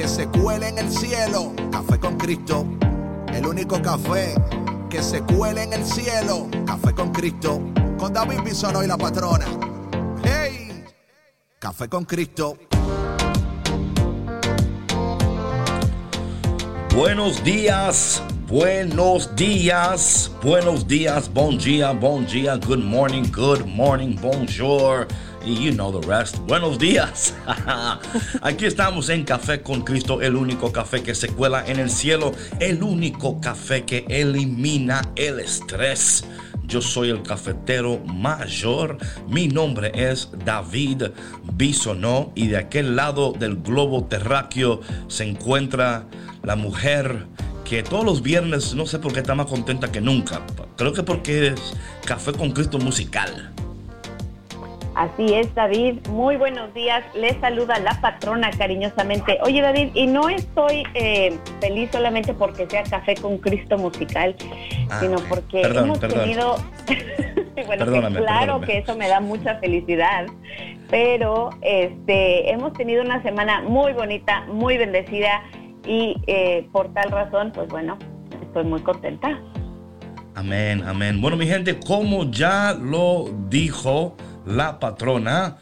que 0.00 0.08
se 0.08 0.26
cuele 0.28 0.68
en 0.68 0.78
el 0.78 0.90
cielo. 0.90 1.52
Café 1.70 1.98
con 1.98 2.16
Cristo, 2.16 2.66
el 3.34 3.44
único 3.44 3.82
café 3.82 4.34
que 4.88 5.02
se 5.02 5.20
cuele 5.20 5.64
en 5.64 5.74
el 5.74 5.84
cielo. 5.84 6.48
Café 6.66 6.94
con 6.94 7.12
Cristo, 7.12 7.60
con 7.98 8.10
David 8.10 8.40
Bisono 8.42 8.82
y 8.82 8.86
la 8.86 8.96
patrona. 8.96 9.44
¡Hey! 10.24 10.84
Café 11.58 11.86
con 11.90 12.06
Cristo. 12.06 12.56
Buenos 16.96 17.44
días, 17.44 18.22
buenos 18.48 19.36
días, 19.36 20.30
buenos 20.42 20.88
días, 20.88 21.30
bon 21.30 21.58
día, 21.58 21.92
bon 21.92 22.24
día, 22.24 22.56
good 22.56 22.82
morning, 22.82 23.24
good 23.30 23.66
morning, 23.66 24.16
bonjour 24.18 25.06
y 25.44 25.54
you 25.54 25.72
know 25.72 25.90
the 25.92 26.06
rest. 26.06 26.38
Buenos 26.46 26.78
días. 26.78 27.34
Aquí 28.42 28.66
estamos 28.66 29.08
en 29.08 29.24
Café 29.24 29.62
con 29.62 29.82
Cristo, 29.82 30.20
el 30.20 30.36
único 30.36 30.72
café 30.72 31.02
que 31.02 31.14
se 31.14 31.28
cuela 31.28 31.66
en 31.66 31.78
el 31.78 31.90
cielo, 31.90 32.32
el 32.58 32.82
único 32.82 33.40
café 33.40 33.84
que 33.84 34.04
elimina 34.08 35.02
el 35.16 35.40
estrés. 35.40 36.24
Yo 36.64 36.80
soy 36.80 37.10
el 37.10 37.22
cafetero 37.22 37.98
mayor. 38.06 38.98
Mi 39.28 39.48
nombre 39.48 39.90
es 39.94 40.30
David 40.44 41.04
Bisonó 41.54 42.32
y 42.36 42.46
de 42.46 42.58
aquel 42.58 42.94
lado 42.94 43.32
del 43.32 43.56
globo 43.56 44.04
terráqueo 44.04 44.80
se 45.08 45.24
encuentra 45.24 46.06
la 46.44 46.54
mujer 46.54 47.26
que 47.64 47.82
todos 47.82 48.04
los 48.04 48.22
viernes 48.22 48.74
no 48.74 48.86
sé 48.86 48.98
por 48.98 49.12
qué 49.12 49.20
está 49.20 49.34
más 49.34 49.46
contenta 49.46 49.90
que 49.90 50.00
nunca. 50.00 50.42
Creo 50.76 50.92
que 50.92 51.02
porque 51.02 51.48
es 51.48 51.74
Café 52.04 52.32
con 52.32 52.52
Cristo 52.52 52.78
musical. 52.78 53.52
Así 55.00 55.32
es, 55.32 55.54
David. 55.54 56.06
Muy 56.10 56.36
buenos 56.36 56.74
días. 56.74 57.02
Les 57.14 57.34
saluda 57.40 57.78
la 57.78 57.98
patrona 58.02 58.50
cariñosamente. 58.50 59.38
Oye, 59.44 59.62
David, 59.62 59.92
y 59.94 60.06
no 60.06 60.28
estoy 60.28 60.82
eh, 60.92 61.38
feliz 61.58 61.88
solamente 61.90 62.34
porque 62.34 62.68
sea 62.68 62.82
Café 62.82 63.14
con 63.14 63.38
Cristo 63.38 63.78
musical, 63.78 64.36
ah, 64.90 65.00
sino 65.00 65.16
porque 65.20 65.62
hemos 65.62 66.00
tenido... 66.00 66.56
bueno, 67.66 68.10
claro 68.18 68.60
que 68.60 68.76
eso 68.76 68.94
me 68.94 69.08
da 69.08 69.20
mucha 69.20 69.58
felicidad, 69.58 70.26
pero 70.90 71.48
este, 71.62 72.50
hemos 72.50 72.74
tenido 72.74 73.02
una 73.02 73.22
semana 73.22 73.62
muy 73.62 73.94
bonita, 73.94 74.42
muy 74.52 74.76
bendecida 74.76 75.42
y 75.86 76.14
eh, 76.26 76.68
por 76.72 76.92
tal 76.92 77.10
razón, 77.10 77.52
pues 77.54 77.70
bueno, 77.70 77.96
estoy 78.42 78.64
muy 78.64 78.82
contenta. 78.82 79.40
Amén, 80.34 80.82
amén. 80.86 81.22
Bueno, 81.22 81.38
mi 81.38 81.46
gente, 81.46 81.80
como 81.80 82.30
ya 82.30 82.76
lo 82.78 83.30
dijo 83.48 84.14
la 84.50 84.78
patrona. 84.78 85.58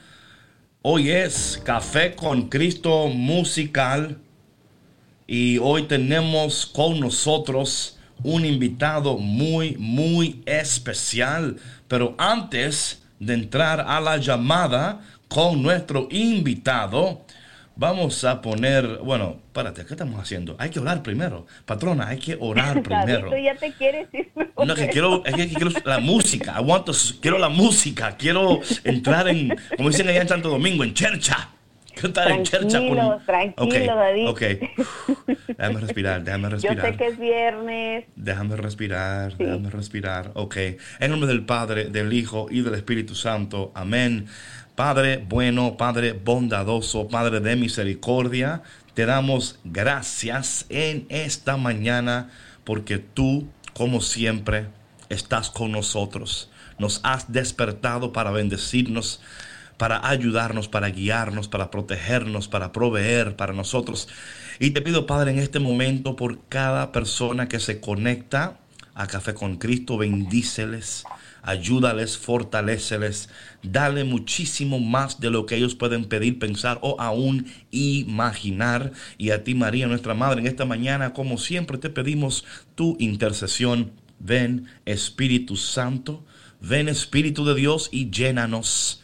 Hoy 0.82 1.10
es 1.10 1.60
Café 1.64 2.14
con 2.14 2.48
Cristo 2.48 3.08
musical 3.08 4.18
y 5.26 5.58
hoy 5.58 5.82
tenemos 5.84 6.64
con 6.66 6.98
nosotros 6.98 7.98
un 8.22 8.44
invitado 8.44 9.18
muy, 9.18 9.76
muy 9.78 10.42
especial. 10.46 11.56
Pero 11.86 12.14
antes 12.18 13.02
de 13.20 13.34
entrar 13.34 13.80
a 13.80 14.00
la 14.00 14.16
llamada 14.16 15.00
con 15.28 15.62
nuestro 15.62 16.08
invitado, 16.10 17.26
Vamos 17.78 18.24
a 18.24 18.42
poner, 18.42 18.98
bueno, 19.04 19.36
párate, 19.52 19.86
¿qué 19.86 19.94
estamos 19.94 20.20
haciendo? 20.20 20.56
Hay 20.58 20.68
que 20.68 20.80
orar 20.80 21.00
primero. 21.00 21.46
Patrona, 21.64 22.08
hay 22.08 22.18
que 22.18 22.36
orar 22.40 22.82
primero. 22.82 23.30
Ya 23.38 23.54
te 23.54 23.72
quieres 23.72 24.08
ir. 24.12 24.28
No, 24.66 24.74
que 24.74 24.88
quiero, 24.88 25.24
es 25.24 25.36
que 25.36 25.48
quiero 25.48 25.70
la 25.84 26.00
música. 26.00 26.56
Aguanto, 26.56 26.92
quiero 27.20 27.38
la 27.38 27.48
música. 27.48 28.16
Quiero 28.16 28.58
entrar 28.82 29.28
en, 29.28 29.56
como 29.76 29.88
dicen 29.90 30.08
allá 30.08 30.22
en 30.22 30.28
Santo 30.28 30.48
Domingo, 30.48 30.82
en 30.82 30.92
chercha. 30.92 31.50
Quiero 31.92 32.08
estar 32.08 32.30
en 32.32 32.42
chercha. 32.42 32.80
Con... 32.80 33.24
Tranquilo, 33.24 33.94
David. 33.94 34.28
Ok. 34.28 34.40
Déjame 35.58 35.80
respirar, 35.80 36.22
déjame 36.22 36.48
respirar. 36.48 36.76
Yo 36.76 36.82
sé 36.82 36.96
que 36.96 37.06
es 37.06 37.18
viernes. 37.18 38.04
Déjame 38.14 38.56
respirar, 38.56 39.36
déjame 39.36 39.70
respirar. 39.70 40.30
Ok. 40.34 40.56
En 41.00 41.10
nombre 41.10 41.28
del 41.28 41.44
Padre, 41.44 41.86
del 41.86 42.12
Hijo 42.12 42.48
y 42.50 42.60
del 42.60 42.74
Espíritu 42.74 43.14
Santo. 43.14 43.72
Amén. 43.74 44.26
Padre 44.78 45.16
bueno, 45.28 45.76
Padre 45.76 46.12
bondadoso, 46.12 47.08
Padre 47.08 47.40
de 47.40 47.56
misericordia, 47.56 48.62
te 48.94 49.06
damos 49.06 49.58
gracias 49.64 50.66
en 50.68 51.04
esta 51.08 51.56
mañana 51.56 52.30
porque 52.62 52.98
tú, 52.98 53.48
como 53.74 54.00
siempre, 54.00 54.68
estás 55.08 55.50
con 55.50 55.72
nosotros. 55.72 56.48
Nos 56.78 57.00
has 57.02 57.32
despertado 57.32 58.12
para 58.12 58.30
bendecirnos, 58.30 59.20
para 59.78 60.08
ayudarnos, 60.08 60.68
para 60.68 60.90
guiarnos, 60.90 61.48
para 61.48 61.72
protegernos, 61.72 62.46
para 62.46 62.70
proveer 62.70 63.34
para 63.34 63.52
nosotros. 63.52 64.06
Y 64.60 64.70
te 64.70 64.80
pido, 64.80 65.06
Padre, 65.06 65.32
en 65.32 65.40
este 65.40 65.58
momento 65.58 66.14
por 66.14 66.38
cada 66.48 66.92
persona 66.92 67.48
que 67.48 67.58
se 67.58 67.80
conecta 67.80 68.58
a 68.94 69.08
Café 69.08 69.34
con 69.34 69.56
Cristo, 69.56 69.98
bendíceles 69.98 71.02
ayúdales, 71.48 72.18
fortaleceles, 72.18 73.30
dale 73.62 74.04
muchísimo 74.04 74.80
más 74.80 75.18
de 75.18 75.30
lo 75.30 75.46
que 75.46 75.56
ellos 75.56 75.74
pueden 75.74 76.04
pedir, 76.04 76.38
pensar 76.38 76.78
o 76.82 77.00
aún 77.00 77.46
imaginar. 77.70 78.92
Y 79.16 79.30
a 79.30 79.44
ti, 79.44 79.54
María, 79.54 79.86
nuestra 79.86 80.12
Madre, 80.12 80.40
en 80.42 80.46
esta 80.46 80.66
mañana, 80.66 81.14
como 81.14 81.38
siempre, 81.38 81.78
te 81.78 81.88
pedimos 81.88 82.44
tu 82.74 82.96
intercesión. 83.00 83.92
Ven, 84.18 84.66
Espíritu 84.84 85.56
Santo, 85.56 86.22
ven, 86.60 86.86
Espíritu 86.88 87.46
de 87.46 87.54
Dios, 87.54 87.88
y 87.92 88.10
llénanos 88.10 89.02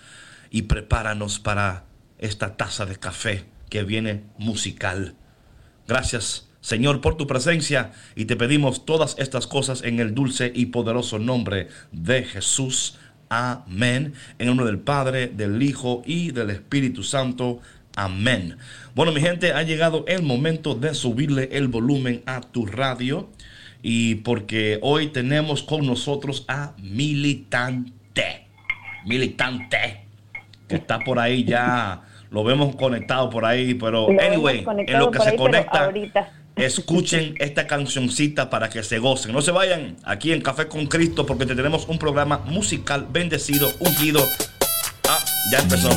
y 0.50 0.62
prepáranos 0.62 1.38
para 1.38 1.86
esta 2.18 2.58
taza 2.58 2.84
de 2.84 2.96
café 2.96 3.46
que 3.70 3.84
viene 3.84 4.24
musical. 4.36 5.14
Gracias 5.88 6.50
Señor, 6.64 7.02
por 7.02 7.18
tu 7.18 7.26
presencia 7.26 7.92
y 8.16 8.24
te 8.24 8.36
pedimos 8.36 8.86
todas 8.86 9.16
estas 9.18 9.46
cosas 9.46 9.82
en 9.82 10.00
el 10.00 10.14
dulce 10.14 10.50
y 10.54 10.66
poderoso 10.66 11.18
nombre 11.18 11.68
de 11.92 12.22
Jesús. 12.22 12.98
Amén. 13.28 14.14
En 14.38 14.40
el 14.40 14.46
nombre 14.46 14.64
del 14.64 14.78
Padre, 14.78 15.26
del 15.26 15.62
Hijo 15.62 16.02
y 16.06 16.30
del 16.30 16.48
Espíritu 16.48 17.02
Santo. 17.02 17.60
Amén. 17.96 18.56
Bueno, 18.94 19.12
mi 19.12 19.20
gente, 19.20 19.52
ha 19.52 19.62
llegado 19.62 20.06
el 20.08 20.22
momento 20.22 20.74
de 20.74 20.94
subirle 20.94 21.50
el 21.52 21.68
volumen 21.68 22.22
a 22.24 22.40
tu 22.40 22.64
radio. 22.64 23.28
Y 23.82 24.14
porque 24.14 24.78
hoy 24.80 25.08
tenemos 25.08 25.62
con 25.62 25.84
nosotros 25.84 26.46
a 26.48 26.72
Militante. 26.78 28.46
Militante. 29.04 30.06
Que 30.66 30.76
está 30.76 30.98
por 31.00 31.18
ahí 31.18 31.44
ya. 31.44 32.04
Lo 32.30 32.42
vemos 32.42 32.74
conectado 32.76 33.28
por 33.28 33.44
ahí. 33.44 33.74
Pero, 33.74 34.08
anyway, 34.08 34.64
en 34.86 34.98
lo 34.98 35.10
que 35.10 35.18
se 35.20 35.36
conecta. 35.36 35.92
Escuchen 36.56 37.34
esta 37.40 37.66
cancioncita 37.66 38.48
para 38.48 38.70
que 38.70 38.82
se 38.84 38.98
gocen. 38.98 39.32
No 39.32 39.42
se 39.42 39.50
vayan 39.50 39.96
aquí 40.04 40.32
en 40.32 40.40
Café 40.40 40.68
con 40.68 40.86
Cristo 40.86 41.26
porque 41.26 41.46
te 41.46 41.56
tenemos 41.56 41.86
un 41.88 41.98
programa 41.98 42.38
musical 42.46 43.06
bendecido, 43.10 43.72
ungido. 43.80 44.24
Ah, 45.08 45.18
ya 45.50 45.58
empezó. 45.58 45.88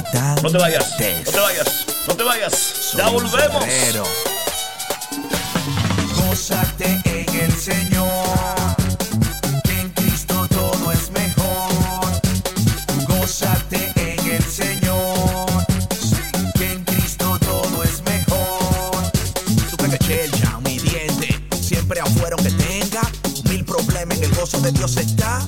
No 0.42 0.50
te 0.50 0.58
vayas. 0.58 0.96
No 1.26 1.32
te 1.32 1.40
vayas. 1.40 1.86
No 2.08 2.16
te 2.16 2.24
vayas. 2.24 2.94
Ya 2.98 3.08
volvemos. 3.10 3.66
Gózate 6.16 7.02
en 7.06 7.36
el 7.40 7.52
Señor. 7.52 7.97
Siempre 21.88 22.02
afuera 22.02 22.36
que 22.36 22.52
tenga 22.52 23.02
mil 23.50 23.64
problemas, 23.64 24.18
en 24.18 24.26
el 24.26 24.36
gozo 24.36 24.60
de 24.60 24.74
Dios 24.74 24.98
está. 24.98 25.48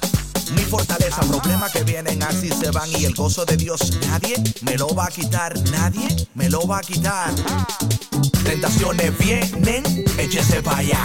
Mi 0.56 0.62
fortaleza, 0.62 1.20
problemas 1.22 1.70
que 1.72 1.84
vienen 1.84 2.24
así 2.24 2.50
se 2.50 2.72
van 2.72 2.90
y 2.92 3.04
el 3.04 3.14
gozo 3.14 3.44
de 3.44 3.58
Dios 3.58 3.98
nadie 4.08 4.36
me 4.62 4.78
lo 4.78 4.88
va 4.96 5.06
a 5.06 5.10
quitar, 5.10 5.54
nadie 5.72 6.08
me 6.36 6.50
lo 6.50 6.66
va 6.66 6.78
a 6.78 6.82
quitar. 6.82 7.34
Tentaciones 8.46 9.18
vienen, 9.18 9.84
échense 10.18 10.64
para 10.64 10.78
allá. 10.78 11.04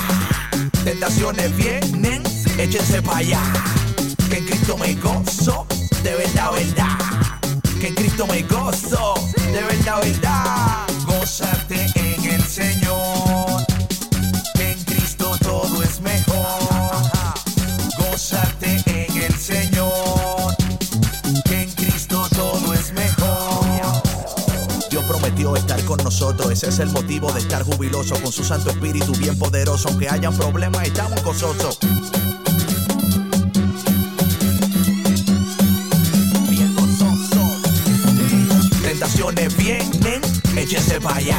Tentaciones 0.85 1.57
vienen, 1.57 2.23
échense 2.57 3.03
para 3.03 3.19
allá. 3.19 3.43
Que 4.31 4.39
en 4.39 4.47
Cristo 4.47 4.79
me 4.79 4.95
gozo, 4.95 5.67
de 6.05 6.15
verdad, 6.15 6.53
verdad. 6.53 6.99
Que 7.81 7.89
en 7.89 7.95
Cristo 7.97 8.27
me 8.29 8.43
gozo, 8.43 9.15
de 9.37 9.63
verdad, 9.65 10.01
verdad. 10.01 10.87
Gózate 11.07 11.87
en 11.97 12.04
bueno 25.31 25.56
estar 25.56 25.82
con 25.85 25.97
nosotros. 26.05 26.50
Ese 26.50 26.69
es 26.69 26.79
el 26.81 26.91
motivo 26.91 27.32
de 27.32 27.41
estar 27.41 27.62
jubiloso 27.62 28.15
con 28.23 28.31
su 28.31 28.44
Santo 28.44 28.71
Espíritu 28.71 29.12
bien 29.12 29.38
poderoso. 29.38 29.88
Aunque 29.88 30.09
hayan 30.09 30.37
problemas, 30.37 30.87
estamos 30.87 31.23
gozosos. 31.23 31.79
Bien 36.50 36.75
gozosos. 36.75 38.61
Tentaciones 38.82 39.56
vienen, 39.56 40.21
échense 40.56 41.00
para 41.00 41.17
allá. 41.17 41.38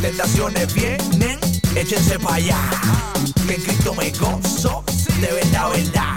Tentaciones 0.00 0.74
vienen, 0.74 1.38
échense 1.76 2.18
para 2.18 2.36
allá. 2.36 2.58
Que 3.46 3.54
en 3.54 3.62
Cristo 3.62 3.94
me 3.94 4.10
gozo, 4.10 4.84
de 5.20 5.32
verdad, 5.32 5.70
verdad. 5.70 6.16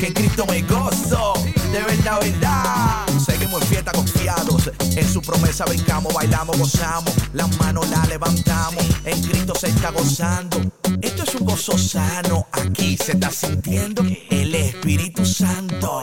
Que 0.00 0.06
en 0.06 0.14
Cristo 0.14 0.46
me 0.46 0.62
gozo, 0.62 1.34
de 1.72 1.82
verdad, 1.82 2.20
verdad. 2.20 3.10
Seguimos 3.50 3.68
en 3.68 3.74
fiesta 3.74 3.92
confiados, 3.92 4.70
en 4.78 5.12
su 5.12 5.20
promesa 5.22 5.64
brincamos, 5.64 6.14
bailamos, 6.14 6.56
gozamos. 6.56 7.12
Las 7.32 7.56
manos 7.58 7.90
las 7.90 8.08
levantamos, 8.08 8.84
en 9.04 9.20
Cristo 9.24 9.54
se 9.58 9.66
está 9.66 9.90
gozando. 9.90 10.60
Esto 11.02 11.24
es 11.24 11.34
un 11.34 11.46
gozo 11.46 11.76
sano, 11.76 12.46
aquí 12.52 12.96
se 12.96 13.12
está 13.12 13.28
sintiendo 13.32 14.04
el 14.30 14.54
Espíritu 14.54 15.24
Santo. 15.26 16.00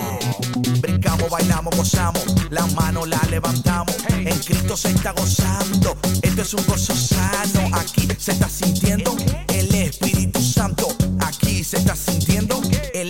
Brincamos, 0.81 1.29
bailamos, 1.29 1.73
gozamos, 1.73 2.21
las 2.49 2.73
manos 2.73 3.07
las 3.07 3.29
levantamos. 3.29 3.95
En 4.09 4.38
Cristo 4.39 4.75
se 4.75 4.89
está 4.89 5.13
gozando. 5.13 5.97
Esto 6.21 6.41
es 6.41 6.53
un 6.53 6.65
gozo 6.65 6.97
sano, 6.97 7.69
aquí 7.71 8.09
se 8.17 8.33
está 8.33 8.49
sintiendo 8.49 9.15
el 9.53 9.73
Espíritu 9.73 10.41
Santo. 10.41 10.89
Aquí 11.21 11.63
se 11.63 11.77
está 11.77 11.95
sintiendo 11.95 12.59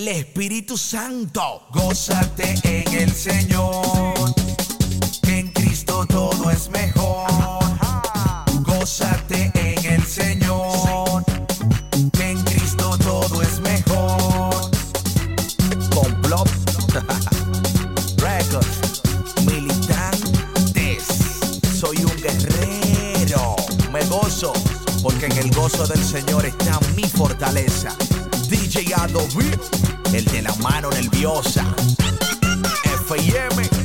Espíritu 0.08 0.78
Santo. 0.78 1.68
Gózate 1.74 2.56
en 2.64 2.94
el 2.94 3.12
Señor, 3.12 4.14
que 5.22 5.40
en 5.40 5.48
Cristo 5.50 6.06
todo 6.08 6.50
es 6.50 6.70
mejor. 6.70 7.28
Gózate 8.62 9.52
en 9.54 9.86
el 9.86 10.04
Señor, 10.06 11.26
que 12.14 12.32
en 12.32 12.42
Cristo 12.44 12.98
todo 13.00 13.42
es 13.42 13.60
mejor. 13.60 14.72
Complot 15.94 16.50
Records 18.18 19.02
Militantes 19.46 21.04
Soy 21.78 21.98
un 21.98 22.16
guerrero 22.22 23.56
Me 23.92 24.04
gozo 24.06 24.54
Porque 25.04 25.26
en 25.26 25.38
el 25.38 25.52
gozo 25.52 25.86
del 25.86 26.04
Señor 26.04 26.46
está 26.46 26.80
mi 26.96 27.04
fortaleza 27.04 27.96
DJ 28.50 28.94
Adobe 28.96 29.97
El 30.14 30.26
de 30.26 30.42
la 30.42 30.56
mano 30.56 30.90
nerviosa 30.90 31.66
F.I.M. 32.84 33.77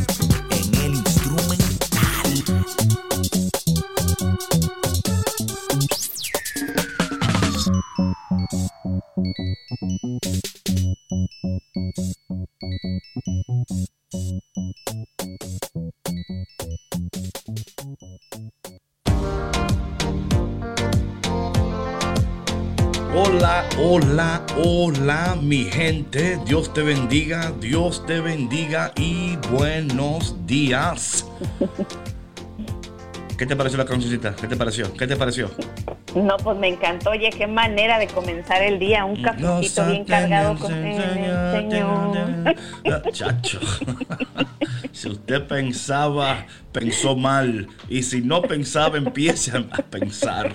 Hola, 23.35 23.65
hola, 23.79 24.47
hola, 24.63 25.39
mi 25.41 25.65
gente. 25.65 26.39
Dios 26.45 26.75
te 26.75 26.83
bendiga, 26.83 27.51
Dios 27.61 28.05
te 28.05 28.21
bendiga 28.21 28.93
y 28.95 29.37
buenos 29.51 30.37
días. 30.47 31.27
¿Qué 33.39 33.47
te 33.47 33.57
pareció 33.57 33.79
la 33.79 33.87
cancioncita? 33.87 34.37
¿Qué 34.37 34.47
te 34.47 34.55
pareció? 34.55 34.93
¿Qué 34.93 35.07
te 35.07 35.17
pareció? 35.17 35.51
No, 36.15 36.37
pues 36.37 36.59
me 36.59 36.69
encantó. 36.69 37.11
Oye, 37.11 37.31
qué 37.31 37.47
manera 37.47 37.99
de 37.99 38.07
comenzar 38.07 38.63
el 38.63 38.79
día. 38.79 39.05
Un 39.05 39.23
cafecito 39.23 39.87
bien 39.87 40.05
cargado 40.05 40.59
con 40.59 40.73
el 40.73 41.53
Señor. 41.53 42.55
Chacho. 43.13 43.61
Si 44.93 45.09
usted 45.09 45.47
pensaba, 45.47 46.47
pensó 46.71 47.17
mal. 47.17 47.67
Y 47.89 48.03
si 48.03 48.21
no 48.21 48.43
pensaba, 48.43 48.99
empiece 48.99 49.51
a 49.57 49.63
pensar. 49.63 50.55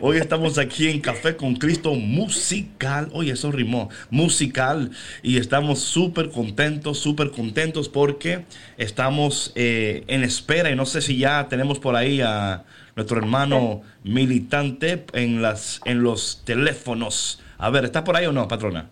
Hoy 0.00 0.16
estamos 0.16 0.56
aquí 0.56 0.88
en 0.88 1.00
Café 1.00 1.36
con 1.36 1.54
Cristo 1.54 1.94
Musical. 1.94 3.10
Oye, 3.12 3.32
eso 3.32 3.52
rimó. 3.52 3.90
Musical. 4.08 4.90
Y 5.22 5.36
estamos 5.36 5.80
súper 5.80 6.30
contentos, 6.30 6.98
súper 6.98 7.30
contentos 7.30 7.90
porque 7.90 8.46
estamos 8.78 9.52
eh, 9.54 10.04
en 10.06 10.24
espera. 10.24 10.70
Y 10.70 10.74
no 10.74 10.86
sé 10.86 11.02
si 11.02 11.18
ya 11.18 11.46
tenemos 11.48 11.78
por 11.78 11.96
ahí 11.96 12.22
a 12.22 12.64
nuestro 12.96 13.18
hermano 13.18 13.82
militante 14.02 15.04
en, 15.12 15.42
las, 15.42 15.80
en 15.84 16.02
los 16.02 16.42
teléfonos. 16.44 17.42
A 17.58 17.68
ver, 17.70 17.84
¿está 17.84 18.02
por 18.02 18.16
ahí 18.16 18.26
o 18.26 18.32
no, 18.32 18.48
patrona? 18.48 18.88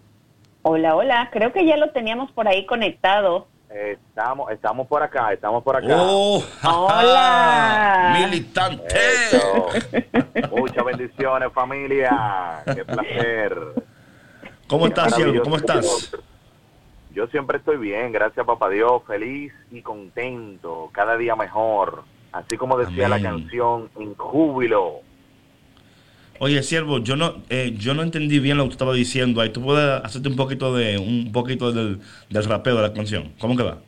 Hola, 0.63 0.95
hola. 0.95 1.31
Creo 1.33 1.53
que 1.53 1.67
ya 1.67 1.77
lo 1.79 1.91
teníamos 1.91 2.31
por 2.33 2.47
ahí 2.47 2.67
conectado. 2.67 3.49
Estamos, 3.71 4.53
estamos 4.53 4.87
por 4.87 5.03
acá, 5.03 5.33
estamos 5.33 5.65
por 5.65 5.77
acá. 5.77 5.97
¡Oh! 5.99 6.45
Hola. 6.63 8.21
¡Militante! 8.21 8.95
Eso. 8.95 9.69
Muchas 10.55 10.85
bendiciones, 10.85 11.53
familia. 11.53 12.63
Qué 12.73 12.85
placer. 12.85 13.59
¿Cómo 14.69 14.87
estás, 14.87 15.15
siervo? 15.15 15.43
¿Cómo 15.43 15.57
estás? 15.57 16.13
Yo 17.13 17.27
siempre 17.29 17.59
estoy 17.59 17.77
bien, 17.79 18.13
gracias 18.13 18.45
papá 18.45 18.69
Dios, 18.69 19.03
feliz 19.07 19.53
y 19.71 19.83
contento, 19.83 20.91
cada 20.93 21.17
día 21.17 21.37
mejor. 21.37 22.05
Así 22.35 22.57
como 22.57 22.77
decía 22.77 23.09
la 23.09 23.23
canción, 23.23 23.89
en 23.97 24.13
júbilo. 24.17 25.03
Oye, 26.41 26.65
siervo, 26.65 26.99
yo 26.99 27.15
no, 27.15 27.37
eh, 27.49 27.75
yo 27.79 27.95
no 27.95 28.03
entendí 28.03 28.41
bien 28.41 28.57
lo 28.57 28.65
que 28.65 28.71
tú 28.71 28.73
estabas 28.73 28.97
diciendo 28.97 29.41
ahí. 29.41 29.51
¿Tú 29.51 29.63
puedes 29.63 30.05
hacerte 30.05 30.29
un 30.29 30.35
poquito 30.35 30.75
de 30.75 30.99
un 30.99 31.31
poquito 31.31 31.71
del, 31.71 32.01
del 32.29 32.45
rapeo 32.45 32.75
de 32.75 32.83
la 32.83 32.93
canción? 32.93 33.33
¿Cómo 33.39 33.57
que 33.57 33.63
va? 33.63 33.79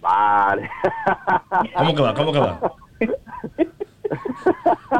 Vale. 0.00 0.70
¿Cómo 1.76 1.92
que 1.92 2.02
va? 2.02 2.14
¿Cómo 2.14 2.32
que 2.32 2.38
va? 2.38 2.60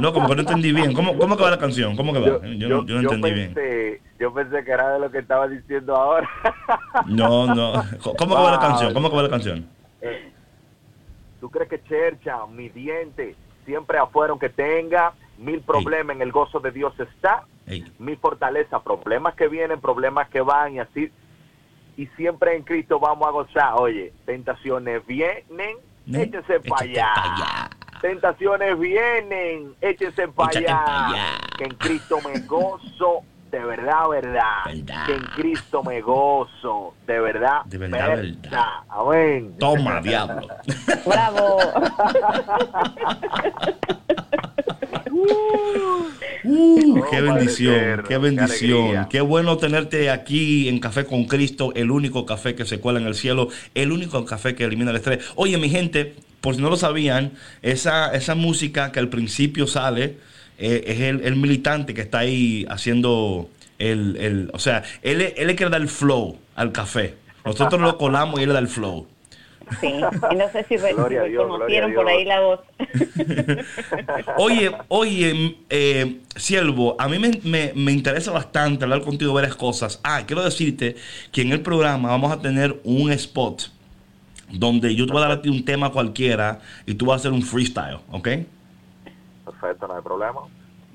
No, 0.00 0.12
como 0.12 0.28
que 0.28 0.34
no 0.34 0.40
entendí 0.40 0.72
bien. 0.72 0.92
¿Cómo, 0.92 1.16
cómo 1.16 1.36
que 1.36 1.44
va 1.44 1.50
la 1.50 1.58
canción? 1.58 1.96
¿Cómo 1.96 2.12
que 2.12 2.18
va? 2.18 2.26
Yo, 2.48 2.68
no, 2.68 2.84
yo 2.84 2.94
no 2.96 3.00
entendí 3.00 3.30
bien. 3.32 3.54
pensé, 3.54 4.02
yo 4.18 4.34
pensé 4.34 4.64
que 4.64 4.72
era 4.72 4.94
de 4.94 4.98
lo 4.98 5.10
que 5.10 5.18
estaba 5.18 5.46
diciendo 5.46 5.94
ahora. 5.94 6.28
No, 7.06 7.54
no. 7.54 7.72
¿Cómo 8.18 8.34
que 8.34 8.42
va 8.42 8.50
la 8.50 8.58
canción? 8.60 8.92
¿Cómo 8.92 9.08
que 9.08 9.16
va 9.16 9.22
la 9.22 9.30
canción? 9.30 9.79
¿Tú 11.40 11.50
crees 11.50 11.68
que 11.68 11.82
Chercha, 11.82 12.46
mi 12.46 12.68
diente, 12.68 13.34
siempre 13.64 13.98
afuera 13.98 14.34
que 14.38 14.48
tenga 14.50 15.14
mil 15.38 15.60
problemas 15.62 16.16
en 16.16 16.22
el 16.22 16.32
gozo 16.32 16.60
de 16.60 16.70
Dios 16.70 16.92
está? 17.00 17.44
Ey, 17.66 17.90
Mi 17.98 18.16
fortaleza, 18.16 18.82
problemas 18.82 19.34
que 19.34 19.48
vienen, 19.48 19.80
problemas 19.80 20.28
que 20.28 20.40
van 20.40 20.74
y 20.74 20.80
así. 20.80 21.10
Y 21.96 22.06
siempre 22.16 22.56
en 22.56 22.62
Cristo 22.62 22.98
vamos 22.98 23.26
a 23.26 23.30
gozar. 23.30 23.74
Oye, 23.76 24.12
tentaciones 24.26 25.04
vienen, 25.06 25.76
Ne- 26.06 26.22
échense 26.22 26.60
para 26.60 26.82
allá. 26.82 27.12
pa' 27.14 27.34
allá. 27.34 27.70
Tentaciones 28.00 28.78
vienen, 28.78 29.74
échense 29.80 30.28
para 30.28 30.58
allá. 30.58 30.84
pa' 30.84 31.08
allá. 31.08 31.38
Que 31.58 31.64
en 31.64 31.74
Cristo 31.74 32.18
me 32.22 32.40
gozo, 32.40 33.22
de 33.50 33.58
verdad, 33.58 34.08
verdad. 34.08 34.64
Verdad. 34.66 35.06
Que 35.06 35.14
en 35.14 35.24
Cristo 35.36 35.82
me 35.82 36.00
gozo, 36.00 36.94
de 37.06 37.20
verdad, 37.20 37.64
De 37.64 37.78
verdad, 37.78 38.08
verdad. 38.08 38.66
Amén. 38.88 39.54
Toma, 39.58 40.00
diablo. 40.00 40.48
Bravo. 41.06 41.58
Uh, 46.42 47.00
qué 47.10 47.20
bendición, 47.20 48.04
qué 48.08 48.18
bendición. 48.18 49.06
Qué 49.10 49.20
bueno 49.20 49.56
tenerte 49.58 50.10
aquí 50.10 50.68
en 50.68 50.78
Café 50.78 51.04
con 51.04 51.24
Cristo, 51.24 51.72
el 51.74 51.90
único 51.90 52.24
café 52.24 52.54
que 52.54 52.64
se 52.64 52.80
cuela 52.80 52.98
en 53.00 53.06
el 53.06 53.14
cielo, 53.14 53.48
el 53.74 53.92
único 53.92 54.24
café 54.24 54.54
que 54.54 54.64
elimina 54.64 54.90
el 54.90 54.96
estrés. 54.96 55.24
Oye, 55.34 55.58
mi 55.58 55.68
gente, 55.68 56.14
por 56.40 56.54
si 56.54 56.62
no 56.62 56.70
lo 56.70 56.76
sabían, 56.76 57.32
esa, 57.62 58.14
esa 58.14 58.34
música 58.34 58.92
que 58.92 59.00
al 59.00 59.08
principio 59.08 59.66
sale 59.66 60.16
eh, 60.60 60.84
es 60.86 61.00
el, 61.00 61.22
el 61.24 61.34
militante 61.36 61.94
que 61.94 62.02
está 62.02 62.18
ahí 62.20 62.66
haciendo 62.70 63.48
el, 63.78 64.16
el- 64.16 64.50
o 64.52 64.58
sea, 64.60 64.84
él, 65.02 65.20
es- 65.22 65.34
él 65.36 65.50
es 65.50 65.56
que 65.56 65.64
le 65.64 65.70
da 65.70 65.78
el 65.78 65.88
flow 65.88 66.36
al 66.54 66.70
café. 66.70 67.14
Nosotros 67.44 67.80
lo 67.80 67.96
colamos 67.98 68.38
y 68.38 68.42
él 68.44 68.50
le 68.50 68.52
da 68.54 68.60
el 68.60 68.68
flow. 68.68 69.06
Sí. 69.80 69.86
Y 69.86 70.34
no 70.34 70.50
sé 70.50 70.64
si, 70.68 70.76
reconocieron 70.76 71.94
por 71.94 72.08
ahí 72.08 72.24
la 72.24 72.40
voz. 72.40 72.60
Oye, 74.36 74.72
oye, 74.88 75.56
eh, 75.70 76.16
siervo, 76.36 76.96
a 76.98 77.08
mí 77.08 77.18
me, 77.18 77.40
me- 77.44 77.72
me 77.74 77.92
interesa 77.92 78.32
bastante 78.32 78.84
hablar 78.84 79.00
contigo 79.02 79.30
de 79.30 79.34
varias 79.36 79.54
cosas. 79.56 80.00
Ah, 80.02 80.22
quiero 80.26 80.42
decirte 80.42 80.96
que 81.32 81.42
en 81.42 81.52
el 81.52 81.60
programa 81.60 82.08
vamos 82.10 82.32
a 82.32 82.40
tener 82.40 82.80
un 82.84 83.12
spot 83.12 83.70
donde 84.52 84.94
yo 84.96 85.06
te 85.06 85.12
voy 85.12 85.22
a 85.22 85.28
dar 85.28 85.38
a 85.38 85.42
ti 85.42 85.48
un 85.48 85.64
tema 85.64 85.90
cualquiera 85.90 86.58
y 86.86 86.94
tú 86.94 87.06
vas 87.06 87.14
a 87.14 87.18
hacer 87.20 87.32
un 87.32 87.42
freestyle, 87.42 87.98
¿ok? 88.10 88.28
Perfecto, 89.60 89.86
no 89.86 89.96
hay 89.96 90.02
problema. 90.02 90.40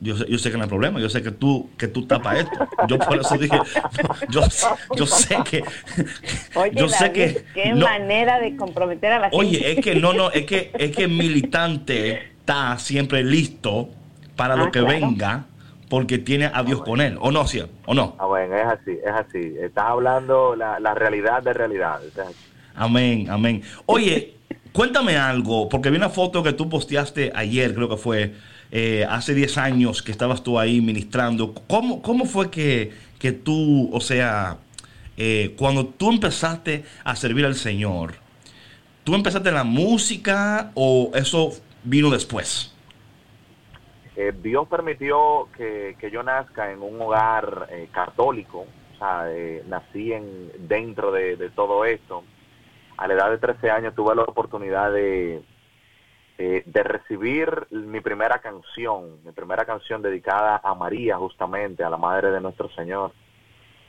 Yo 0.02 0.18
sé, 0.18 0.26
yo 0.30 0.38
sé 0.38 0.52
que 0.52 0.58
no 0.58 0.64
hay 0.64 0.70
problema, 0.70 1.00
yo 1.00 1.10
sé 1.10 1.24
que 1.24 1.32
tú, 1.32 1.70
que 1.78 1.88
tú 1.88 2.06
tapas 2.06 2.38
esto. 2.40 2.60
Yo 2.82 3.00
por 3.00 3.18
eso 3.20 3.38
dije, 3.38 3.64
yo, 4.28 4.42
yo 4.94 5.06
sé 5.06 5.44
que, 5.44 5.64
Oye, 6.54 6.72
yo 6.76 6.90
sé 6.90 7.06
David, 7.06 7.14
que, 7.14 7.46
qué 7.54 7.74
no- 7.74 7.86
manera 7.86 8.40
de 8.40 8.56
comprometer 8.56 9.12
a 9.14 9.20
la 9.20 9.30
gente. 9.30 9.38
Oye, 9.38 9.72
es 9.72 9.80
que 9.80 9.96
no, 9.96 10.14
no, 10.14 10.32
es 10.32 10.46
que 10.46 10.76
es 10.78 10.92
que 10.96 11.08
militante 11.08 12.12
está 12.40 12.78
siempre 12.78 13.24
listo 13.24 13.90
para 14.36 14.56
lo 14.56 14.66
Ah, 14.66 14.72
que 14.72 14.80
claro. 14.80 15.00
venga 15.00 15.46
porque 15.90 16.18
tiene 16.18 16.52
a 16.54 16.64
Dios 16.64 16.82
con 16.82 17.00
él, 17.00 17.18
¿o 17.22 17.32
no, 17.32 17.48
sí? 17.48 17.62
¿O 17.86 17.94
no? 17.94 18.16
Ah, 18.18 18.26
bueno, 18.28 18.56
es 18.56 18.66
así, 18.66 18.92
es 19.04 19.14
así. 19.14 19.56
Estás 19.60 19.86
hablando 19.86 20.56
la, 20.56 20.80
la 20.80 20.94
realidad 20.94 21.42
de 21.44 21.54
realidad. 21.54 22.02
Amén, 22.76 23.28
amén. 23.30 23.62
Oye, 23.86 24.36
cuéntame 24.74 25.18
algo, 25.18 25.70
porque 25.70 25.90
vi 25.90 25.98
una 25.98 26.10
foto 26.10 26.44
que 26.44 26.54
tú 26.54 26.70
posteaste 26.70 27.32
ayer, 27.36 27.74
creo 27.74 27.90
que 27.90 27.98
fue, 27.98 28.34
eh, 28.78 29.06
hace 29.10 29.34
10 29.34 29.58
años 29.58 30.04
que 30.04 30.12
estabas 30.12 30.44
tú 30.44 30.60
ahí 30.60 30.82
ministrando. 30.82 31.54
¿Cómo, 31.66 32.02
cómo 32.02 32.26
fue 32.26 32.52
que, 32.52 32.92
que 33.18 33.32
tú, 33.32 33.90
o 33.94 34.02
sea, 34.02 34.58
eh, 35.16 35.56
cuando 35.58 35.86
tú 35.86 36.12
empezaste 36.12 36.84
a 37.06 37.16
servir 37.16 37.46
al 37.46 37.56
Señor, 37.56 38.16
¿tú 39.06 39.16
empezaste 39.16 39.50
la 39.50 39.64
música 39.64 40.72
o 40.74 41.10
eso 41.16 41.52
vino 41.86 42.10
después? 42.10 42.76
Eh, 44.18 44.34
Dios 44.44 44.68
permitió 44.68 45.48
que, 45.56 45.96
que 45.98 46.12
yo 46.12 46.22
nazca 46.22 46.70
en 46.74 46.82
un 46.82 47.00
hogar 47.00 47.70
católico, 47.94 48.66
o 48.96 48.98
sea, 48.98 49.26
nací 49.70 50.12
en, 50.12 50.52
dentro 50.68 51.14
de, 51.14 51.38
de 51.38 51.50
todo 51.50 51.86
esto. 51.86 52.26
A 52.98 53.08
la 53.08 53.14
edad 53.14 53.32
de 53.32 53.38
13 53.38 53.72
años 53.72 53.96
tuve 53.96 54.14
la 54.16 54.24
oportunidad 54.24 54.92
de, 54.92 55.42
eh, 56.38 56.64
de 56.66 56.84
recibir 56.84 57.68
mi 57.72 58.02
primera 58.02 58.40
canción, 58.40 59.24
mi 59.24 59.32
primera 59.32 59.66
canción 59.66 60.02
dedicada 60.02 60.60
a 60.64 60.74
María, 60.76 61.18
justamente, 61.18 61.84
a 61.84 61.90
la 61.90 61.98
Madre 61.98 62.32
de 62.32 62.42
nuestro 62.42 62.70
Señor. 62.70 63.12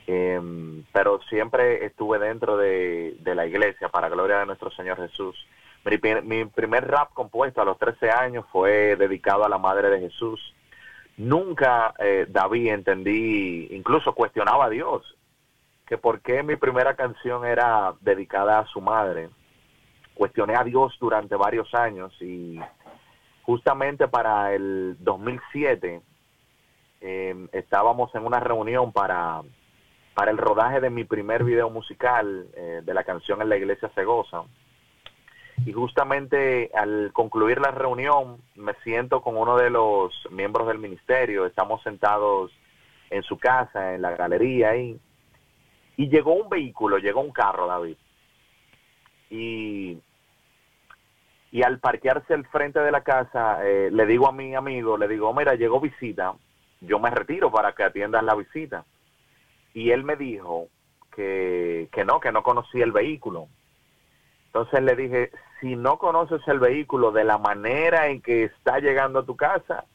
Em, 0.05 0.83
pero 0.93 1.19
siempre 1.29 1.85
estuve 1.85 2.17
dentro 2.19 2.55
de, 2.57 3.17
de 3.19 3.35
la 3.35 3.45
iglesia, 3.45 3.89
para 3.89 4.07
gloria 4.09 4.39
de 4.39 4.45
nuestro 4.45 4.71
Señor 4.71 4.97
Jesús. 4.97 5.35
Mi, 5.83 5.97
pri- 5.97 6.21
mi 6.21 6.45
primer 6.45 6.87
rap 6.87 7.13
compuesto 7.13 7.61
a 7.61 7.65
los 7.65 7.77
13 7.77 8.09
años 8.11 8.45
fue 8.51 8.95
dedicado 8.95 9.43
a 9.43 9.49
la 9.49 9.57
Madre 9.57 9.89
de 9.89 9.99
Jesús. 9.99 10.53
Nunca, 11.17 11.93
eh, 11.99 12.25
David, 12.29 12.67
entendí, 12.73 13.67
incluso 13.71 14.13
cuestionaba 14.13 14.65
a 14.65 14.69
Dios, 14.69 15.17
que 15.85 15.97
por 15.97 16.21
qué 16.21 16.43
mi 16.43 16.55
primera 16.55 16.95
canción 16.95 17.43
era 17.45 17.93
dedicada 18.01 18.59
a 18.59 18.65
su 18.67 18.79
madre. 18.79 19.29
Cuestioné 20.17 20.55
a 20.55 20.63
Dios 20.63 20.97
durante 20.99 21.35
varios 21.35 21.73
años 21.75 22.11
y 22.21 22.59
justamente 23.43 24.07
para 24.07 24.53
el 24.53 24.97
2007 24.99 26.01
eh, 27.01 27.47
estábamos 27.51 28.13
en 28.15 28.25
una 28.25 28.39
reunión 28.39 28.91
para, 28.91 29.43
para 30.15 30.31
el 30.31 30.37
rodaje 30.37 30.81
de 30.81 30.89
mi 30.89 31.03
primer 31.03 31.43
video 31.43 31.69
musical 31.69 32.47
eh, 32.55 32.81
de 32.83 32.93
la 32.95 33.03
canción 33.03 33.41
En 33.43 33.49
la 33.49 33.57
Iglesia 33.57 33.91
Segosa. 33.93 34.41
Y 35.65 35.73
justamente 35.73 36.71
al 36.73 37.11
concluir 37.13 37.59
la 37.59 37.69
reunión 37.69 38.41
me 38.55 38.73
siento 38.83 39.21
con 39.21 39.37
uno 39.37 39.55
de 39.57 39.69
los 39.69 40.13
miembros 40.31 40.67
del 40.67 40.79
ministerio, 40.79 41.45
estamos 41.45 41.83
sentados 41.83 42.51
en 43.11 43.21
su 43.21 43.37
casa, 43.37 43.93
en 43.93 44.01
la 44.01 44.15
galería 44.15 44.71
ahí, 44.71 44.99
y 45.95 46.09
llegó 46.09 46.33
un 46.33 46.49
vehículo, 46.49 46.97
llegó 46.97 47.21
un 47.21 47.31
carro, 47.31 47.67
David. 47.67 47.97
Y, 49.29 49.99
y 51.51 51.63
al 51.63 51.79
parquearse 51.79 52.33
al 52.33 52.45
frente 52.47 52.79
de 52.79 52.91
la 52.91 53.01
casa, 53.01 53.65
eh, 53.65 53.89
le 53.91 54.05
digo 54.05 54.27
a 54.27 54.31
mi 54.31 54.53
amigo, 54.55 54.97
le 54.97 55.07
digo, 55.07 55.33
mira, 55.33 55.55
llegó 55.55 55.79
visita, 55.79 56.33
yo 56.81 56.99
me 56.99 57.09
retiro 57.09 57.51
para 57.51 57.73
que 57.73 57.83
atiendas 57.83 58.23
la 58.23 58.35
visita. 58.35 58.83
Y 59.73 59.91
él 59.91 60.03
me 60.03 60.15
dijo 60.15 60.67
que, 61.15 61.87
que 61.91 62.03
no, 62.05 62.19
que 62.19 62.31
no 62.31 62.43
conocía 62.43 62.83
el 62.83 62.91
vehículo. 62.91 63.47
Entonces 64.47 64.81
le 64.81 64.95
dije, 64.95 65.31
si 65.61 65.75
no 65.75 65.97
conoces 65.97 66.41
el 66.47 66.59
vehículo 66.59 67.11
de 67.11 67.23
la 67.23 67.37
manera 67.37 68.07
en 68.07 68.21
que 68.21 68.43
está 68.45 68.79
llegando 68.79 69.19
a 69.19 69.25
tu 69.25 69.35
casa, 69.35 69.85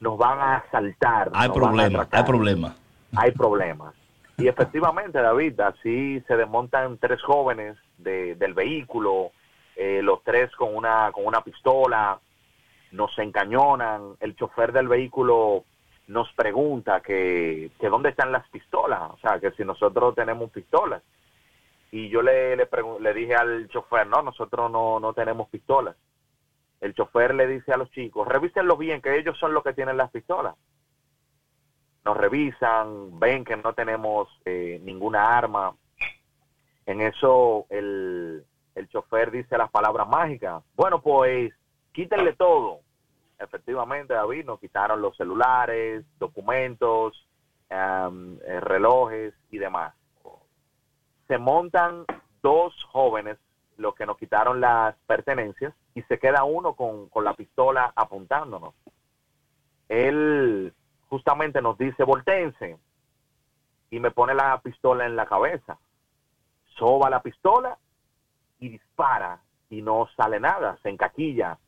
nos 0.00 0.18
van 0.18 0.38
a 0.38 0.56
asaltar. 0.56 1.30
Hay 1.34 1.48
nos 1.48 1.56
van 1.58 1.64
a 1.68 1.70
problema, 1.72 2.02
atracar 2.02 2.20
hay 2.20 2.26
problema. 2.26 2.74
hay 3.16 3.30
problemas. 3.32 3.94
Y 4.36 4.48
efectivamente, 4.48 5.20
David, 5.20 5.60
así 5.60 6.20
se 6.26 6.36
desmontan 6.36 6.98
tres 6.98 7.22
jóvenes 7.22 7.76
de- 7.98 8.34
del 8.34 8.52
vehículo, 8.52 9.30
eh, 9.76 10.00
los 10.02 10.22
tres 10.22 10.50
con 10.56 10.74
una, 10.74 11.10
con 11.12 11.26
una 11.26 11.42
pistola, 11.42 12.18
nos 12.92 13.18
encañonan, 13.18 14.16
el 14.20 14.36
chofer 14.36 14.72
del 14.72 14.88
vehículo 14.88 15.64
nos 16.06 16.32
pregunta 16.34 17.00
que, 17.00 17.70
que 17.80 17.88
dónde 17.88 18.10
están 18.10 18.30
las 18.30 18.48
pistolas, 18.50 19.00
o 19.10 19.18
sea, 19.18 19.40
que 19.40 19.50
si 19.52 19.64
nosotros 19.64 20.14
tenemos 20.14 20.50
pistolas. 20.50 21.02
Y 21.90 22.08
yo 22.08 22.22
le, 22.22 22.56
le, 22.56 22.68
le 23.00 23.14
dije 23.14 23.34
al 23.34 23.68
chofer, 23.68 24.06
no, 24.06 24.22
nosotros 24.22 24.70
no, 24.70 25.00
no 25.00 25.12
tenemos 25.12 25.48
pistolas. 25.48 25.96
El 26.80 26.94
chofer 26.94 27.34
le 27.34 27.46
dice 27.46 27.72
a 27.72 27.76
los 27.76 27.90
chicos, 27.90 28.26
revísenlo 28.28 28.76
bien, 28.76 29.00
que 29.00 29.16
ellos 29.16 29.38
son 29.38 29.54
los 29.54 29.62
que 29.62 29.72
tienen 29.72 29.96
las 29.96 30.10
pistolas 30.10 30.54
nos 32.04 32.16
revisan, 32.16 33.18
ven 33.18 33.44
que 33.44 33.56
no 33.56 33.72
tenemos 33.72 34.28
eh, 34.44 34.80
ninguna 34.82 35.36
arma. 35.36 35.74
En 36.86 37.00
eso 37.00 37.66
el, 37.70 38.44
el 38.74 38.88
chofer 38.88 39.30
dice 39.30 39.56
las 39.56 39.70
palabras 39.70 40.08
mágicas. 40.08 40.62
Bueno, 40.74 41.00
pues 41.00 41.52
quítenle 41.92 42.34
todo. 42.34 42.80
Efectivamente, 43.38 44.14
David, 44.14 44.44
nos 44.44 44.60
quitaron 44.60 45.00
los 45.00 45.16
celulares, 45.16 46.04
documentos, 46.18 47.26
eh, 47.70 48.60
relojes 48.60 49.34
y 49.50 49.58
demás. 49.58 49.94
Se 51.28 51.38
montan 51.38 52.04
dos 52.42 52.74
jóvenes, 52.90 53.38
los 53.76 53.94
que 53.94 54.06
nos 54.06 54.18
quitaron 54.18 54.60
las 54.60 54.94
pertenencias, 55.06 55.72
y 55.94 56.02
se 56.02 56.18
queda 56.18 56.44
uno 56.44 56.74
con, 56.74 57.08
con 57.08 57.24
la 57.24 57.34
pistola 57.34 57.92
apuntándonos. 57.96 58.74
Él 59.88 60.72
justamente 61.08 61.62
nos 61.62 61.78
dice, 61.78 62.04
voltense, 62.04 62.78
y 63.90 64.00
me 64.00 64.10
pone 64.10 64.34
la 64.34 64.60
pistola 64.60 65.06
en 65.06 65.16
la 65.16 65.26
cabeza. 65.26 65.78
Soba 66.76 67.08
la 67.10 67.22
pistola 67.22 67.78
y 68.64 68.68
dispara, 68.70 69.40
y 69.68 69.82
no 69.82 70.08
sale 70.16 70.40
nada, 70.40 70.78
se 70.82 70.88
encaquilla. 70.88 71.58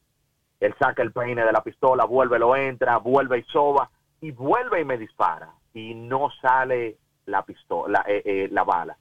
Él 0.60 0.74
saca 0.78 1.02
el 1.02 1.12
peine 1.12 1.44
de 1.44 1.52
la 1.52 1.62
pistola, 1.62 2.04
vuelve, 2.04 2.38
lo 2.38 2.56
entra, 2.56 2.96
vuelve 2.96 3.38
y 3.38 3.42
soba, 3.44 3.90
y 4.20 4.30
vuelve 4.30 4.80
y 4.80 4.84
me 4.84 4.96
dispara, 4.96 5.50
y 5.74 5.94
no 5.94 6.30
sale 6.40 6.96
la 7.26 7.42
pistola, 7.44 8.04
eh, 8.08 8.22
eh, 8.24 8.48
la 8.50 8.64
bala. 8.64 8.96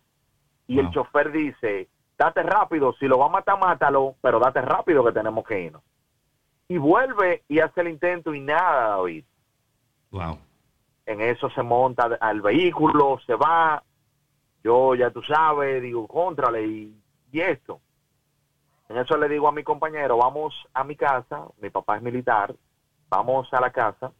Y 0.67 0.79
el 0.79 0.89
chofer 0.91 1.31
dice, 1.31 1.87
date 2.17 2.43
rápido, 2.43 2.93
si 2.93 3.07
lo 3.07 3.19
va 3.19 3.27
a 3.27 3.29
matar, 3.29 3.59
mátalo, 3.59 4.15
pero 4.19 4.39
date 4.39 4.61
rápido 4.61 5.05
que 5.05 5.11
tenemos 5.13 5.45
que 5.45 5.61
irnos. 5.61 5.83
Y 6.67 6.77
vuelve 6.77 7.43
y 7.47 7.59
hace 7.59 7.81
el 7.81 7.89
intento 7.89 8.33
y 8.33 8.39
nada, 8.41 8.97
David 8.97 9.23
Wow. 10.11 10.39
en 11.05 11.21
eso 11.21 11.49
se 11.49 11.61
monta 11.61 12.17
al 12.19 12.41
vehículo, 12.41 13.19
se 13.25 13.35
va, 13.35 13.83
yo 14.63 14.95
ya 14.95 15.11
tú 15.11 15.21
sabes, 15.21 15.81
digo, 15.81 16.07
contrale 16.07 16.65
y, 16.65 16.95
y 17.31 17.41
esto. 17.41 17.81
En 18.89 18.97
eso 18.97 19.17
le 19.17 19.27
digo 19.27 19.47
a 19.47 19.51
mi 19.51 19.63
compañero, 19.63 20.17
vamos 20.17 20.53
a 20.73 20.83
mi 20.83 20.95
casa, 20.95 21.47
mi 21.59 21.69
papá 21.69 21.97
es 21.97 22.03
militar, 22.03 22.55
vamos 23.09 23.51
a 23.53 23.59
la 23.59 23.71
casa, 23.71 24.11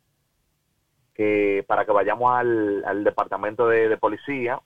que 1.14 1.64
para 1.68 1.86
que 1.86 1.92
vayamos 1.92 2.32
al, 2.32 2.84
al 2.86 3.04
departamento 3.04 3.68
de, 3.68 3.90
de 3.90 3.98
policía, 3.98 4.60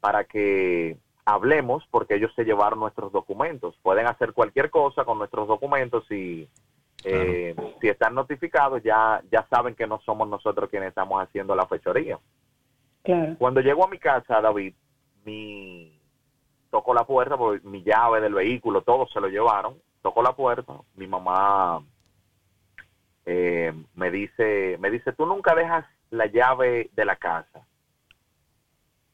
para 0.00 0.24
que 0.24 0.96
hablemos, 1.24 1.86
porque 1.90 2.16
ellos 2.16 2.32
se 2.34 2.44
llevaron 2.44 2.80
nuestros 2.80 3.12
documentos. 3.12 3.76
Pueden 3.82 4.06
hacer 4.06 4.32
cualquier 4.32 4.70
cosa 4.70 5.04
con 5.04 5.18
nuestros 5.18 5.46
documentos 5.46 6.10
y 6.10 6.48
eh, 7.04 7.54
si 7.80 7.88
están 7.88 8.14
notificados 8.14 8.82
ya, 8.82 9.22
ya 9.30 9.46
saben 9.48 9.74
que 9.74 9.86
no 9.86 10.00
somos 10.00 10.28
nosotros 10.28 10.70
quienes 10.70 10.88
estamos 10.88 11.22
haciendo 11.22 11.54
la 11.54 11.66
fechoría. 11.66 12.18
Claro. 13.02 13.36
Cuando 13.38 13.60
llego 13.60 13.84
a 13.84 13.88
mi 13.88 13.98
casa, 13.98 14.40
David, 14.40 14.74
mi 15.24 16.00
toco 16.72 16.94
la 16.94 17.04
puerta, 17.04 17.36
porque 17.36 17.68
mi 17.68 17.82
llave 17.82 18.22
del 18.22 18.32
vehículo, 18.32 18.80
todo 18.80 19.06
se 19.06 19.20
lo 19.20 19.28
llevaron. 19.28 19.76
Toco 20.00 20.22
la 20.22 20.32
puerta, 20.32 20.72
mi 20.94 21.06
mamá 21.06 21.84
eh, 23.26 23.74
me 23.94 24.10
dice, 24.10 24.78
me 24.80 24.90
dice, 24.90 25.12
tú 25.12 25.26
nunca 25.26 25.54
dejas 25.54 25.84
la 26.08 26.26
llave 26.26 26.90
de 26.94 27.04
la 27.04 27.16
casa. 27.16 27.66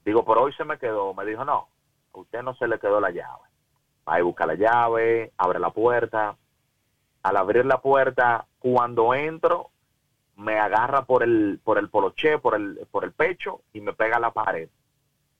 Digo, 0.05 0.25
por 0.25 0.38
hoy 0.38 0.53
se 0.53 0.65
me 0.65 0.79
quedó. 0.79 1.12
Me 1.15 1.27
dijo, 1.27 1.45
no, 1.45 1.69
a 2.15 2.19
usted 2.19 2.43
no 2.43 2.55
se 2.55 2.69
le 2.69 2.79
quedó 2.79 3.00
la 3.00 3.11
llave. 3.11 3.43
Va 4.09 4.21
y 4.21 4.23
busca 4.23 4.47
la 4.47 4.55
llave, 4.55 5.33
abre 5.37 5.59
la 5.59 5.71
puerta. 5.71 6.37
Al 7.25 7.37
abrir 7.37 7.67
la 7.67 7.83
puerta, 7.83 8.47
cuando 8.61 9.15
entro, 9.15 9.71
me 10.37 10.61
agarra 10.61 11.03
por 11.03 11.25
el, 11.25 11.61
por 11.65 11.79
el 11.79 11.91
poloché, 11.91 12.38
por 12.38 12.55
el, 12.55 12.87
por 12.93 13.03
el 13.03 13.11
pecho 13.11 13.62
y 13.73 13.81
me 13.81 13.95
pega 13.95 14.19
a 14.19 14.21
la 14.21 14.31
pared. 14.31 14.69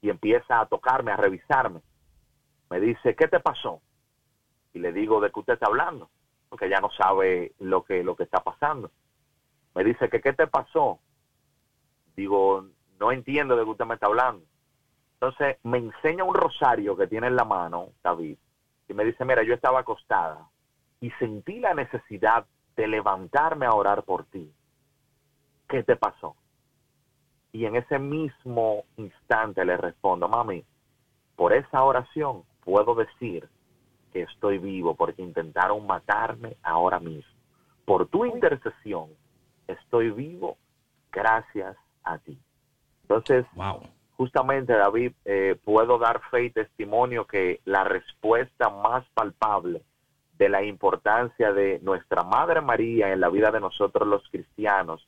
Y 0.01 0.09
empieza 0.09 0.59
a 0.59 0.65
tocarme, 0.65 1.13
a 1.13 1.17
revisarme. 1.17 1.79
Me 2.69 2.79
dice, 2.79 3.15
¿qué 3.15 3.27
te 3.27 3.39
pasó? 3.39 3.81
Y 4.73 4.79
le 4.79 4.91
digo, 4.91 5.19
¿de 5.19 5.31
qué 5.31 5.39
usted 5.39 5.53
está 5.53 5.67
hablando? 5.67 6.09
Porque 6.49 6.69
ya 6.69 6.79
no 6.79 6.89
sabe 6.91 7.53
lo 7.59 7.83
que, 7.83 8.03
lo 8.03 8.15
que 8.15 8.23
está 8.23 8.43
pasando. 8.43 8.91
Me 9.75 9.83
dice, 9.83 10.09
que 10.09 10.21
¿qué 10.21 10.33
te 10.33 10.47
pasó? 10.47 10.99
Digo, 12.15 12.65
no 12.99 13.11
entiendo 13.11 13.55
de 13.55 13.63
qué 13.63 13.69
usted 13.69 13.85
me 13.85 13.95
está 13.95 14.07
hablando. 14.07 14.45
Entonces 15.13 15.57
me 15.63 15.79
enseña 15.79 16.23
un 16.23 16.33
rosario 16.33 16.95
que 16.95 17.07
tiene 17.07 17.27
en 17.27 17.35
la 17.35 17.43
mano, 17.43 17.89
David, 18.03 18.37
y 18.87 18.93
me 18.93 19.03
dice, 19.03 19.25
mira, 19.25 19.43
yo 19.43 19.53
estaba 19.53 19.81
acostada 19.81 20.49
y 21.01 21.11
sentí 21.11 21.59
la 21.59 21.73
necesidad 21.73 22.45
de 22.75 22.87
levantarme 22.87 23.65
a 23.65 23.73
orar 23.73 24.03
por 24.03 24.25
ti, 24.25 24.53
¿qué 25.67 25.83
te 25.83 25.95
pasó? 25.95 26.35
Y 27.51 27.65
en 27.65 27.75
ese 27.75 27.99
mismo 27.99 28.85
instante 28.97 29.65
le 29.65 29.75
respondo, 29.75 30.27
mami, 30.27 30.63
por 31.35 31.53
esa 31.53 31.83
oración 31.83 32.43
puedo 32.69 32.93
decir 32.93 33.49
que 34.13 34.21
estoy 34.21 34.59
vivo 34.59 34.93
porque 34.93 35.23
intentaron 35.23 35.87
matarme 35.87 36.55
ahora 36.61 36.99
mismo. 36.99 37.33
Por 37.83 38.05
tu 38.05 38.25
intercesión 38.25 39.09
estoy 39.67 40.11
vivo 40.11 40.55
gracias 41.11 41.75
a 42.03 42.19
ti. 42.19 42.37
Entonces, 43.01 43.47
justamente 44.17 44.73
David, 44.73 45.13
eh, 45.25 45.59
puedo 45.63 45.97
dar 45.97 46.21
fe 46.29 46.43
y 46.43 46.49
testimonio 46.51 47.25
que 47.25 47.59
la 47.65 47.83
respuesta 47.83 48.69
más 48.69 49.03
palpable 49.15 49.81
de 50.37 50.49
la 50.49 50.63
importancia 50.63 51.51
de 51.51 51.79
nuestra 51.81 52.21
Madre 52.21 52.61
María 52.61 53.11
en 53.11 53.19
la 53.19 53.29
vida 53.29 53.49
de 53.49 53.61
nosotros 53.61 54.07
los 54.07 54.21
cristianos, 54.29 55.07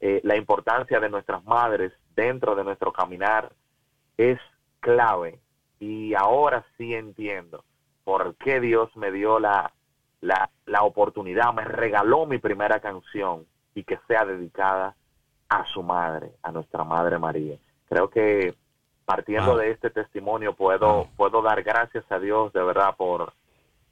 eh, 0.00 0.22
la 0.24 0.36
importancia 0.36 0.98
de 0.98 1.10
nuestras 1.10 1.44
madres 1.44 1.92
dentro 2.16 2.54
de 2.54 2.64
nuestro 2.64 2.90
caminar 2.90 3.52
es 4.16 4.38
clave. 4.80 5.38
Y 5.82 6.14
ahora 6.14 6.64
sí 6.78 6.94
entiendo 6.94 7.64
por 8.04 8.36
qué 8.36 8.60
Dios 8.60 8.96
me 8.96 9.10
dio 9.10 9.40
la, 9.40 9.72
la, 10.20 10.48
la 10.64 10.84
oportunidad, 10.84 11.52
me 11.52 11.64
regaló 11.64 12.24
mi 12.24 12.38
primera 12.38 12.78
canción 12.78 13.46
y 13.74 13.82
que 13.82 13.98
sea 14.06 14.24
dedicada 14.24 14.94
a 15.48 15.66
su 15.66 15.82
madre, 15.82 16.30
a 16.40 16.52
nuestra 16.52 16.84
Madre 16.84 17.18
María. 17.18 17.56
Creo 17.88 18.08
que 18.08 18.54
partiendo 19.04 19.56
de 19.56 19.72
este 19.72 19.90
testimonio 19.90 20.54
puedo, 20.54 21.08
puedo 21.16 21.42
dar 21.42 21.64
gracias 21.64 22.04
a 22.10 22.20
Dios 22.20 22.52
de 22.52 22.62
verdad 22.62 22.94
por, 22.96 23.32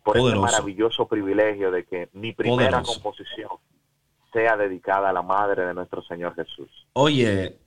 por 0.05 0.17
este 0.17 0.39
maravilloso 0.39 1.09
privilegio 1.09 1.73
de 1.73 1.87
que 1.87 2.09
mi 2.13 2.33
primera 2.33 2.85
composición 2.85 3.51
sea 4.33 4.57
dedicada 4.57 5.11
a 5.11 5.13
la 5.13 5.23
Madre 5.23 5.67
de 5.67 5.75
nuestro 5.75 6.03
Señor 6.03 6.37
Jesús. 6.37 6.71
Oye, 6.93 7.59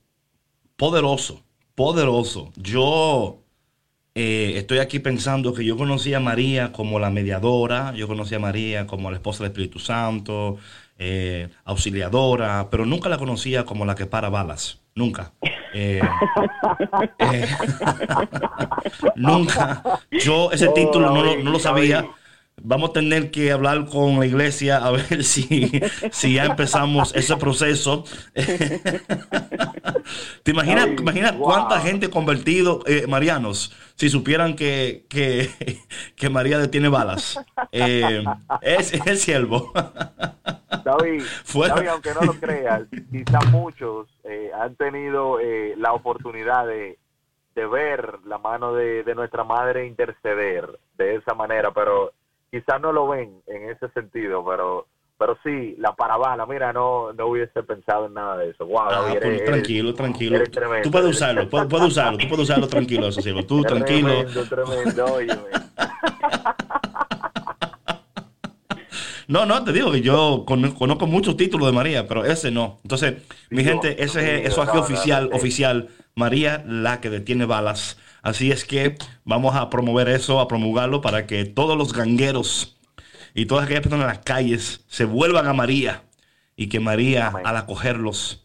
poderoso, 0.78 1.44
poderoso. 1.76 2.54
Yo 2.56 3.43
eh, 4.16 4.54
estoy 4.58 4.80
aquí 4.80 5.00
pensando 5.00 5.54
que 5.54 5.66
yo 5.66 5.76
conocí 5.76 6.14
a 6.14 6.20
María 6.20 6.72
como 6.72 7.00
la 7.00 7.10
mediadora, 7.10 7.94
yo 7.96 8.08
conocí 8.08 8.36
a 8.36 8.40
María 8.40 8.86
como 8.86 9.10
la 9.10 9.18
esposa 9.18 9.44
del 9.44 9.52
Espíritu 9.52 9.80
Santo, 9.80 10.58
eh, 11.00 11.50
auxiliadora, 11.66 12.68
pero 12.70 12.86
nunca 12.86 13.10
la 13.10 13.18
conocía 13.18 13.66
como 13.66 13.86
la 13.86 13.96
que 13.96 14.06
para 14.06 14.30
balas. 14.30 14.80
Nunca. 14.96 15.34
Eh, 15.74 16.00
nunca. 19.16 19.82
Yo 20.12 20.52
ese 20.52 20.68
título 20.70 21.10
no, 21.10 21.36
no 21.38 21.52
lo 21.52 21.60
sabía 21.60 22.06
vamos 22.62 22.92
a 22.92 22.94
tener 22.94 23.32
que 23.32 23.52
hablar 23.52 23.86
con 23.86 24.20
la 24.20 24.26
iglesia 24.26 24.78
a 24.78 24.92
ver 24.92 25.24
si, 25.24 25.72
si 26.12 26.34
ya 26.36 26.46
empezamos 26.46 27.16
ese 27.16 27.36
proceso. 27.38 28.06
¿Te 30.44 30.52
imaginas, 30.52 30.90
cuánta 31.40 31.80
gente 31.80 32.10
convertido, 32.10 32.82
eh, 32.86 33.08
marianos, 33.08 33.74
si 33.96 34.10
supieran 34.10 34.56
que, 34.56 35.06
que, 35.10 35.50
María 36.30 36.58
detiene 36.58 36.90
balas? 36.90 37.40
Eh, 37.72 38.24
es, 38.62 38.94
el 39.06 39.18
siervo. 39.18 39.72
David, 40.84 41.24
aunque 41.90 42.14
no 42.14 42.22
lo 42.22 42.34
creas, 42.34 42.84
quizá 43.12 43.40
muchos 43.52 44.08
eh, 44.24 44.52
han 44.60 44.76
tenido 44.76 45.38
la 45.78 45.94
oportunidad 45.94 46.68
de, 46.68 46.98
ver 47.56 48.20
la 48.26 48.38
mano 48.40 48.74
de, 48.74 49.04
de 49.04 49.16
nuestra 49.16 49.44
madre 49.44 49.86
interceder 49.86 50.80
de 50.98 51.16
esa 51.16 51.34
manera, 51.34 51.72
pero 51.72 52.12
quizás 52.54 52.80
no 52.80 52.94
lo 52.94 53.08
ven 53.08 53.42
en 53.48 53.70
ese 53.72 53.90
sentido, 53.90 54.46
pero 54.46 54.86
pero 55.18 55.38
sí, 55.44 55.76
la 55.80 55.96
parabala, 55.96 56.46
mira, 56.46 56.72
no, 56.74 57.14
no 57.14 57.28
hubiese 57.28 57.64
pensado 57.64 58.08
en 58.08 58.14
nada 58.14 58.38
de 58.38 58.50
eso. 58.50 58.66
Wow, 58.66 58.80
ah, 58.90 59.16
pues, 59.22 59.46
tranquilo, 59.46 59.94
tranquilo. 59.94 60.40
tú 60.84 60.92
puedes 60.92 61.10
usarlo, 61.10 61.50
puedes, 61.50 61.72
usarlo, 61.72 62.18
tú 62.18 62.28
puedes 62.28 62.44
usarlo 62.44 62.68
tranquilo, 62.68 63.08
eso 63.08 63.22
sí, 63.22 63.34
tú 63.48 63.62
tranquilo. 63.64 64.26
Tremendo, 64.50 65.08
No, 69.28 69.46
no, 69.46 69.64
te 69.64 69.72
digo 69.72 69.92
que 69.92 70.02
yo 70.02 70.44
conozco 70.46 71.08
muchos 71.08 71.38
títulos 71.38 71.68
de 71.68 71.74
María, 71.74 72.08
pero 72.08 72.26
ese 72.26 72.52
no. 72.52 72.82
Entonces, 72.84 73.24
mi 73.50 73.64
gente, 73.64 74.04
ese 74.04 74.42
es 74.42 74.52
eso 74.52 74.62
aquí 74.62 74.78
oficial, 74.78 75.30
oficial. 75.32 75.90
María, 76.16 76.64
la 76.68 77.02
que 77.02 77.10
detiene 77.10 77.46
balas. 77.46 77.98
Así 78.24 78.52
es 78.52 78.66
que 78.66 78.96
vamos 79.26 79.56
a 79.56 79.70
promover 79.70 80.10
eso, 80.10 80.40
a 80.40 80.48
promulgarlo 80.48 81.02
para 81.02 81.28
que 81.28 81.46
todos 81.46 81.78
los 81.78 81.94
gangueros 81.94 82.78
y 83.36 83.46
todas 83.46 83.66
aquellas 83.66 83.84
personas 83.84 84.06
en 84.06 84.16
las 84.16 84.26
calles 84.26 84.86
se 84.88 85.06
vuelvan 85.06 85.46
a 85.46 85.54
María 85.54 86.04
y 86.56 86.68
que 86.68 86.80
María 86.80 87.32
al 87.44 87.58
acogerlos 87.58 88.44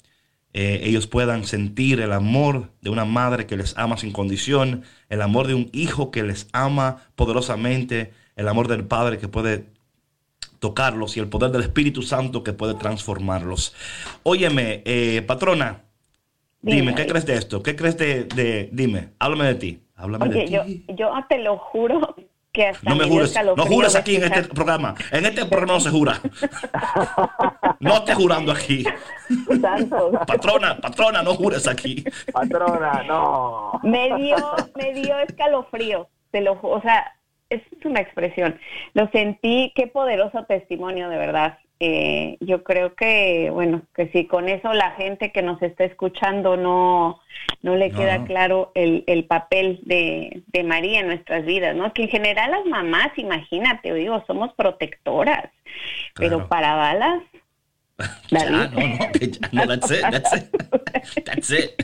eh, 0.52 0.80
ellos 0.82 1.06
puedan 1.06 1.44
sentir 1.44 2.00
el 2.00 2.12
amor 2.12 2.72
de 2.80 2.90
una 2.90 3.04
madre 3.04 3.46
que 3.46 3.56
les 3.56 3.76
ama 3.76 3.96
sin 3.96 4.12
condición, 4.12 4.82
el 5.08 5.22
amor 5.22 5.46
de 5.46 5.54
un 5.54 5.70
hijo 5.72 6.10
que 6.10 6.22
les 6.22 6.48
ama 6.52 7.02
poderosamente, 7.14 8.12
el 8.34 8.48
amor 8.48 8.66
del 8.66 8.84
Padre 8.84 9.18
que 9.18 9.28
puede 9.28 9.66
tocarlos 10.58 11.16
y 11.16 11.20
el 11.20 11.28
poder 11.28 11.52
del 11.52 11.62
Espíritu 11.62 12.02
Santo 12.02 12.42
que 12.42 12.52
puede 12.52 12.74
transformarlos. 12.74 13.74
Óyeme, 14.24 14.82
eh, 14.84 15.22
patrona, 15.26 15.82
dime, 16.60 16.94
¿qué 16.94 17.06
crees 17.06 17.26
de 17.26 17.34
esto? 17.34 17.62
¿Qué 17.62 17.76
crees 17.76 17.96
de, 17.96 18.68
dime, 18.72 19.10
háblame 19.18 19.44
de 19.46 19.54
ti, 19.54 19.82
háblame 19.96 20.28
de 20.28 20.44
ti. 20.44 20.84
Yo, 20.96 21.10
te 21.28 21.38
lo 21.38 21.58
juro 21.58 22.14
que 22.52 22.66
hasta 22.66 22.90
no 22.90 22.96
me 22.96 23.04
jures, 23.04 23.34
no 23.56 23.66
jures 23.66 23.94
aquí 23.94 24.16
en 24.16 24.24
este 24.24 24.42
programa, 24.44 24.94
en 25.12 25.26
este 25.26 25.44
programa 25.46 25.74
no 25.74 25.80
se 25.80 25.90
jura. 25.90 26.20
no 27.80 27.94
estés 27.94 28.16
jurando 28.16 28.52
aquí. 28.52 28.84
patrona, 30.26 30.78
patrona, 30.78 31.22
no 31.22 31.34
jures 31.34 31.66
aquí. 31.68 32.04
Patrona, 32.32 33.02
no. 33.06 33.80
Me 33.82 34.14
dio, 34.16 34.36
me 34.76 34.94
dio 34.94 35.18
escalofrío, 35.18 36.08
te 36.30 36.40
lo, 36.40 36.58
o 36.60 36.80
sea, 36.80 37.17
es 37.50 37.62
una 37.84 38.00
expresión. 38.00 38.58
Lo 38.94 39.08
sentí, 39.10 39.72
qué 39.74 39.86
poderoso 39.86 40.44
testimonio, 40.44 41.08
de 41.08 41.16
verdad. 41.16 41.58
Eh, 41.80 42.36
yo 42.40 42.64
creo 42.64 42.96
que, 42.96 43.50
bueno, 43.52 43.82
que 43.94 44.08
si 44.08 44.26
con 44.26 44.48
eso 44.48 44.72
la 44.72 44.90
gente 44.92 45.30
que 45.30 45.42
nos 45.42 45.62
está 45.62 45.84
escuchando 45.84 46.56
no, 46.56 47.20
no 47.62 47.76
le 47.76 47.92
queda 47.92 48.24
claro 48.24 48.72
el, 48.74 49.04
el 49.06 49.24
papel 49.26 49.80
de, 49.84 50.42
de, 50.48 50.64
María 50.64 51.00
en 51.00 51.06
nuestras 51.06 51.44
vidas, 51.44 51.76
¿no? 51.76 51.92
Que 51.92 52.02
en 52.02 52.08
general 52.08 52.50
las 52.50 52.66
mamás, 52.66 53.16
imagínate, 53.16 53.94
digo, 53.94 54.24
somos 54.26 54.52
protectoras, 54.54 55.50
pero 56.14 56.48
para 56.48 56.74
balas... 56.74 57.22
ya, 58.30 58.50
no, 58.50 58.68
no, 58.68 58.98
no, 59.52 59.66
that's 59.66 59.90
it, 59.90 60.02
that's 60.02 60.32
it, 60.32 61.24
that's 61.26 61.50
it. 61.50 61.82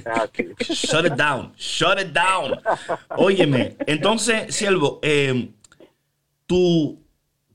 Shut 0.62 1.06
it 1.06 1.16
down, 1.16 1.52
shut 1.56 1.98
it 1.98 2.12
down. 2.12 2.60
Óyeme, 3.10 3.76
entonces, 3.86 4.54
Siervo, 4.54 5.00
eh, 5.02 5.50
tú 6.46 7.04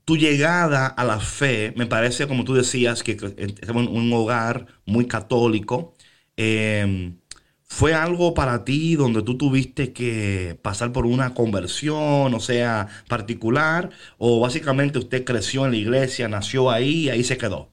tu 0.09 0.17
llegada 0.17 0.87
a 0.87 1.03
la 1.05 1.19
fe, 1.19 1.71
me 1.77 1.85
parece, 1.85 2.27
como 2.27 2.43
tú 2.43 2.55
decías, 2.55 3.03
que 3.03 3.11
estamos 3.11 3.83
en 3.83 3.95
un 3.95 4.11
hogar 4.11 4.65
muy 4.87 5.05
católico. 5.07 5.93
Em, 6.35 7.19
¿Fue 7.63 7.93
algo 7.93 8.33
para 8.33 8.65
ti 8.65 8.95
donde 8.95 9.21
tú 9.21 9.37
tuviste 9.37 9.93
que 9.93 10.57
pasar 10.63 10.91
por 10.91 11.05
una 11.05 11.35
conversión, 11.35 12.33
o 12.33 12.39
sea, 12.39 12.87
particular? 13.07 13.91
¿O 14.17 14.39
básicamente 14.39 14.97
usted 14.97 15.23
creció 15.23 15.65
en 15.65 15.71
la 15.71 15.77
iglesia, 15.77 16.27
nació 16.27 16.71
ahí 16.71 17.05
y 17.05 17.09
ahí 17.09 17.23
se 17.23 17.37
quedó? 17.37 17.69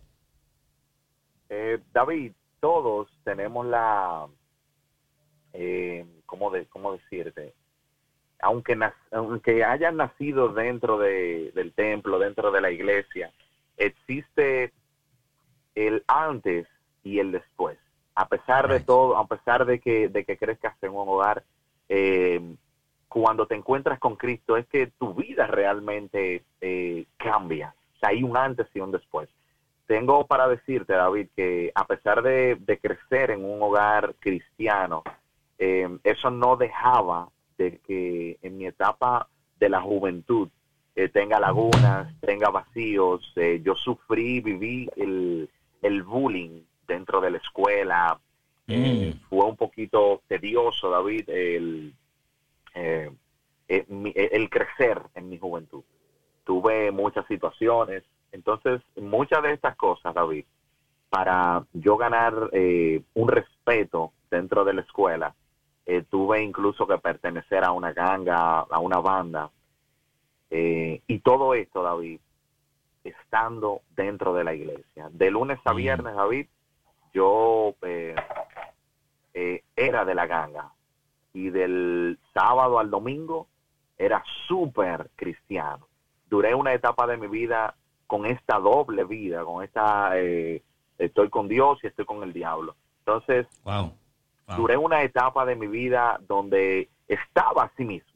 Eh, 1.48 1.78
David, 1.92 2.32
todos 2.60 3.08
tenemos 3.24 3.66
la, 3.66 4.26
eh, 5.52 6.04
¿cómo, 6.26 6.50
de, 6.50 6.66
¿cómo 6.66 6.92
decirte? 6.92 7.54
aunque, 8.40 8.78
aunque 9.12 9.64
hayan 9.64 9.96
nacido 9.96 10.48
dentro 10.48 10.98
del 10.98 11.72
templo, 11.74 12.18
dentro 12.18 12.50
de 12.50 12.60
la 12.60 12.70
iglesia, 12.70 13.32
existe 13.76 14.72
el 15.74 16.04
antes 16.06 16.66
y 17.02 17.18
el 17.18 17.32
después. 17.32 17.78
A 18.14 18.26
pesar 18.28 18.68
de 18.68 18.80
todo, 18.80 19.16
a 19.16 19.26
pesar 19.26 19.66
de 19.66 19.78
que, 19.78 20.08
de 20.08 20.24
que 20.24 20.36
crezcas 20.36 20.74
en 20.82 20.90
un 20.90 21.08
hogar, 21.08 21.44
eh, 21.88 22.40
cuando 23.08 23.46
te 23.46 23.54
encuentras 23.54 23.98
con 23.98 24.16
Cristo 24.16 24.56
es 24.56 24.66
que 24.66 24.88
tu 24.98 25.14
vida 25.14 25.46
realmente 25.46 26.42
eh, 26.60 27.06
cambia. 27.16 27.74
O 27.96 27.98
sea, 27.98 28.10
hay 28.10 28.22
un 28.22 28.36
antes 28.36 28.66
y 28.74 28.80
un 28.80 28.90
después. 28.90 29.28
Tengo 29.86 30.26
para 30.26 30.48
decirte, 30.48 30.94
David, 30.94 31.28
que 31.36 31.70
a 31.74 31.86
pesar 31.86 32.22
de, 32.22 32.58
crecer 32.82 33.30
en 33.30 33.44
un 33.44 33.62
hogar 33.62 34.16
cristiano, 34.18 35.04
eh, 35.58 35.88
eso 36.02 36.30
no 36.30 36.56
dejaba 36.56 37.28
de 37.56 37.78
que 37.78 38.36
en 38.42 38.58
mi 38.58 38.66
etapa 38.66 39.28
de 39.60 39.68
la 39.68 39.80
juventud 39.80 40.48
eh, 40.96 41.08
tenga 41.08 41.38
lagunas, 41.38 42.12
tenga 42.20 42.50
vacíos. 42.50 43.32
Eh, 43.36 43.60
yo 43.64 43.76
sufrí, 43.76 44.40
viví 44.40 44.90
el, 44.96 45.48
el, 45.82 46.02
bullying 46.02 46.62
dentro 46.88 47.20
de 47.20 47.30
la 47.30 47.38
escuela. 47.38 48.18
Eh, 48.66 49.14
mm. 49.14 49.28
fue 49.28 49.44
un 49.44 49.56
poquito 49.56 50.20
tedioso, 50.26 50.90
David, 50.90 51.30
el, 51.30 51.94
el 52.74 54.50
crecer 54.50 55.00
en 55.14 55.28
mi 55.28 55.38
juventud. 55.38 55.84
Tuve 56.42 56.90
muchas 56.90 57.24
situaciones 57.26 58.02
Entonces, 58.36 58.82
muchas 58.96 59.42
de 59.42 59.54
estas 59.54 59.76
cosas, 59.76 60.14
David, 60.14 60.44
para 61.08 61.64
yo 61.72 61.96
ganar 61.96 62.50
eh, 62.52 63.02
un 63.14 63.28
respeto 63.28 64.12
dentro 64.30 64.62
de 64.62 64.74
la 64.74 64.82
escuela, 64.82 65.34
eh, 65.86 66.04
tuve 66.10 66.42
incluso 66.42 66.86
que 66.86 66.98
pertenecer 66.98 67.64
a 67.64 67.72
una 67.72 67.94
ganga, 67.94 68.60
a 68.60 68.78
una 68.78 68.98
banda. 68.98 69.50
Eh, 70.50 71.00
y 71.06 71.18
todo 71.20 71.54
esto, 71.54 71.82
David, 71.82 72.20
estando 73.04 73.80
dentro 73.96 74.34
de 74.34 74.44
la 74.44 74.52
iglesia. 74.52 75.08
De 75.10 75.30
lunes 75.30 75.58
a 75.64 75.72
viernes, 75.72 76.14
David, 76.14 76.46
yo 77.14 77.74
era 79.74 80.04
de 80.04 80.14
la 80.14 80.26
ganga. 80.26 80.72
Y 81.32 81.48
del 81.48 82.18
sábado 82.34 82.78
al 82.78 82.90
domingo 82.90 83.46
era 83.96 84.22
súper 84.46 85.08
cristiano. 85.16 85.88
Duré 86.28 86.54
una 86.54 86.74
etapa 86.74 87.06
de 87.06 87.16
mi 87.16 87.28
vida 87.28 87.74
con 88.06 88.26
esta 88.26 88.58
doble 88.58 89.04
vida, 89.04 89.44
con 89.44 89.64
esta, 89.64 90.18
eh, 90.18 90.62
estoy 90.98 91.28
con 91.28 91.48
Dios 91.48 91.78
y 91.82 91.88
estoy 91.88 92.04
con 92.04 92.22
el 92.22 92.32
diablo. 92.32 92.74
Entonces, 93.00 93.46
duré 94.56 94.76
una 94.76 95.02
etapa 95.02 95.44
de 95.44 95.56
mi 95.56 95.66
vida 95.66 96.20
donde 96.26 96.88
estaba 97.08 97.64
a 97.64 97.72
sí 97.76 97.84
mismo, 97.84 98.12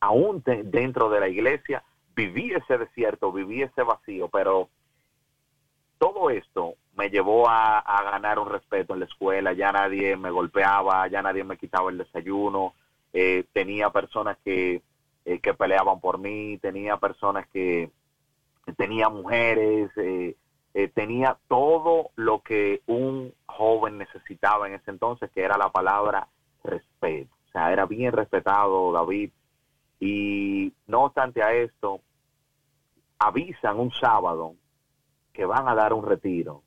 aún 0.00 0.42
dentro 0.44 1.08
de 1.10 1.20
la 1.20 1.28
iglesia, 1.28 1.82
viví 2.14 2.52
ese 2.52 2.78
desierto, 2.78 3.32
viví 3.32 3.62
ese 3.62 3.82
vacío, 3.82 4.28
pero 4.28 4.68
todo 5.98 6.30
esto 6.30 6.74
me 6.96 7.10
llevó 7.10 7.48
a, 7.48 7.82
ganar 8.04 8.38
un 8.38 8.48
respeto 8.48 8.94
en 8.94 9.00
la 9.00 9.06
escuela, 9.06 9.52
ya 9.52 9.72
nadie 9.72 10.16
me 10.16 10.30
golpeaba, 10.30 11.08
ya 11.08 11.22
nadie 11.22 11.42
me 11.42 11.56
quitaba 11.56 11.90
el 11.90 11.98
desayuno, 11.98 12.74
eh, 13.12 13.44
tenía 13.52 13.90
personas 13.90 14.36
que 14.44 14.82
eh, 15.26 15.38
que 15.38 15.54
peleaban 15.54 16.00
por 16.00 16.18
mí, 16.18 16.58
tenía 16.58 16.98
personas 16.98 17.46
que, 17.48 17.90
tenía 18.72 19.08
mujeres, 19.08 19.90
eh, 19.96 20.36
eh, 20.74 20.88
tenía 20.88 21.38
todo 21.48 22.10
lo 22.16 22.40
que 22.42 22.82
un 22.86 23.32
joven 23.46 23.98
necesitaba 23.98 24.66
en 24.66 24.74
ese 24.74 24.90
entonces, 24.90 25.30
que 25.30 25.42
era 25.42 25.56
la 25.56 25.70
palabra 25.70 26.28
respeto. 26.62 27.34
O 27.48 27.50
sea, 27.52 27.72
era 27.72 27.86
bien 27.86 28.12
respetado 28.12 28.92
David. 28.92 29.30
Y 30.00 30.72
no 30.86 31.04
obstante 31.04 31.42
a 31.42 31.52
esto, 31.52 32.00
avisan 33.18 33.78
un 33.78 33.90
sábado 33.92 34.54
que 35.32 35.44
van 35.44 35.68
a 35.68 35.74
dar 35.74 35.92
un 35.92 36.04
retiro, 36.04 36.62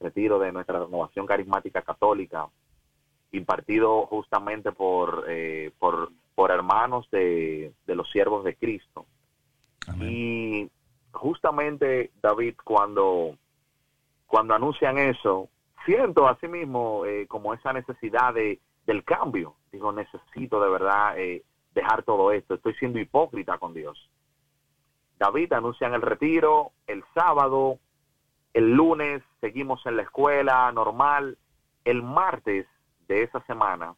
retiro 0.00 0.38
de 0.38 0.52
nuestra 0.52 0.80
renovación 0.80 1.26
carismática 1.26 1.82
católica, 1.82 2.48
impartido 3.32 4.06
justamente 4.06 4.72
por, 4.72 5.26
por 5.78 6.10
por 6.36 6.50
hermanos 6.50 7.08
de, 7.10 7.72
los 7.86 8.08
siervos 8.10 8.44
de 8.44 8.54
Cristo. 8.54 9.06
Y 10.00 10.70
justamente, 11.16 12.12
David, 12.22 12.56
cuando, 12.64 13.36
cuando 14.26 14.54
anuncian 14.54 14.98
eso, 14.98 15.48
siento 15.84 16.28
así 16.28 16.48
mismo 16.48 17.04
eh, 17.04 17.26
como 17.26 17.54
esa 17.54 17.72
necesidad 17.72 18.34
de, 18.34 18.60
del 18.86 19.04
cambio. 19.04 19.54
Digo, 19.72 19.92
necesito 19.92 20.60
de 20.60 20.70
verdad 20.70 21.18
eh, 21.18 21.42
dejar 21.74 22.02
todo 22.02 22.32
esto. 22.32 22.54
Estoy 22.54 22.74
siendo 22.74 22.98
hipócrita 22.98 23.58
con 23.58 23.74
Dios. 23.74 24.10
David 25.18 25.52
anuncian 25.52 25.94
el 25.94 26.02
retiro 26.02 26.72
el 26.86 27.02
sábado, 27.14 27.78
el 28.52 28.72
lunes 28.72 29.22
seguimos 29.40 29.84
en 29.86 29.96
la 29.96 30.02
escuela 30.02 30.70
normal, 30.72 31.38
el 31.84 32.02
martes 32.02 32.66
de 33.08 33.22
esa 33.22 33.40
semana 33.46 33.94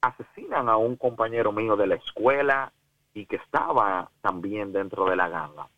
asesinan 0.00 0.68
a 0.68 0.76
un 0.76 0.96
compañero 0.96 1.50
mío 1.52 1.76
de 1.76 1.86
la 1.86 1.94
escuela 1.94 2.72
y 3.14 3.26
que 3.26 3.36
estaba 3.36 4.10
también 4.20 4.72
dentro 4.72 5.06
de 5.06 5.16
la 5.16 5.28
ganga. 5.28 5.68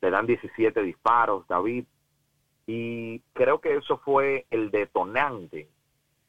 Le 0.00 0.10
dan 0.10 0.26
17 0.26 0.82
disparos, 0.82 1.46
David, 1.48 1.84
y 2.66 3.20
creo 3.32 3.60
que 3.60 3.76
eso 3.76 3.98
fue 3.98 4.46
el 4.50 4.70
detonante 4.70 5.68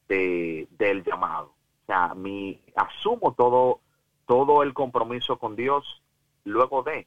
de, 0.08 0.68
del 0.70 1.04
llamado. 1.04 1.48
O 1.82 1.86
sea, 1.86 2.14
mi, 2.14 2.60
asumo 2.76 3.34
todo, 3.34 3.80
todo 4.26 4.62
el 4.62 4.74
compromiso 4.74 5.38
con 5.38 5.56
Dios 5.56 6.02
luego 6.44 6.82
de, 6.82 7.06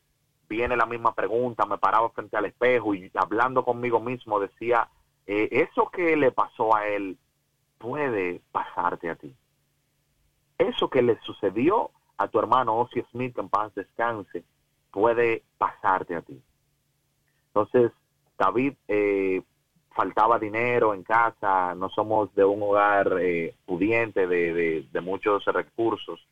viene 0.49 0.75
la 0.75 0.85
misma 0.85 1.15
pregunta, 1.15 1.65
me 1.65 1.77
paraba 1.77 2.09
frente 2.09 2.37
al 2.37 2.45
espejo 2.45 2.93
y 2.93 3.09
hablando 3.15 3.63
conmigo 3.63 3.99
mismo 3.99 4.39
decía, 4.39 4.89
eh, 5.25 5.49
eso 5.51 5.89
que 5.89 6.15
le 6.15 6.31
pasó 6.31 6.75
a 6.75 6.87
él 6.87 7.17
puede 7.77 8.41
pasarte 8.51 9.09
a 9.09 9.15
ti 9.15 9.33
eso 10.61 10.89
que 10.89 11.01
le 11.01 11.19
sucedió 11.21 11.91
a 12.17 12.27
tu 12.27 12.39
hermano 12.39 12.77
Ossie 12.77 13.05
Smith, 13.11 13.37
en 13.37 13.49
paz 13.49 13.73
descanse, 13.73 14.43
puede 14.91 15.43
pasarte 15.57 16.15
a 16.15 16.21
ti. 16.21 16.41
Entonces, 17.53 17.91
David, 18.37 18.73
eh, 18.87 19.41
faltaba 19.93 20.39
dinero 20.39 20.93
en 20.93 21.03
casa, 21.03 21.75
no 21.75 21.89
somos 21.89 22.33
de 22.33 22.45
un 22.45 22.63
hogar 22.63 23.17
eh, 23.19 23.55
pudiente 23.65 24.25
de, 24.25 24.85
muchos 25.03 25.43
recursos. 25.45 26.25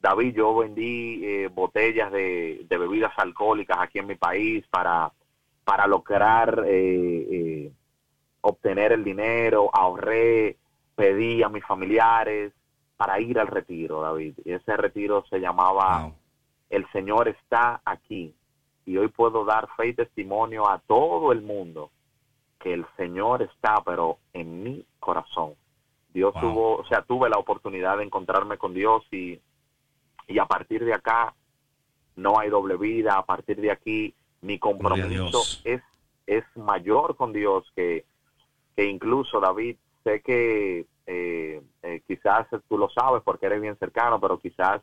David, 0.00 0.34
yo 0.34 0.56
vendí 0.56 1.24
eh, 1.24 1.48
botellas 1.48 2.12
de, 2.12 2.64
bebidas 2.68 3.12
alcohólicas 3.16 3.78
aquí 3.80 3.98
en 3.98 4.06
mi 4.06 4.14
país 4.14 4.64
para, 4.70 5.12
para 5.64 5.86
lograr 5.86 6.64
obtener 8.40 8.92
el 8.92 9.04
dinero, 9.04 9.70
ahorré, 9.72 10.56
pedí 10.94 11.42
a 11.42 11.48
mis 11.48 11.64
familiares, 11.64 12.52
para 12.96 13.20
ir 13.20 13.38
al 13.38 13.48
retiro, 13.48 14.00
David. 14.00 14.34
Y 14.44 14.52
ese 14.52 14.76
retiro 14.76 15.24
se 15.28 15.40
llamaba 15.40 16.12
El 16.70 16.86
Señor 16.92 17.28
está 17.28 17.80
aquí. 17.84 18.34
Y 18.84 18.96
hoy 18.96 19.08
puedo 19.08 19.44
dar 19.44 19.68
fe 19.76 19.88
y 19.88 19.94
testimonio 19.94 20.68
a 20.68 20.78
todo 20.78 21.32
el 21.32 21.42
mundo 21.42 21.90
que 22.58 22.72
el 22.72 22.86
Señor 22.96 23.42
está, 23.42 23.82
pero 23.84 24.18
en 24.32 24.62
mi 24.62 24.84
corazón. 25.00 25.54
Dios 26.12 26.34
tuvo, 26.38 26.76
o 26.76 26.84
sea, 26.86 27.02
tuve 27.02 27.28
la 27.28 27.38
oportunidad 27.38 27.96
de 27.96 28.04
encontrarme 28.04 28.58
con 28.58 28.74
Dios 28.74 29.02
y, 29.10 29.40
y 30.28 30.38
a 30.38 30.46
partir 30.46 30.84
de 30.84 30.94
acá 30.94 31.34
no 32.16 32.38
hay 32.38 32.50
doble 32.50 32.76
vida. 32.76 33.16
A 33.16 33.24
partir 33.24 33.60
de 33.60 33.70
aquí 33.70 34.14
mi 34.42 34.58
compromiso 34.58 35.40
es, 35.64 35.82
es 36.26 36.44
mayor 36.54 37.16
con 37.16 37.32
Dios 37.32 37.64
que, 37.74 38.04
que 38.76 38.84
incluso, 38.84 39.40
David, 39.40 39.76
sé 40.04 40.20
que 40.20 40.86
eh, 41.06 41.62
eh, 41.82 42.02
quizás 42.06 42.46
tú 42.68 42.78
lo 42.78 42.90
sabes 42.90 43.22
porque 43.24 43.46
eres 43.46 43.60
bien 43.60 43.78
cercano, 43.78 44.20
pero 44.20 44.38
quizás 44.38 44.82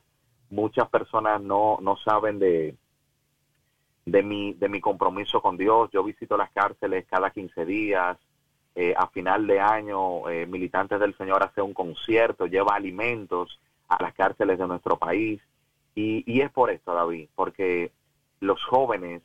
muchas 0.50 0.90
personas 0.90 1.42
no, 1.42 1.78
no 1.82 1.96
saben 1.98 2.40
de, 2.40 2.76
de, 4.12 4.24
mi, 4.24 4.54
de 4.54 4.70
mi 4.70 4.82
compromiso 4.82 5.42
con 5.42 5.58
Dios. 5.58 5.90
Yo 5.92 6.04
visito 6.04 6.38
las 6.38 6.52
cárceles 6.52 7.06
cada 7.10 7.32
15 7.32 7.66
días. 7.66 8.18
Eh, 8.76 8.94
a 8.96 9.08
final 9.08 9.48
de 9.48 9.60
año, 9.60 10.24
Militantes 10.48 11.00
del 11.00 11.18
Señor 11.18 11.44
hace 11.44 11.62
un 11.62 11.74
concierto, 11.74 12.46
lleva 12.46 12.76
alimentos 12.76 13.60
a 13.88 14.02
las 14.02 14.14
cárceles 14.14 14.60
de 14.60 14.68
nuestro 14.68 14.98
país. 14.98 15.42
Y, 15.96 16.24
y 16.32 16.42
es 16.42 16.52
por 16.52 16.70
esto, 16.70 16.94
David, 16.94 17.30
porque 17.36 17.92
los 18.40 18.64
jóvenes, 18.64 19.22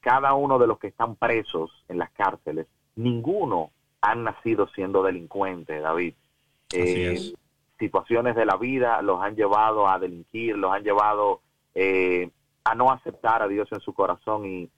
cada 0.00 0.32
uno 0.34 0.58
de 0.58 0.66
los 0.66 0.78
que 0.78 0.86
están 0.86 1.16
presos 1.16 1.84
en 1.88 1.98
las 1.98 2.10
cárceles, 2.12 2.66
ninguno 2.94 3.70
han 4.00 4.24
nacido 4.24 4.68
siendo 4.68 5.02
delincuentes, 5.02 5.82
David. 5.82 6.14
Eh, 6.72 7.32
situaciones 7.78 8.34
de 8.34 8.46
la 8.46 8.56
vida 8.56 9.02
los 9.02 9.22
han 9.22 9.36
llevado 9.36 9.88
a 9.88 9.98
delinquir, 9.98 10.56
los 10.56 10.72
han 10.72 10.82
llevado 10.82 11.40
eh, 11.74 12.30
a 12.66 12.74
no 12.74 12.90
aceptar 12.90 13.42
a 13.42 13.48
Dios 13.48 13.68
en 13.70 13.80
su 13.80 13.94
corazón 13.94 14.44
y, 14.44 14.68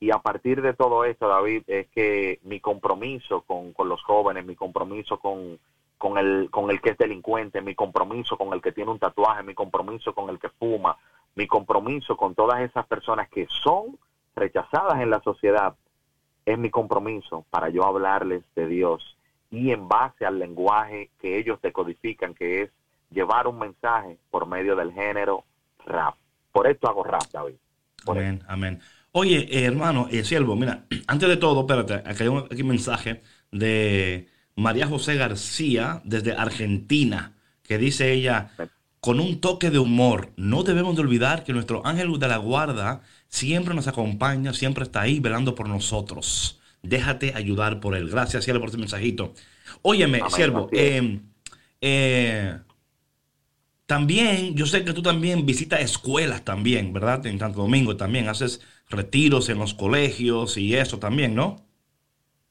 y 0.00 0.10
a 0.10 0.18
partir 0.18 0.62
de 0.62 0.74
todo 0.74 1.04
esto, 1.04 1.28
David, 1.28 1.62
es 1.68 1.86
que 1.88 2.40
mi 2.42 2.60
compromiso 2.60 3.42
con, 3.42 3.72
con 3.72 3.88
los 3.88 4.02
jóvenes, 4.02 4.44
mi 4.44 4.56
compromiso 4.56 5.18
con, 5.18 5.58
con, 5.96 6.18
el, 6.18 6.50
con 6.50 6.70
el 6.70 6.80
que 6.80 6.90
es 6.90 6.98
delincuente, 6.98 7.62
mi 7.62 7.74
compromiso 7.74 8.36
con 8.36 8.52
el 8.52 8.60
que 8.60 8.72
tiene 8.72 8.90
un 8.90 8.98
tatuaje, 8.98 9.42
mi 9.42 9.54
compromiso 9.54 10.12
con 10.12 10.28
el 10.28 10.38
que 10.38 10.48
fuma, 10.48 10.96
mi 11.36 11.46
compromiso 11.46 12.16
con 12.16 12.34
todas 12.34 12.60
esas 12.60 12.86
personas 12.86 13.28
que 13.28 13.46
son 13.62 13.96
rechazadas 14.34 15.00
en 15.00 15.10
la 15.10 15.20
sociedad, 15.20 15.74
es 16.44 16.58
mi 16.58 16.70
compromiso 16.70 17.44
para 17.50 17.68
yo 17.68 17.84
hablarles 17.84 18.42
de 18.54 18.66
Dios 18.66 19.16
y 19.50 19.70
en 19.70 19.88
base 19.88 20.26
al 20.26 20.38
lenguaje 20.38 21.10
que 21.20 21.38
ellos 21.38 21.60
decodifican, 21.62 22.34
que 22.34 22.62
es 22.62 22.70
llevar 23.10 23.46
un 23.46 23.58
mensaje 23.58 24.18
por 24.30 24.46
medio 24.46 24.76
del 24.76 24.92
género 24.92 25.44
rap. 25.84 26.16
Por 26.56 26.68
esto 26.68 26.88
hago 26.88 27.04
rap, 27.04 27.22
David. 27.30 27.56
amén, 28.06 28.42
amén. 28.48 28.80
Oye, 29.12 29.46
eh, 29.50 29.64
hermano, 29.64 30.08
eh, 30.10 30.24
siervo, 30.24 30.56
mira, 30.56 30.86
antes 31.06 31.28
de 31.28 31.36
todo, 31.36 31.60
espérate, 31.60 31.96
aquí 32.08 32.22
hay 32.22 32.28
un 32.62 32.68
mensaje 32.68 33.20
de 33.52 34.26
María 34.54 34.86
José 34.86 35.16
García 35.16 36.00
desde 36.04 36.32
Argentina, 36.32 37.34
que 37.62 37.76
dice 37.76 38.10
ella, 38.10 38.52
con 39.00 39.20
un 39.20 39.38
toque 39.42 39.68
de 39.68 39.78
humor, 39.78 40.30
no 40.36 40.62
debemos 40.62 40.96
de 40.96 41.02
olvidar 41.02 41.44
que 41.44 41.52
nuestro 41.52 41.86
ángel 41.86 42.18
de 42.18 42.26
la 42.26 42.38
guarda 42.38 43.02
siempre 43.28 43.74
nos 43.74 43.86
acompaña, 43.86 44.54
siempre 44.54 44.84
está 44.84 45.02
ahí 45.02 45.20
velando 45.20 45.54
por 45.54 45.68
nosotros. 45.68 46.58
Déjate 46.82 47.34
ayudar 47.34 47.80
por 47.80 47.94
él. 47.94 48.08
Gracias, 48.08 48.44
cielo, 48.44 48.60
por 48.60 48.70
este 48.70 48.78
mensajito. 48.78 49.34
Óyeme, 49.82 50.22
siervo, 50.30 50.70
eh, 50.72 51.20
eh, 51.82 52.58
también, 53.86 54.54
yo 54.54 54.66
sé 54.66 54.84
que 54.84 54.92
tú 54.92 55.02
también 55.02 55.46
visitas 55.46 55.80
escuelas 55.80 56.44
también, 56.44 56.92
¿verdad? 56.92 57.24
En 57.26 57.38
Santo 57.38 57.60
Domingo 57.60 57.96
también 57.96 58.28
haces 58.28 58.60
retiros 58.90 59.48
en 59.48 59.58
los 59.58 59.74
colegios 59.74 60.56
y 60.56 60.74
eso 60.76 60.98
también, 60.98 61.34
¿no? 61.34 61.56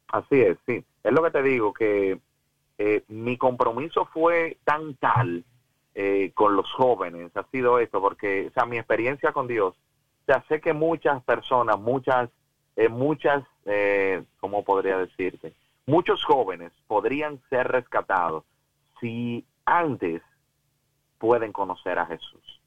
Así 0.08 0.40
es, 0.40 0.58
sí. 0.66 0.84
Es 1.04 1.12
lo 1.12 1.22
que 1.24 1.32
te 1.32 1.44
digo, 1.44 1.74
que 1.74 2.20
eh, 2.78 3.04
mi 3.10 3.38
compromiso 3.38 4.06
fue 4.14 4.58
tan 4.64 4.96
tal 4.96 5.44
eh, 5.94 6.32
con 6.34 6.56
los 6.56 6.72
jóvenes, 6.72 7.32
ha 7.36 7.44
sido 7.52 7.80
esto, 7.80 8.02
porque, 8.02 8.48
o 8.48 8.52
sea, 8.52 8.66
mi 8.66 8.78
experiencia 8.78 9.32
con 9.32 9.48
Dios, 9.48 9.76
o 9.76 10.26
sea, 10.26 10.44
sé 10.48 10.60
que 10.60 10.74
muchas 10.74 11.24
personas, 11.24 11.80
muchas, 11.80 12.30
eh, 12.76 12.90
muchas, 12.90 13.44
eh, 13.66 14.24
¿cómo 14.40 14.64
podría 14.64 14.98
decirte? 14.98 15.54
Muchos 15.86 16.24
jóvenes 16.24 16.72
podrían 16.88 17.40
ser 17.50 17.68
rescatados 17.68 18.44
si 19.00 19.46
antes 19.66 20.22
pueden 21.26 21.52
conocer 21.52 21.98
a 21.98 22.06
Jesús. 22.06 22.62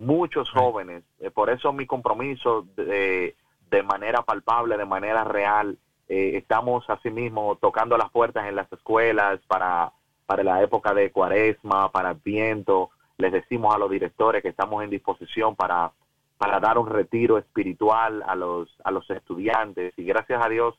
Muchos 0.00 0.50
jóvenes, 0.50 1.04
eh, 1.20 1.30
por 1.30 1.48
eso 1.48 1.72
mi 1.72 1.86
compromiso 1.86 2.66
de, 2.74 3.36
de 3.70 3.82
manera 3.84 4.22
palpable, 4.22 4.76
de 4.76 4.84
manera 4.84 5.22
real, 5.22 5.78
eh, 6.08 6.32
estamos 6.34 6.90
asimismo 6.90 7.56
tocando 7.60 7.96
las 7.96 8.10
puertas 8.10 8.48
en 8.48 8.56
las 8.56 8.72
escuelas 8.72 9.38
para, 9.46 9.92
para 10.26 10.42
la 10.42 10.60
época 10.60 10.92
de 10.92 11.12
cuaresma, 11.12 11.92
para 11.92 12.10
el 12.10 12.18
viento. 12.24 12.90
Les 13.16 13.30
decimos 13.30 13.72
a 13.72 13.78
los 13.78 13.90
directores 13.92 14.42
que 14.42 14.48
estamos 14.48 14.82
en 14.82 14.90
disposición 14.90 15.54
para, 15.54 15.92
para 16.36 16.58
dar 16.58 16.78
un 16.78 16.88
retiro 16.88 17.38
espiritual 17.38 18.24
a 18.26 18.34
los, 18.34 18.68
a 18.82 18.90
los 18.90 19.08
estudiantes. 19.08 19.94
Y 19.96 20.02
gracias 20.02 20.44
a 20.44 20.48
Dios 20.48 20.74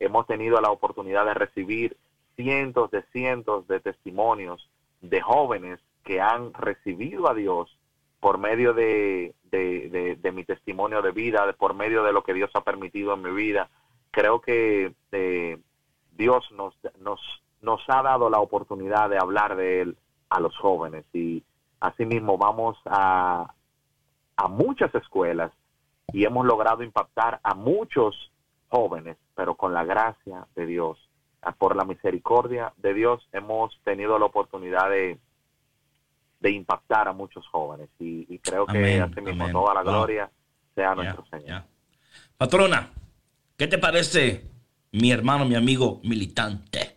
hemos 0.00 0.26
tenido 0.26 0.60
la 0.60 0.70
oportunidad 0.70 1.24
de 1.24 1.32
recibir 1.32 1.96
cientos 2.36 2.90
de 2.90 3.02
cientos 3.04 3.66
de 3.68 3.80
testimonios 3.80 4.68
de 5.00 5.22
jóvenes 5.22 5.80
que 6.04 6.20
han 6.20 6.52
recibido 6.54 7.28
a 7.28 7.34
Dios 7.34 7.76
por 8.20 8.38
medio 8.38 8.72
de, 8.72 9.34
de, 9.50 10.32
mi 10.32 10.44
testimonio 10.44 11.02
de 11.02 11.10
vida, 11.10 11.52
por 11.58 11.74
medio 11.74 12.02
de 12.04 12.12
lo 12.12 12.22
que 12.22 12.34
Dios 12.34 12.50
ha 12.54 12.62
permitido 12.62 13.14
en 13.14 13.22
mi 13.22 13.30
vida 13.30 13.68
creo 14.12 14.40
que 14.40 14.94
eh, 15.10 15.58
Dios 16.12 16.44
nos, 16.52 16.74
nos, 17.00 17.20
nos 17.60 17.80
ha 17.88 18.02
dado 18.02 18.30
la 18.30 18.38
oportunidad 18.38 19.10
de 19.10 19.18
hablar 19.18 19.56
de 19.56 19.80
Él 19.80 19.96
a 20.28 20.38
los 20.38 20.56
jóvenes. 20.56 21.04
Y 21.12 21.42
asimismo 21.80 22.38
vamos 22.38 22.78
a, 22.84 23.52
a 24.36 24.48
muchas 24.48 24.94
escuelas 24.94 25.50
y 26.12 26.24
hemos 26.24 26.46
logrado 26.46 26.84
impactar 26.84 27.40
a 27.42 27.54
muchos 27.54 28.30
jóvenes, 28.68 29.16
pero 29.34 29.56
con 29.56 29.74
la 29.74 29.84
gracia 29.84 30.46
de 30.54 30.66
Dios, 30.66 30.98
por 31.58 31.74
la 31.74 31.84
misericordia 31.84 32.72
de 32.76 32.94
Dios, 32.94 33.26
hemos 33.32 33.76
tenido 33.82 34.18
la 34.18 34.26
oportunidad 34.26 34.90
de, 34.90 35.18
de 36.42 36.50
impactar 36.50 37.08
a 37.08 37.12
muchos 37.12 37.46
jóvenes 37.46 37.88
y, 37.98 38.26
y 38.28 38.38
creo 38.38 38.66
que 38.66 39.00
asimismo 39.00 39.44
amén. 39.44 39.52
toda 39.52 39.74
la 39.74 39.82
Wow. 39.82 39.92
gloria 39.92 40.30
sea 40.74 40.94
nuestro 40.94 41.24
Señor. 41.30 41.62
Patrona, 42.36 42.90
¿qué 43.56 43.66
te 43.68 43.78
parece 43.78 44.44
mi 44.90 45.10
hermano, 45.12 45.44
mi 45.44 45.54
amigo 45.54 46.00
militante? 46.04 46.96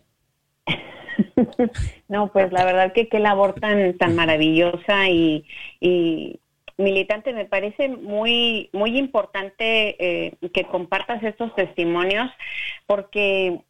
No, 2.08 2.30
pues 2.32 2.52
la 2.52 2.64
verdad 2.64 2.92
que 2.92 3.08
qué 3.08 3.18
labor 3.18 3.54
tan, 3.54 3.96
tan 3.98 4.14
maravillosa 4.14 5.08
y, 5.08 5.44
y 5.80 6.38
militante, 6.78 7.32
me 7.32 7.46
parece 7.46 7.88
muy, 7.88 8.70
muy 8.72 8.96
importante 8.96 9.96
eh, 9.98 10.36
que 10.54 10.64
compartas 10.64 11.22
estos 11.24 11.54
testimonios 11.56 12.30
porque 12.86 13.60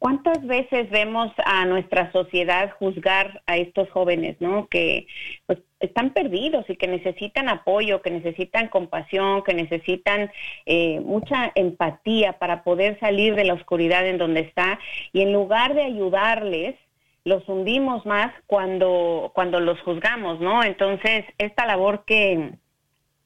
¿cuántas 0.00 0.44
veces 0.46 0.88
vemos 0.90 1.30
a 1.44 1.66
nuestra 1.66 2.10
sociedad 2.10 2.72
juzgar 2.78 3.42
a 3.46 3.58
estos 3.58 3.88
jóvenes, 3.90 4.36
¿no? 4.40 4.66
Que 4.66 5.06
pues, 5.46 5.60
están 5.78 6.14
perdidos 6.14 6.64
y 6.68 6.76
que 6.76 6.88
necesitan 6.88 7.48
apoyo, 7.48 8.00
que 8.00 8.10
necesitan 8.10 8.68
compasión, 8.68 9.44
que 9.44 9.54
necesitan 9.54 10.32
eh, 10.64 11.00
mucha 11.00 11.52
empatía 11.54 12.38
para 12.38 12.64
poder 12.64 12.98
salir 12.98 13.36
de 13.36 13.44
la 13.44 13.54
oscuridad 13.54 14.06
en 14.06 14.16
donde 14.16 14.40
está 14.40 14.80
y 15.12 15.20
en 15.20 15.34
lugar 15.34 15.74
de 15.74 15.84
ayudarles, 15.84 16.74
los 17.24 17.46
hundimos 17.46 18.06
más 18.06 18.32
cuando, 18.46 19.30
cuando 19.34 19.60
los 19.60 19.78
juzgamos, 19.82 20.40
¿no? 20.40 20.64
Entonces, 20.64 21.26
esta 21.36 21.66
labor 21.66 22.04
que, 22.06 22.52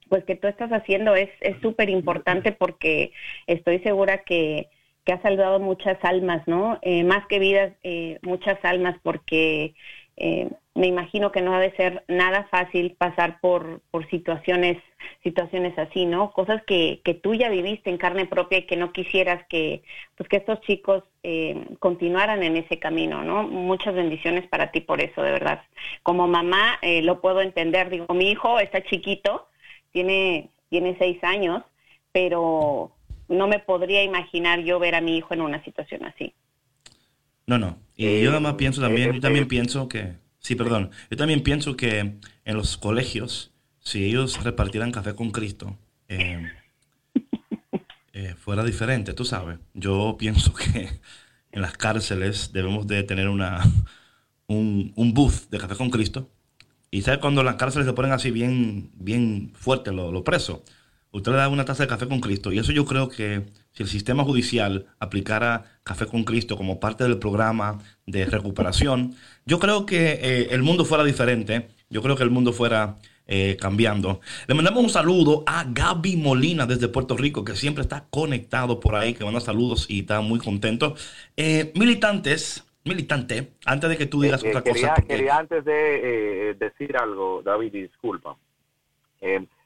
pues 0.09 0.25
que 0.25 0.35
tú 0.35 0.49
estás 0.49 0.73
haciendo 0.73 1.15
es 1.15 1.31
súper 1.63 1.89
importante 1.89 2.51
porque 2.51 3.13
estoy 3.47 3.79
segura 3.79 4.25
que, 4.25 4.69
que 5.05 5.13
ha 5.13 5.23
salvado 5.23 5.61
muchas 5.61 5.99
almas, 6.03 6.47
¿no? 6.47 6.79
Eh, 6.83 7.05
más 7.05 7.27
que 7.27 7.39
vidas, 7.39 7.73
eh, 7.83 8.19
muchas 8.23 8.59
almas, 8.65 8.97
porque 9.03 9.75
eh, 10.17 10.49
me 10.75 10.87
imagino 10.87 11.33
que 11.33 11.43
no 11.43 11.55
ha 11.55 11.61
de 11.61 11.75
ser 11.77 12.05
nada 12.09 12.49
fácil 12.51 12.95
pasar 12.99 13.41
por, 13.41 13.81
por 13.91 14.09
situaciones, 14.11 14.79
situaciones 15.23 15.77
así, 15.79 16.05
¿no? 16.05 16.33
Cosas 16.33 16.63
que, 16.67 17.01
que 17.05 17.15
tú 17.15 17.35
ya 17.35 17.49
viviste 17.49 17.91
en 17.91 17.99
carne 17.99 18.27
propia 18.27 18.59
y 18.59 18.67
que 18.67 18.77
no 18.77 18.93
quisieras 18.93 19.45
que, 19.49 19.83
pues 20.17 20.29
que 20.29 20.37
estos 20.37 20.61
chicos 20.63 21.05
eh, 21.23 21.67
continuaran 21.79 22.43
en 22.43 22.57
ese 22.57 22.79
camino, 22.79 23.23
¿no? 23.23 23.45
Muchas 23.45 23.95
bendiciones 23.95 24.47
para 24.49 24.71
ti 24.73 24.81
por 24.81 25.01
eso, 25.01 25.23
de 25.23 25.33
verdad. 25.33 25.63
Como 26.03 26.27
mamá 26.27 26.79
eh, 26.83 27.03
lo 27.03 27.21
puedo 27.21 27.41
entender, 27.41 27.89
digo, 27.91 28.13
mi 28.15 28.31
hijo 28.31 28.59
está 28.59 28.83
chiquito, 28.83 29.49
tiene, 29.93 30.51
tiene 30.71 30.97
seis 30.99 31.23
años, 31.23 31.63
pero 32.13 32.93
no 33.29 33.49
me 33.49 33.59
podría 33.61 34.03
imaginar 34.05 34.61
yo 34.61 34.79
ver 34.79 34.95
a 34.95 35.01
mi 35.01 35.17
hijo 35.19 35.35
en 35.35 35.43
una 35.43 35.63
situación 35.65 36.05
así. 36.05 36.35
No, 37.47 37.59
no. 37.59 37.79
Y 37.97 38.21
Eh, 38.21 38.23
yo 38.23 38.31
además 38.31 38.55
pienso 38.55 38.81
también, 38.81 39.13
eh, 39.13 39.15
yo 39.15 39.21
también 39.21 39.47
eh, 39.47 39.49
pienso 39.49 39.89
que, 39.89 40.17
sí, 40.39 40.55
perdón, 40.55 40.91
yo 41.11 41.17
también 41.17 41.43
pienso 41.43 41.77
que 41.77 41.99
en 42.45 42.57
los 42.57 42.77
colegios, 42.79 43.53
si 43.81 44.05
ellos 44.05 44.43
repartieran 44.43 44.93
café 44.93 45.15
con 45.15 45.31
Cristo, 45.31 45.79
eh, 46.09 46.51
eh, 48.13 48.35
fuera 48.37 48.65
diferente, 48.65 49.15
tú 49.15 49.25
sabes. 49.25 49.59
Yo 49.75 50.17
pienso 50.19 50.55
que 50.55 51.01
en 51.53 51.63
las 51.63 51.77
cárceles 51.77 52.53
debemos 52.53 52.87
de 52.87 53.03
tener 53.03 53.29
una, 53.29 53.63
un, 54.49 54.93
un 54.97 55.15
booth 55.15 55.49
de 55.51 55.59
café 55.59 55.77
con 55.77 55.91
Cristo. 55.91 56.31
Y 56.91 57.03
sabes 57.03 57.21
cuando 57.21 57.43
las 57.45 57.57
cárceles 57.57 57.87
se 57.87 57.95
ponen 57.95 58.13
así 58.13 58.31
bien, 58.31 58.91
bien 58.97 59.53
fuertes 59.57 59.95
los 59.95 60.13
los 60.13 60.23
presos, 60.23 60.61
usted 61.15 61.33
le 61.33 61.39
da 61.39 61.49
una 61.49 61.65
taza 61.65 61.85
de 61.85 61.89
café 61.89 62.07
con 62.09 62.21
Cristo. 62.21 62.53
Y 62.53 62.59
eso 62.59 62.73
yo 62.73 62.85
creo 62.85 63.09
que 63.09 63.43
si 63.73 63.83
el 63.83 63.89
sistema 63.89 64.25
judicial 64.25 64.87
aplicara 64.99 65.65
café 65.85 66.07
con 66.07 66.25
Cristo 66.25 66.57
como 66.57 66.81
parte 66.81 67.05
del 67.05 67.19
programa 67.19 67.79
de 68.07 68.27
recuperación, 68.27 69.15
yo 69.47 69.59
creo 69.59 69.87
que 69.87 70.19
eh, 70.21 70.49
el 70.51 70.63
mundo 70.63 70.85
fuera 70.85 71.05
diferente. 71.05 71.69
Yo 71.89 72.03
creo 72.03 72.17
que 72.17 72.25
el 72.25 72.31
mundo 72.31 72.53
fuera 72.53 72.97
eh, 73.27 73.57
cambiando. 73.61 74.21
Le 74.49 74.55
mandamos 74.55 74.83
un 74.83 74.91
saludo 74.91 75.45
a 75.47 75.65
Gaby 75.69 76.17
Molina 76.17 76.67
desde 76.67 76.89
Puerto 76.89 77.17
Rico, 77.17 77.45
que 77.45 77.55
siempre 77.57 77.83
está 77.83 78.07
conectado 78.11 78.81
por 78.81 78.97
ahí, 78.97 79.15
que 79.15 79.25
manda 79.25 79.41
saludos 79.41 79.87
y 79.89 80.01
está 80.01 80.21
muy 80.21 80.39
contento. 80.41 80.95
Eh, 81.37 81.73
militantes, 81.77 82.65
militante, 82.85 83.53
antes 83.65 83.89
de 83.89 83.97
que 83.97 84.07
tú 84.07 84.21
digas 84.21 84.43
Eh, 84.45 84.49
otra 84.49 84.63
quería, 84.63 84.83
cosa. 84.89 84.95
porque- 84.97 85.15
quería 85.17 85.37
antes 85.39 85.65
de 85.65 86.55
decir 86.59 86.97
algo, 86.97 87.41
David, 87.43 87.73
disculpa. 87.73 88.37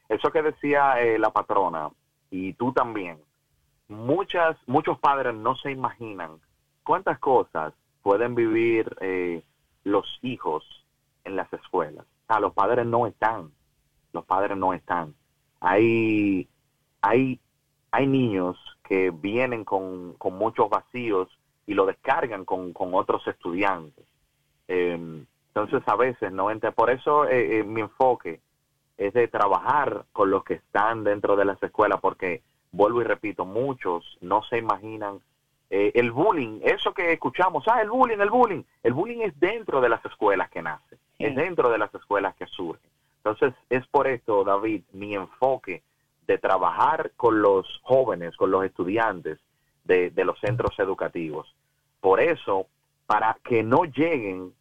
Eso 0.09 0.31
que 0.31 0.43
decía 0.43 1.01
eh, 1.01 1.19
la 1.19 1.31
patrona, 1.31 1.91
y 2.31 2.55
tú 2.55 2.73
también, 2.73 3.19
muchas, 3.89 4.57
muchos 4.67 4.99
padres 4.99 5.35
no 5.35 5.57
se 5.57 5.71
imaginan 5.71 6.41
cuántas 6.83 7.19
cosas 7.19 7.75
pueden 8.03 8.35
vivir 8.35 8.97
eh, 9.01 9.43
los 9.85 10.19
hijos 10.23 10.65
en 11.25 11.37
las 11.37 11.53
escuelas. 11.53 12.07
Los 12.41 12.53
padres 12.53 12.87
no 12.87 13.07
están, 13.07 13.51
los 14.13 14.25
padres 14.25 14.57
no 14.57 14.75
están. 14.75 15.15
Hay, 15.61 16.49
hay, 17.01 17.41
hay 17.91 18.07
niños 18.07 18.57
que 18.85 19.11
vienen 19.11 19.65
con, 19.65 20.15
con 20.15 20.37
muchos 20.37 20.69
vacíos 20.69 21.29
y 21.67 21.75
lo 21.75 21.87
descargan 21.87 22.45
con, 22.45 22.73
con 22.73 22.95
otros 22.95 23.27
estudiantes. 23.27 24.07
Eh, 24.69 25.25
entonces 25.49 25.83
a 25.87 25.97
veces 25.97 26.33
no 26.33 26.51
entra. 26.51 26.71
Por 26.71 26.91
eso 26.91 27.27
eh, 27.27 27.59
eh, 27.59 27.65
mi 27.65 27.81
enfoque 27.81 28.41
es 28.99 29.15
de 29.15 29.29
trabajar 29.29 30.05
con 30.13 30.31
los 30.31 30.45
que 30.45 30.55
están 30.55 31.05
dentro 31.05 31.37
de 31.37 31.45
las 31.45 31.63
escuelas, 31.63 32.01
porque 32.01 32.43
vuelvo 32.73 33.01
y 33.01 33.05
repito, 33.05 33.45
muchos 33.47 34.19
no 34.21 34.43
se 34.43 34.59
imaginan 34.59 35.21
eh, 35.71 35.93
el 35.95 36.11
bullying, 36.11 36.61
eso 36.63 36.93
que 36.93 37.13
escuchamos, 37.13 37.65
ah, 37.69 37.81
el 37.81 37.91
bullying, 37.91 38.19
el 38.19 38.31
bullying, 38.31 38.63
el 38.83 38.93
bullying 38.93 39.21
es 39.21 39.39
dentro 39.39 39.81
de 39.81 39.89
las 39.89 40.05
escuelas 40.05 40.51
que 40.51 40.63
nace, 40.63 40.97
Sí. 41.17 41.25
es 41.25 41.35
dentro 41.35 41.71
de 41.71 41.79
las 41.79 41.95
escuelas 41.95 42.35
que 42.37 42.47
surge. 42.47 42.87
Entonces 43.19 43.55
es 43.71 43.87
por 43.89 44.07
esto, 44.07 44.45
David, 44.45 44.83
mi 44.93 45.15
enfoque 45.15 45.83
de 46.27 46.39
trabajar 46.39 47.11
con 47.17 47.41
los 47.43 47.67
jóvenes, 47.83 48.37
con 48.37 48.51
los 48.51 48.65
estudiantes 48.65 49.39
de, 49.85 50.11
de 50.11 50.25
los 50.25 50.39
centros 50.41 50.79
educativos. 50.79 51.55
Por 52.01 52.21
eso, 52.21 52.67
para 53.07 53.37
que 53.45 53.63
no 53.63 53.85
lleguen 53.85 54.53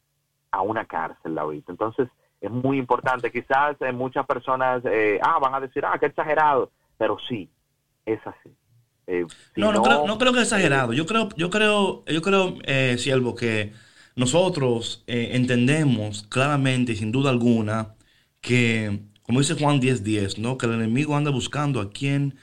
a 0.52 0.62
una 0.62 0.86
cárcel, 0.86 1.36
David. 1.36 1.64
Entonces, 1.68 2.08
es 2.42 2.52
muy 2.52 2.78
importante. 2.78 3.32
Quizás 3.32 3.76
eh, 3.82 3.92
muchas 3.92 4.26
personas 4.26 4.84
eh, 4.86 5.20
ah, 5.22 5.40
van 5.40 5.56
a 5.56 5.60
decir, 5.60 5.84
ah, 5.86 5.98
qué 6.00 6.08
exagerado, 6.08 6.72
pero 6.98 7.18
sí, 7.28 7.50
es 8.06 8.20
así. 8.26 8.50
Eh, 9.08 9.26
si 9.56 9.62
no, 9.62 9.72
no, 9.72 9.82
creo, 9.82 10.06
no 10.06 10.18
creo 10.18 10.34
que 10.34 10.40
es 10.40 10.46
exagerado. 10.46 10.94
Yo 10.94 11.06
creo, 11.06 11.30
yo 11.38 11.50
creo, 11.50 12.04
yo 12.06 12.22
creo, 12.22 12.56
eh, 12.64 12.98
Siervo, 12.98 13.36
que 13.36 13.74
nosotros 14.16 15.04
eh, 15.08 15.30
entendemos 15.34 16.24
claramente 16.24 16.92
y 16.94 16.96
sin 16.96 17.12
duda 17.12 17.30
alguna 17.30 17.96
que 18.42 19.02
como 19.28 19.40
dice 19.40 19.56
Juan 19.56 19.82
10:10, 19.82 20.04
10, 20.04 20.38
¿no? 20.40 20.58
Que 20.58 20.68
el 20.68 20.74
enemigo 20.74 21.16
anda 21.16 21.32
buscando 21.32 21.82
a 21.82 21.90
quien. 21.90 22.38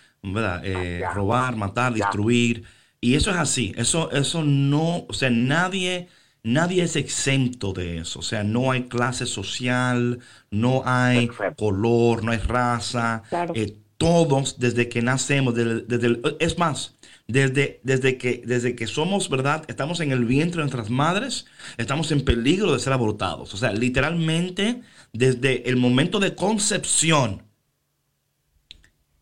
Eh, 0.62 1.02
robar, 1.14 1.56
matar, 1.56 1.92
destruir. 1.92 2.64
Y 3.00 3.14
eso 3.14 3.30
es 3.30 3.36
así. 3.36 3.74
Eso, 3.76 4.10
eso 4.10 4.42
no, 4.42 5.04
o 5.08 5.12
sea, 5.12 5.30
nadie, 5.30 6.08
nadie 6.44 6.84
es 6.84 6.94
exento 6.94 7.72
de 7.72 7.98
eso. 7.98 8.20
O 8.20 8.22
sea, 8.22 8.44
no 8.44 8.70
hay 8.70 8.84
clase 8.84 9.26
social, 9.26 10.20
no 10.50 10.82
hay 10.86 11.28
color, 11.56 12.22
no 12.22 12.30
hay 12.30 12.38
raza. 12.38 13.22
Eh, 13.54 13.76
todos, 13.96 14.58
desde 14.58 14.88
que 14.88 15.02
nacemos, 15.02 15.54
desde, 15.54 16.20
es 16.38 16.58
más, 16.58 16.96
desde, 17.26 17.80
desde, 17.84 18.18
que, 18.18 18.42
desde 18.44 18.76
que 18.76 18.86
somos, 18.86 19.28
¿verdad? 19.30 19.64
Estamos 19.68 20.00
en 20.00 20.12
el 20.12 20.24
vientre 20.24 20.58
de 20.58 20.64
nuestras 20.64 20.90
madres, 20.90 21.46
estamos 21.78 22.12
en 22.12 22.24
peligro 22.24 22.72
de 22.72 22.80
ser 22.80 22.92
abortados. 22.92 23.54
O 23.54 23.56
sea, 23.56 23.72
literalmente 23.72 24.82
desde 25.12 25.68
el 25.68 25.76
momento 25.76 26.20
de 26.20 26.34
concepción, 26.34 27.42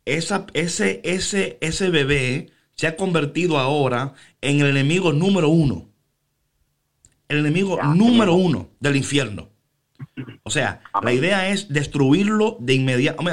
esa, 0.05 0.47
ese, 0.55 1.01
ese, 1.05 1.59
ese 1.61 1.91
bebé 1.91 2.51
se 2.75 2.87
ha 2.89 2.97
convertido 2.97 3.59
ahora 3.59 4.15
en 4.41 4.61
el 4.61 4.67
enemigo 4.69 5.13
número 5.13 5.49
uno. 5.49 5.92
El 7.33 7.39
enemigo 7.39 7.83
número 7.83 8.35
uno 8.35 8.69
del 8.79 8.95
infierno. 8.95 9.49
O 10.43 10.51
sea, 10.51 10.83
la 11.03 11.15
idea 11.15 11.49
es 11.49 11.73
destruirlo 11.73 12.59
de 12.61 12.75
inmediato. 12.75 13.25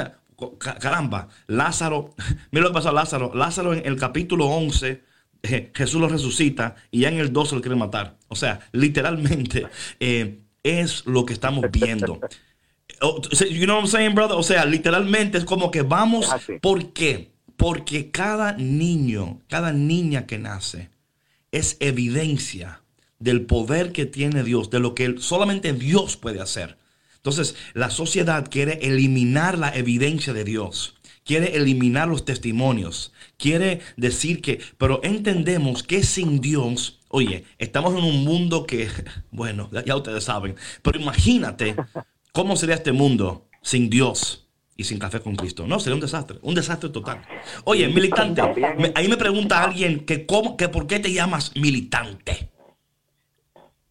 caramba, 0.80 1.28
Lázaro, 1.46 2.14
mira 2.50 2.62
lo 2.62 2.70
que 2.70 2.74
pasó 2.74 2.88
a 2.88 2.92
Lázaro. 2.92 3.32
Lázaro 3.34 3.74
en 3.74 3.82
el 3.84 3.96
capítulo 3.96 4.46
11, 4.46 5.02
eh, 5.42 5.70
Jesús 5.74 6.00
lo 6.00 6.08
resucita 6.08 6.76
y 6.90 7.00
ya 7.00 7.10
en 7.10 7.18
el 7.18 7.30
12 7.30 7.56
lo 7.56 7.60
quiere 7.60 7.76
matar. 7.76 8.16
O 8.28 8.36
sea, 8.36 8.60
literalmente 8.72 9.66
eh, 10.00 10.38
es 10.62 11.04
lo 11.04 11.26
que 11.26 11.34
estamos 11.34 11.66
viendo. 11.70 12.20
Oh, 13.02 13.22
you 13.48 13.64
know 13.64 13.76
what 13.76 13.84
I'm 13.84 13.86
saying, 13.86 14.14
brother? 14.14 14.36
O 14.36 14.42
sea, 14.42 14.66
literalmente 14.66 15.38
es 15.38 15.46
como 15.46 15.70
que 15.70 15.80
vamos. 15.80 16.28
¿Por 16.60 16.92
qué? 16.92 17.30
Porque 17.56 18.10
cada 18.10 18.52
niño, 18.52 19.40
cada 19.48 19.72
niña 19.72 20.26
que 20.26 20.38
nace 20.38 20.90
es 21.50 21.78
evidencia 21.80 22.82
del 23.20 23.46
poder 23.46 23.92
que 23.92 24.06
tiene 24.06 24.42
Dios, 24.42 24.70
de 24.70 24.80
lo 24.80 24.96
que 24.96 25.14
solamente 25.18 25.72
Dios 25.72 26.16
puede 26.16 26.40
hacer. 26.40 26.78
Entonces, 27.16 27.54
la 27.74 27.90
sociedad 27.90 28.48
quiere 28.50 28.80
eliminar 28.82 29.56
la 29.56 29.72
evidencia 29.76 30.32
de 30.32 30.42
Dios, 30.42 30.96
quiere 31.24 31.56
eliminar 31.56 32.08
los 32.08 32.24
testimonios, 32.24 33.12
quiere 33.36 33.80
decir 33.96 34.40
que, 34.40 34.60
pero 34.78 35.00
entendemos 35.04 35.84
que 35.84 36.02
sin 36.02 36.40
Dios, 36.40 36.98
oye, 37.08 37.44
estamos 37.58 37.96
en 37.96 38.02
un 38.02 38.24
mundo 38.24 38.66
que, 38.66 38.88
bueno, 39.30 39.70
ya 39.86 39.94
ustedes 39.94 40.24
saben, 40.24 40.56
pero 40.82 40.98
imagínate 40.98 41.76
¿Cómo 42.32 42.54
sería 42.54 42.76
este 42.76 42.92
mundo 42.92 43.48
sin 43.60 43.90
Dios 43.90 44.48
y 44.76 44.84
sin 44.84 44.98
café 44.98 45.20
con 45.20 45.34
Cristo? 45.34 45.66
No, 45.66 45.80
sería 45.80 45.96
un 45.96 46.00
desastre, 46.00 46.38
un 46.42 46.54
desastre 46.54 46.90
total. 46.90 47.22
Oye, 47.64 47.88
militante, 47.88 48.40
ahí 48.94 49.08
me 49.08 49.16
pregunta 49.16 49.64
alguien 49.64 50.04
que, 50.04 50.26
cómo, 50.26 50.56
que 50.56 50.68
por 50.68 50.86
qué 50.86 51.00
te 51.00 51.12
llamas 51.12 51.52
militante. 51.56 52.50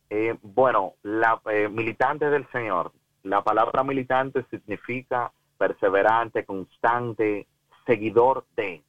Eh, 0.09 0.37
bueno, 0.41 0.93
la 1.03 1.41
eh, 1.51 1.69
militante 1.69 2.29
del 2.29 2.47
Señor. 2.51 2.91
La 3.23 3.43
palabra 3.43 3.83
militante 3.83 4.45
significa 4.49 5.31
perseverante, 5.57 6.45
constante, 6.45 7.47
seguidor 7.85 8.45
de. 8.55 8.81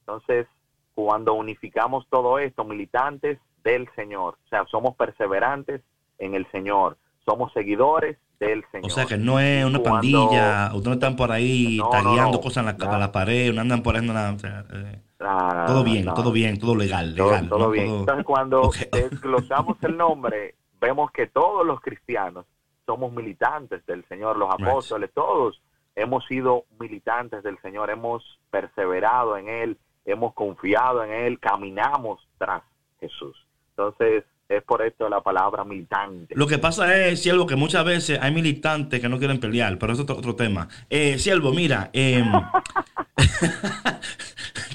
Entonces, 0.00 0.46
cuando 0.94 1.34
unificamos 1.34 2.06
todo 2.10 2.38
esto, 2.38 2.64
militantes 2.64 3.38
del 3.62 3.88
Señor, 3.94 4.38
o 4.44 4.48
sea, 4.48 4.66
somos 4.66 4.96
perseverantes 4.96 5.82
en 6.18 6.34
el 6.34 6.50
Señor 6.50 6.96
somos 7.28 7.52
seguidores 7.52 8.16
del 8.40 8.64
Señor. 8.72 8.90
O 8.90 8.94
sea 8.94 9.04
que 9.04 9.16
no 9.16 9.38
es 9.38 9.64
una 9.64 9.82
pandilla, 9.82 10.66
ustedes 10.68 10.86
no 10.86 10.92
están 10.94 11.16
por 11.16 11.30
ahí 11.30 11.78
tagueando 11.90 12.40
cosas 12.40 12.66
en 12.66 12.78
la, 12.78 12.98
la, 12.98 13.12
pared, 13.12 13.52
no 13.52 13.60
andan 13.60 13.82
por 13.82 13.96
ahí. 13.96 14.08
Eh, 14.08 15.00
todo 15.18 15.84
bien, 15.84 16.04
todo 16.06 16.32
bien, 16.32 16.58
todo 16.58 16.76
legal. 16.76 17.14
legal 17.14 17.48
todo, 17.48 17.70
bien. 17.70 17.88
Entonces 17.88 18.24
cuando 18.24 18.70
desglosamos 18.92 19.76
el 19.82 19.96
nombre, 19.96 20.54
vemos 20.80 21.10
que 21.10 21.26
todos 21.26 21.66
los 21.66 21.80
cristianos 21.80 22.46
somos 22.86 23.12
militantes 23.12 23.84
del 23.86 24.04
Señor, 24.08 24.36
los 24.36 24.48
apóstoles, 24.52 25.10
todos 25.12 25.60
hemos 25.94 26.24
sido 26.26 26.64
militantes 26.78 27.42
del 27.42 27.58
Señor, 27.60 27.90
hemos 27.90 28.22
perseverado 28.50 29.36
en 29.36 29.48
Él, 29.48 29.78
hemos 30.06 30.32
confiado 30.32 31.04
en 31.04 31.12
Él, 31.12 31.38
caminamos 31.38 32.26
tras 32.38 32.62
Jesús. 33.00 33.36
Entonces, 33.70 34.24
es 34.48 34.62
por 34.62 34.80
esto 34.82 35.08
la 35.08 35.20
palabra 35.20 35.64
militante. 35.64 36.34
Lo 36.34 36.46
que 36.46 36.58
pasa 36.58 36.96
es, 36.96 37.22
Siervo, 37.22 37.46
que 37.46 37.56
muchas 37.56 37.84
veces 37.84 38.18
hay 38.20 38.32
militantes 38.32 39.00
que 39.00 39.08
no 39.08 39.18
quieren 39.18 39.38
pelear, 39.40 39.78
pero 39.78 39.92
eso 39.92 40.02
es 40.02 40.10
otro, 40.10 40.34
tema. 40.34 40.68
Eh, 40.88 41.18
Siervo, 41.18 41.52
mira, 41.52 41.90
em, 41.92 42.24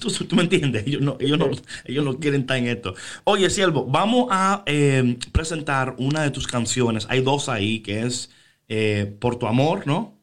¿tú, 0.07 0.35
me 0.35 0.43
entiendes, 0.43 0.85
ellos 0.87 1.01
no, 1.01 1.17
ellos, 1.19 1.37
no, 1.37 1.49
ellos 1.85 2.05
no 2.05 2.19
quieren 2.19 2.41
estar 2.41 2.57
en 2.57 2.67
esto. 2.67 2.93
Oye, 3.23 3.49
Siervo, 3.49 3.85
vamos 3.85 4.27
a 4.31 4.63
em, 4.65 5.17
presentar 5.31 5.95
una 5.97 6.23
de 6.23 6.31
tus 6.31 6.47
canciones. 6.47 7.07
Hay 7.09 7.21
dos 7.21 7.49
ahí, 7.49 7.81
que 7.81 8.01
es 8.01 8.31
eh, 8.67 9.15
Por 9.19 9.37
tu 9.37 9.47
amor, 9.47 9.85
¿no? 9.87 10.13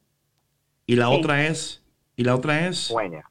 Y 0.86 0.96
la 0.96 1.08
otra 1.08 1.46
es, 1.46 1.84
y 2.16 2.24
la 2.24 2.34
otra 2.34 2.66
es... 2.66 2.78
Sueña. 2.78 3.24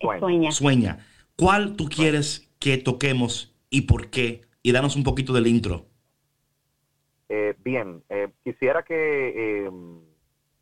Sueña. 0.00 0.52
Sueña. 0.52 1.06
¿Cuál 1.36 1.76
tú 1.76 1.88
quieres 1.88 2.48
que 2.58 2.76
toquemos 2.78 3.52
y 3.68 3.82
por 3.82 4.10
qué? 4.10 4.48
y 4.62 4.72
danos 4.72 4.96
un 4.96 5.04
poquito 5.04 5.32
del 5.32 5.46
intro. 5.46 5.86
Eh, 7.28 7.54
bien, 7.62 8.02
eh, 8.08 8.28
quisiera 8.42 8.82
que, 8.82 9.70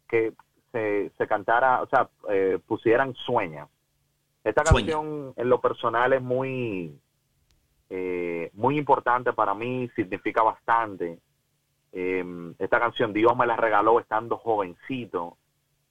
que 0.09 0.33
se, 0.73 1.27
cantara, 1.27 1.83
o 1.83 1.89
sea, 1.89 2.09
eh, 2.31 2.59
pusieran 2.67 3.15
Sueña. 3.15 3.67
Esta 4.45 4.63
canción 4.63 5.33
en 5.37 5.49
lo 5.49 5.61
personal 5.61 6.13
es 6.13 6.23
muy, 6.23 6.99
muy 8.55 8.79
importante 8.79 9.33
para 9.33 9.55
mí, 9.55 9.91
significa 9.95 10.43
bastante. 10.43 11.19
Em, 11.93 12.55
esta 12.59 12.79
canción 12.79 13.13
Dios 13.13 13.37
me 13.37 13.47
la 13.47 13.57
regaló 13.57 14.01
estando 14.01 14.37
jovencito. 14.37 15.37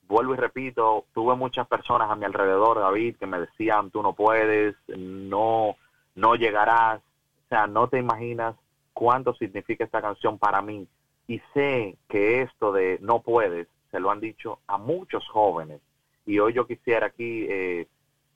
Vuelvo 0.08 0.34
y 0.34 0.38
repito, 0.38 1.06
tuve 1.14 1.36
muchas 1.36 1.68
personas 1.68 2.10
a 2.10 2.16
mi 2.16 2.26
alrededor, 2.26 2.80
David, 2.80 3.18
que 3.18 3.28
me 3.28 3.40
decían, 3.40 3.92
tú 3.92 4.02
no 4.02 4.14
puedes, 4.14 4.76
no, 4.88 5.76
no 6.16 6.36
llegarás 6.36 7.02
o 7.48 7.50
sea, 7.50 7.66
no 7.66 7.88
te 7.88 7.98
imaginas 7.98 8.56
cuánto 8.92 9.34
significa 9.36 9.86
esta 9.86 10.02
canción 10.02 10.38
para 10.38 10.62
mí. 10.62 10.86
Y 11.28 11.40
sé 11.54 11.96
que 12.10 12.42
esto 12.42 12.74
de 12.74 13.00
no 13.02 13.22
puedes, 13.22 13.70
se 13.90 14.02
lo 14.02 14.12
han 14.12 14.20
dicho 14.20 14.60
a 14.68 14.78
muchos 14.78 15.26
jóvenes. 15.30 15.80
Y 16.26 16.40
hoy 16.40 16.52
yo 16.52 16.68
quisiera 16.68 17.08
aquí, 17.08 17.46
eh, 17.50 17.88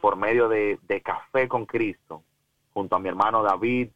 por 0.01 0.17
medio 0.17 0.49
de, 0.49 0.79
Café 1.03 1.47
con 1.47 1.65
Cristo, 1.65 2.23
junto 2.73 2.95
a 2.95 2.99
mi 2.99 3.07
hermano 3.07 3.43
David, 3.43 3.89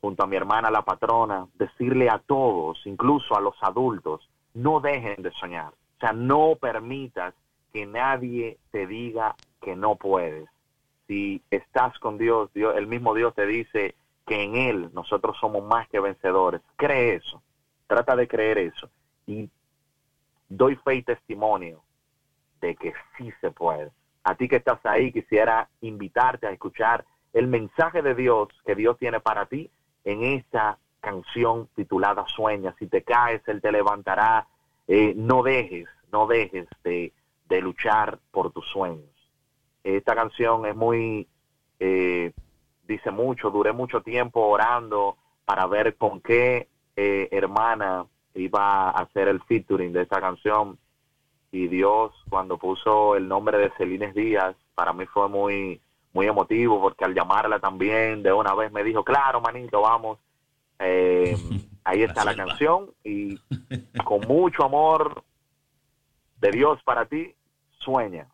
junto 0.00 0.22
a 0.22 0.26
mi 0.26 0.36
hermana 0.36 0.70
la 0.70 0.82
patrona, 0.82 1.46
decirle 1.54 2.08
a 2.08 2.18
todos, 2.18 2.80
incluso 2.86 3.36
a 3.36 3.40
los 3.40 3.54
adultos, 3.60 4.28
no 4.54 4.80
dejen 4.80 5.22
de 5.22 5.30
soñar. 5.32 5.72
O 5.96 6.00
sea, 6.00 6.12
no 6.12 6.56
permitas 6.60 7.34
que 7.72 7.86
nadie 7.86 8.58
te 8.70 8.86
diga 8.86 9.34
que 9.60 9.74
no 9.74 9.96
puedes. 9.96 10.48
Si 11.06 11.42
estás 11.50 11.98
con 11.98 12.16
Dios, 12.16 12.50
Dios 12.54 12.76
el 12.76 12.86
mismo 12.86 13.14
Dios 13.14 13.34
te 13.34 13.46
dice, 13.46 13.94
que 14.26 14.42
en 14.42 14.56
Él 14.56 14.90
nosotros 14.92 15.36
somos 15.40 15.64
más 15.64 15.88
que 15.88 16.00
vencedores. 16.00 16.60
Cree 16.76 17.16
eso, 17.16 17.42
trata 17.86 18.16
de 18.16 18.28
creer 18.28 18.58
eso. 18.58 18.88
Y 19.26 19.50
doy 20.48 20.76
fe 20.76 20.96
y 20.96 21.02
testimonio 21.02 21.82
de 22.60 22.74
que 22.76 22.92
sí 23.16 23.30
se 23.40 23.50
puede. 23.50 23.90
A 24.24 24.34
ti 24.34 24.48
que 24.48 24.56
estás 24.56 24.84
ahí, 24.84 25.12
quisiera 25.12 25.68
invitarte 25.80 26.46
a 26.46 26.50
escuchar 26.50 27.04
el 27.32 27.46
mensaje 27.46 28.02
de 28.02 28.14
Dios 28.14 28.48
que 28.66 28.74
Dios 28.74 28.98
tiene 28.98 29.20
para 29.20 29.46
ti 29.46 29.70
en 30.04 30.22
esta 30.22 30.78
canción 31.00 31.68
titulada 31.74 32.24
Sueña. 32.26 32.74
Si 32.78 32.86
te 32.86 33.02
caes, 33.02 33.42
Él 33.46 33.60
te 33.60 33.70
levantará. 33.70 34.46
Eh, 34.88 35.14
no 35.16 35.42
dejes, 35.42 35.86
no 36.12 36.26
dejes 36.26 36.66
de, 36.82 37.12
luchar 37.62 38.18
por 38.32 38.50
tus 38.50 38.66
sueños. 38.66 39.08
Esta 39.84 40.16
canción 40.16 40.66
es 40.66 40.74
muy 40.74 41.28
eh, 41.78 42.32
dice 42.86 43.10
mucho, 43.10 43.50
duré 43.50 43.72
mucho 43.72 44.02
tiempo 44.02 44.40
orando 44.40 45.16
para 45.44 45.66
ver 45.66 45.96
con 45.96 46.20
qué 46.20 46.68
eh, 46.96 47.28
hermana 47.30 48.06
iba 48.34 48.90
a 48.90 49.02
hacer 49.02 49.28
el 49.28 49.40
featuring 49.42 49.92
de 49.92 50.02
esa 50.02 50.20
canción. 50.20 50.78
Y 51.54 51.68
Dios, 51.68 52.10
cuando 52.28 52.58
puso 52.58 53.14
el 53.14 53.28
nombre 53.28 53.58
de 53.58 53.70
Celines 53.76 54.12
Díaz, 54.12 54.56
para 54.74 54.92
mí 54.92 55.06
fue 55.06 55.28
muy, 55.28 55.80
muy 56.12 56.26
emotivo, 56.26 56.80
porque 56.80 57.04
al 57.04 57.14
llamarla 57.14 57.60
también 57.60 58.24
de 58.24 58.32
una 58.32 58.56
vez 58.56 58.72
me 58.72 58.82
dijo, 58.82 59.04
claro, 59.04 59.40
manito, 59.40 59.80
vamos. 59.80 60.18
Eh, 60.80 61.36
ahí 61.84 62.02
está 62.02 62.24
la 62.24 62.34
canción 62.34 62.90
y 63.04 63.38
con 64.04 64.22
mucho 64.26 64.64
amor 64.64 65.22
de 66.40 66.50
Dios 66.50 66.80
para 66.82 67.06
ti, 67.06 67.32
sueña. 67.78 68.26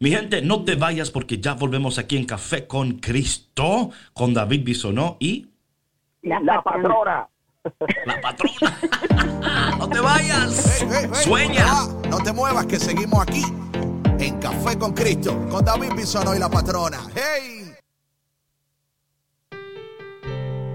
Mi 0.00 0.10
gente, 0.10 0.42
no 0.42 0.64
te 0.64 0.74
vayas 0.74 1.12
porque 1.12 1.38
ya 1.38 1.54
volvemos 1.54 2.00
aquí 2.00 2.16
en 2.16 2.26
Café 2.26 2.66
con 2.66 2.94
Cristo, 2.94 3.90
con 4.12 4.34
David 4.34 4.64
Bisonó 4.64 5.18
y... 5.20 5.52
La, 6.22 6.60
patrona. 6.62 7.28
La 8.04 8.20
patrona. 8.20 8.78
no 9.78 9.88
te 9.88 10.00
vayas. 10.00 10.84
Sueña. 11.22 11.66
muevas 12.36 12.66
que 12.66 12.78
seguimos 12.78 13.22
aquí 13.22 13.42
en 14.18 14.38
Café 14.38 14.78
con 14.78 14.92
Cristo, 14.92 15.34
con 15.50 15.64
David 15.64 15.94
Bisono 15.96 16.34
y 16.34 16.38
la 16.38 16.50
patrona. 16.50 17.00
¡Hey! 17.14 17.72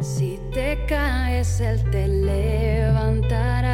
Si 0.02 0.40
te 0.52 0.86
caes, 0.88 1.62
Él 1.62 1.84
te 1.92 2.08
levantará. 2.08 3.72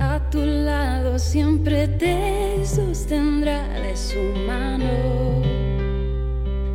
A 0.00 0.20
tu 0.30 0.38
lado 0.44 1.18
siempre 1.18 1.88
te 1.88 2.64
sostendrá 2.64 3.66
de 3.80 3.96
su 3.96 4.20
mano. 4.46 5.42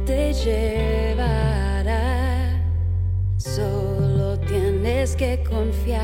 Te 0.06 0.34
llevará. 0.34 1.94
Solo 3.38 4.13
tienes 4.84 5.16
que 5.16 5.42
confiar. 5.50 6.02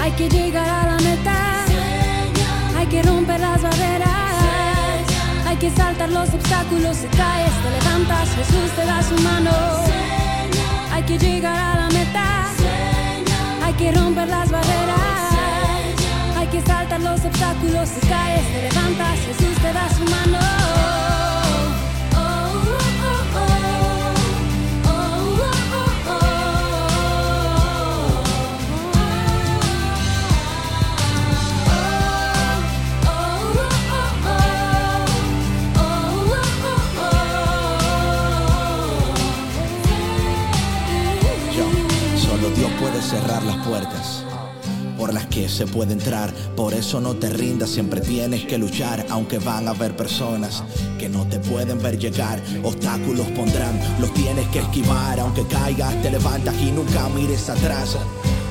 Hay 0.00 0.12
que 0.12 0.28
llegar 0.28 0.68
a 0.68 0.86
la 0.92 0.98
meta. 0.98 1.64
Hay 2.76 2.86
que 2.86 3.02
romper 3.02 3.40
las 3.40 3.62
barreras. 3.62 4.34
Hay 5.46 5.56
que 5.56 5.70
saltar 5.70 6.10
los 6.10 6.28
obstáculos. 6.34 6.96
Si 6.98 7.06
caes, 7.06 7.52
te 7.62 7.70
levantas. 7.70 8.28
Jesús 8.36 8.70
te 8.76 8.84
da 8.84 9.02
su 9.02 9.16
mano. 9.22 9.52
Hay 10.92 11.02
que 11.04 11.18
llegar 11.18 11.56
a 11.56 11.76
la 11.82 11.88
meta. 11.88 12.26
Hay 13.64 13.72
que 13.74 13.92
romper 13.92 14.28
las 14.28 14.50
barreras. 14.50 15.22
Hay 16.36 16.46
que 16.48 16.60
saltar 16.60 17.00
los 17.00 17.24
obstáculos. 17.24 17.88
Si 17.88 18.06
caes, 18.06 18.44
te 18.52 18.62
levantas. 18.68 19.18
Jesús 19.28 19.56
te 19.62 19.72
da 19.72 19.88
su 19.88 20.04
mano. 20.04 21.21
Por 44.98 45.14
las 45.14 45.26
que 45.26 45.48
se 45.48 45.66
puede 45.66 45.94
entrar. 45.94 46.32
Por 46.56 46.74
eso 46.74 47.00
no 47.00 47.14
te 47.14 47.30
rindas, 47.30 47.70
siempre 47.70 48.00
tienes 48.00 48.44
que 48.44 48.58
luchar, 48.58 49.06
aunque 49.10 49.38
van 49.38 49.66
a 49.66 49.70
haber 49.70 49.96
personas 49.96 50.62
que 50.98 51.08
no 51.08 51.26
te 51.26 51.38
pueden 51.38 51.80
ver 51.82 51.98
llegar. 51.98 52.40
Obstáculos 52.62 53.26
pondrán, 53.28 53.80
los 54.00 54.12
tienes 54.14 54.46
que 54.48 54.60
esquivar, 54.60 55.18
aunque 55.20 55.46
caigas, 55.46 56.00
te 56.02 56.10
levantas 56.10 56.54
y 56.60 56.70
nunca 56.70 57.08
mires 57.08 57.48
atrás. 57.48 57.96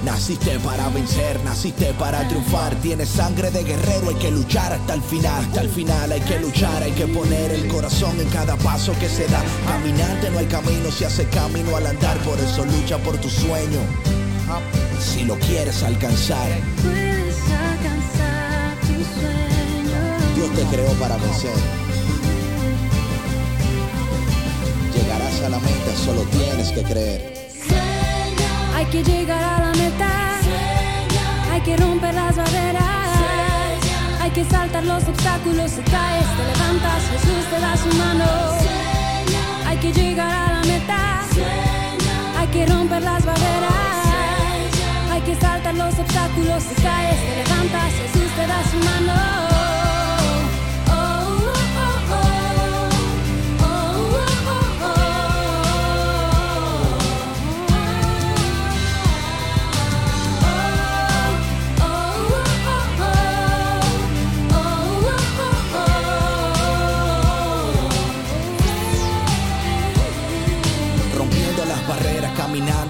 Naciste 0.04 0.60
para 0.60 0.90
vencer, 0.90 1.40
naciste 1.46 1.94
para 1.94 2.28
triunfar. 2.28 2.74
Tienes 2.82 3.10
sangre 3.10 3.52
de 3.52 3.64
guerrero, 3.64 4.10
hay 4.10 4.16
que 4.16 4.32
luchar 4.32 4.74
hasta 4.74 4.96
el 4.96 5.02
final. 5.04 5.46
Hasta 5.46 5.62
el 5.62 5.70
final 5.70 6.12
hay 6.12 6.22
que 6.22 6.40
luchar, 6.40 6.82
hay 6.82 6.92
que 6.94 7.06
poner 7.06 7.52
el 7.52 7.68
corazón 7.68 8.20
en 8.20 8.28
cada 8.30 8.56
paso 8.58 8.94
que 9.00 9.08
se 9.08 9.28
da. 9.28 9.44
Caminante 9.68 10.32
no 10.32 10.40
hay 10.40 10.48
camino, 10.48 10.90
se 10.92 11.06
hace 11.06 11.26
camino 11.30 11.76
al 11.76 11.86
andar. 11.86 12.18
Por 12.24 12.40
eso 12.40 12.66
lucha 12.66 12.98
por 12.98 13.16
tu 13.18 13.30
sueño. 13.30 14.11
Si 15.00 15.24
lo 15.24 15.36
quieres 15.40 15.84
alcanzar, 15.84 16.50
Puedes 16.84 17.38
alcanzar 17.70 18.76
tu 18.82 18.94
sueño. 19.16 20.36
Dios 20.36 20.50
te 20.56 20.76
creó 20.76 20.92
para 20.94 21.18
vencer. 21.18 21.56
Llegarás 24.94 25.42
a 25.42 25.50
la 25.50 25.60
meta, 25.60 25.96
solo 26.06 26.22
tienes 26.24 26.72
que 26.72 26.84
creer. 26.84 27.34
Hay 28.76 28.86
que 28.86 29.04
llegar 29.04 29.44
a 29.44 29.60
la 29.68 29.72
meta. 29.74 30.10
Hay 31.52 31.62
que 31.62 31.78
romper 31.78 32.14
las 32.14 32.36
barreras. 32.36 33.10
Hay 34.22 34.32
que 34.32 34.44
saltar 34.46 34.84
los 34.84 35.04
obstáculos. 35.08 35.72
Si 35.72 35.82
caes, 35.82 36.26
te 36.38 36.44
levantas. 36.44 37.04
Jesús 37.12 37.46
te 37.52 37.60
da 37.60 37.78
su 37.78 37.98
mano. 37.98 38.26
Hay 39.68 39.78
que 39.78 39.92
llegar 39.94 40.32
a 40.32 40.54
la 40.54 40.62
meta. 40.62 41.22
Hay 42.38 42.48
que 42.48 42.66
romper 42.66 43.02
las 43.02 43.24
barreras. 43.26 43.91
Que 45.26 45.36
saltar 45.36 45.76
los 45.76 46.00
obstáculos. 46.00 46.64
Si 46.64 46.76
caes, 46.82 47.20
te 47.20 47.36
levantas. 47.44 47.94
Jesús 47.94 48.32
te 48.36 48.48
da 48.48 48.64
su 48.72 48.78
mano. 48.78 49.51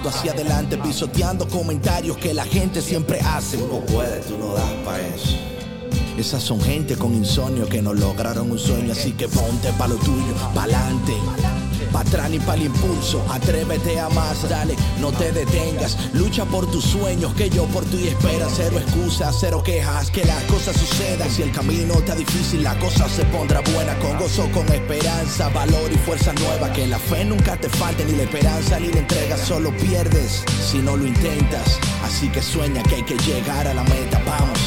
Hacia 0.08 0.32
adelante, 0.32 0.76
pisoteando 0.78 1.48
comentarios 1.48 2.16
que 2.16 2.34
la 2.34 2.44
gente 2.44 2.80
siempre 2.82 3.20
hace. 3.20 3.58
Tú 3.58 3.68
no 3.68 3.80
puedes, 3.80 4.26
tú 4.26 4.38
no 4.38 4.54
das 4.54 4.70
pa' 4.84 5.00
eso. 5.00 5.36
Esas 6.16 6.42
son 6.42 6.60
gente 6.60 6.96
con 6.96 7.14
insomnio 7.14 7.66
que 7.68 7.80
no 7.80 7.94
lograron 7.94 8.50
un 8.50 8.58
sueño, 8.58 8.92
así 8.92 9.12
que 9.12 9.28
ponte 9.28 9.72
pa' 9.78 9.88
lo 9.88 9.96
tuyo, 9.96 10.34
pa'lante. 10.54 11.14
Pa' 11.92 12.00
atrás 12.00 12.30
ni 12.30 12.38
pa' 12.38 12.54
el 12.54 12.62
impulso, 12.62 13.22
atrévete 13.28 14.00
a 14.00 14.08
más, 14.08 14.48
dale, 14.48 14.74
no 14.98 15.12
te 15.12 15.30
detengas, 15.30 15.98
lucha 16.14 16.46
por 16.46 16.70
tus 16.70 16.84
sueños, 16.84 17.34
que 17.34 17.50
yo 17.50 17.66
por 17.66 17.84
ti 17.84 18.08
espera, 18.08 18.46
cero 18.54 18.78
excusas, 18.78 19.36
cero 19.38 19.62
quejas, 19.62 20.10
que 20.10 20.24
las 20.24 20.42
cosas 20.44 20.74
sucedan, 20.74 21.30
si 21.30 21.42
el 21.42 21.52
camino 21.52 21.94
está 21.94 22.14
difícil, 22.14 22.62
la 22.62 22.78
cosa 22.78 23.08
se 23.10 23.24
pondrá 23.26 23.60
buena, 23.74 23.94
con 23.98 24.16
gozo, 24.18 24.50
con 24.52 24.66
esperanza, 24.72 25.50
valor 25.50 25.92
y 25.92 25.98
fuerza 25.98 26.32
nueva, 26.32 26.72
que 26.72 26.86
la 26.86 26.98
fe 26.98 27.26
nunca 27.26 27.56
te 27.58 27.68
falte, 27.68 28.06
ni 28.06 28.12
la 28.12 28.22
esperanza 28.22 28.80
ni 28.80 28.88
la 28.88 29.00
entrega, 29.00 29.36
solo 29.36 29.70
pierdes 29.76 30.44
si 30.70 30.78
no 30.78 30.96
lo 30.96 31.06
intentas, 31.06 31.78
así 32.04 32.28
que 32.30 32.40
sueña 32.40 32.82
que 32.84 32.94
hay 32.94 33.02
que 33.04 33.18
llegar 33.18 33.68
a 33.68 33.74
la 33.74 33.84
meta, 33.84 34.18
vamos, 34.24 34.58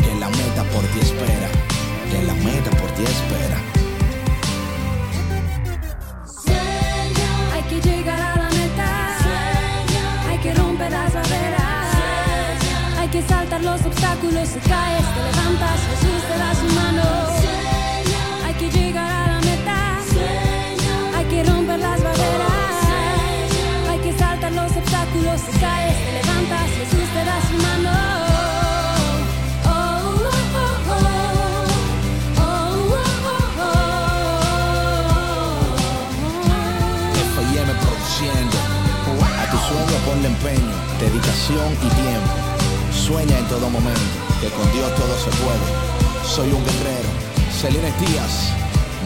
que 0.00 0.18
la 0.18 0.28
meta 0.30 0.64
por 0.72 0.82
ti 0.82 0.98
espera, 1.00 1.48
que 2.10 2.22
la 2.24 2.34
meta 2.34 2.70
por 2.70 2.90
ti 2.90 3.04
espera. 3.04 3.83
Llegar 7.84 8.20
a 8.20 8.36
la 8.36 8.48
meta. 8.50 8.88
Hay 10.28 10.38
que 10.38 10.54
romper 10.54 10.90
las 10.90 11.12
barreras. 11.12 11.86
Hay 12.98 13.08
que 13.08 13.22
saltar 13.22 13.62
los 13.62 13.84
obstáculos. 13.84 14.48
Si 14.48 14.60
caes, 14.60 15.04
te 15.14 15.22
levantas. 15.22 16.03
Empeño, 40.34 40.74
dedicación 41.00 41.72
y 41.74 41.88
tiempo. 42.02 42.34
Sueña 42.92 43.38
en 43.38 43.46
todo 43.46 43.68
momento, 43.70 44.00
que 44.40 44.48
con 44.48 44.70
Dios 44.72 44.94
todo 44.94 45.16
se 45.18 45.30
puede. 45.42 46.24
Soy 46.24 46.52
un 46.52 46.64
guerrero. 46.64 47.08
Celines 47.50 47.94
Díaz, 48.00 48.52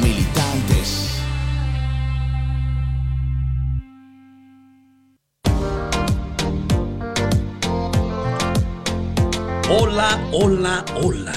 militantes. 0.02 1.04
Hola, 9.70 10.18
hola, 10.32 10.84
hola. 11.02 11.32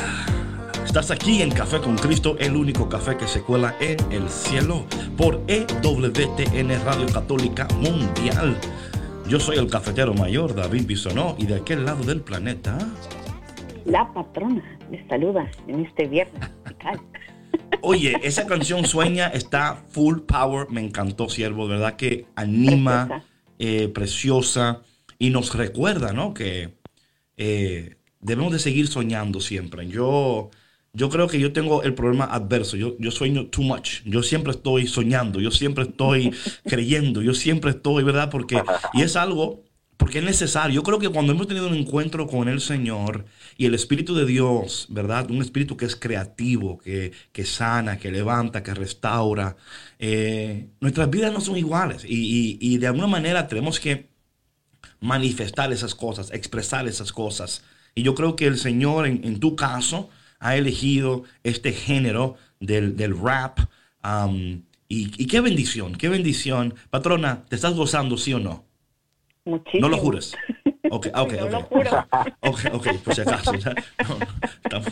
Estás 0.86 1.12
aquí 1.12 1.42
en 1.42 1.52
Café 1.52 1.80
con 1.80 1.98
Cristo, 1.98 2.36
el 2.38 2.56
único 2.56 2.90
café 2.90 3.16
que 3.16 3.28
se 3.28 3.42
cuela 3.42 3.76
en 3.80 3.98
el 4.12 4.30
cielo 4.30 4.86
por 5.16 5.42
EWTN 5.48 6.86
Radio 6.86 7.08
Católica 7.14 7.66
Mundial. 7.80 8.58
Yo 9.32 9.40
soy 9.40 9.60
el 9.60 9.70
cafetero 9.70 10.14
mayor 10.14 10.54
David 10.54 10.88
Bisonó 10.88 11.38
y 11.40 11.46
de 11.46 11.56
aquel 11.56 11.86
lado 11.86 12.04
del 12.04 12.20
planeta. 12.20 12.78
La 13.86 14.12
patrona 14.14 14.62
les 14.92 15.08
saluda 15.08 15.50
en 15.70 15.86
este 15.86 16.06
viernes. 16.06 16.50
Oye, 17.82 18.18
esa 18.24 18.46
canción 18.46 18.84
Sueña 18.84 19.28
está 19.28 19.86
full 19.88 20.20
power, 20.28 20.70
me 20.70 20.82
encantó, 20.82 21.30
siervo, 21.30 21.70
de 21.70 21.76
verdad 21.76 21.96
que 21.96 22.26
anima, 22.36 23.08
Preciosa. 23.08 23.26
eh, 23.60 23.88
preciosa 23.88 24.82
y 25.18 25.30
nos 25.30 25.56
recuerda, 25.56 26.12
¿no? 26.12 26.34
Que 26.34 26.74
eh, 27.38 27.96
debemos 28.20 28.52
de 28.52 28.60
seguir 28.60 28.90
soñando 28.90 29.40
siempre. 29.40 29.88
Yo 29.88 30.50
yo 30.94 31.10
creo 31.10 31.28
que 31.28 31.40
yo 31.40 31.54
tengo 31.54 31.84
el 31.84 31.94
problema 31.94 32.26
adverso. 32.26 32.78
Yo, 32.78 32.98
yo 33.00 33.12
sueño 33.12 33.48
too 33.48 33.64
much. 33.64 34.02
Yo 34.06 34.24
siempre 34.24 34.52
estoy 34.52 34.88
soñando, 34.88 35.40
yo 35.40 35.52
siempre 35.52 35.86
estoy 35.86 36.34
creyendo, 36.66 37.22
yo 37.22 37.34
siempre 37.34 37.72
estoy, 37.72 38.04
¿verdad? 38.04 38.30
Porque, 38.30 38.62
y 38.94 39.02
es 39.02 39.16
algo, 39.16 39.64
porque 39.98 40.20
es 40.20 40.26
necesario. 40.26 40.76
Yo 40.76 40.84
creo 40.84 41.00
que 41.00 41.10
cuando 41.10 41.32
hemos 41.32 41.48
tenido 41.48 41.68
un 41.68 41.76
encuentro 41.76 42.28
con 42.28 42.50
el 42.50 42.60
Señor 42.60 43.26
y 43.58 43.66
el 43.68 43.74
Espíritu 43.76 44.16
de 44.16 44.26
Dios, 44.26 44.88
¿verdad? 44.90 45.30
Un 45.32 45.42
espíritu 45.42 45.78
que 45.78 45.86
es 45.86 45.96
creativo, 45.96 46.78
que, 46.80 47.14
que 47.32 47.46
sana, 47.46 47.98
que 47.98 48.12
levanta, 48.12 48.64
que 48.64 48.74
restaura, 48.74 49.56
eh, 50.00 50.70
nuestras 50.82 51.10
vidas 51.10 51.32
no 51.32 51.40
son 51.42 51.58
iguales. 51.58 52.04
Y, 52.06 52.58
y, 52.60 52.74
y 52.74 52.78
de 52.80 52.88
alguna 52.88 53.08
manera 53.08 53.48
tenemos 53.48 53.80
que 53.80 54.10
manifestar 55.00 55.72
esas 55.74 55.96
cosas, 55.96 56.32
expresar 56.32 56.88
esas 56.88 57.12
cosas. 57.12 57.64
Y 57.96 58.04
yo 58.04 58.16
creo 58.16 58.36
que 58.36 58.48
el 58.48 58.58
Señor, 58.58 59.08
en, 59.08 59.24
en 59.26 59.40
tu 59.40 59.56
caso, 59.56 60.10
ha 60.42 60.58
elegido 60.58 61.24
este 61.44 61.72
género 61.72 62.36
del, 62.60 62.98
del 62.98 63.18
rap. 63.18 63.60
um, 64.04 64.64
y, 64.90 65.24
y 65.24 65.28
qué 65.28 65.40
bendición, 65.40 65.96
qué 65.96 66.10
bendición. 66.10 66.74
Patrona, 66.90 67.46
¿te 67.48 67.56
estás 67.56 67.76
gozando, 67.76 68.18
sí 68.18 68.34
o 68.34 68.40
no? 68.40 68.66
Muchísimo. 69.46 69.84
No 69.84 69.90
lo 69.90 69.98
jures. 69.98 70.36
Ok, 70.98 71.08
ok, 71.16 71.34
No 71.34 71.46
ok. 71.46 71.52
lo 71.52 71.62
juro. 71.64 71.90
Ok, 72.42 72.60
ok, 72.74 72.88
por 73.04 73.16
si 73.16 73.22
acaso. 73.22 73.54
No, 73.54 73.60
no, 74.20 74.26
estamos- 74.64 74.88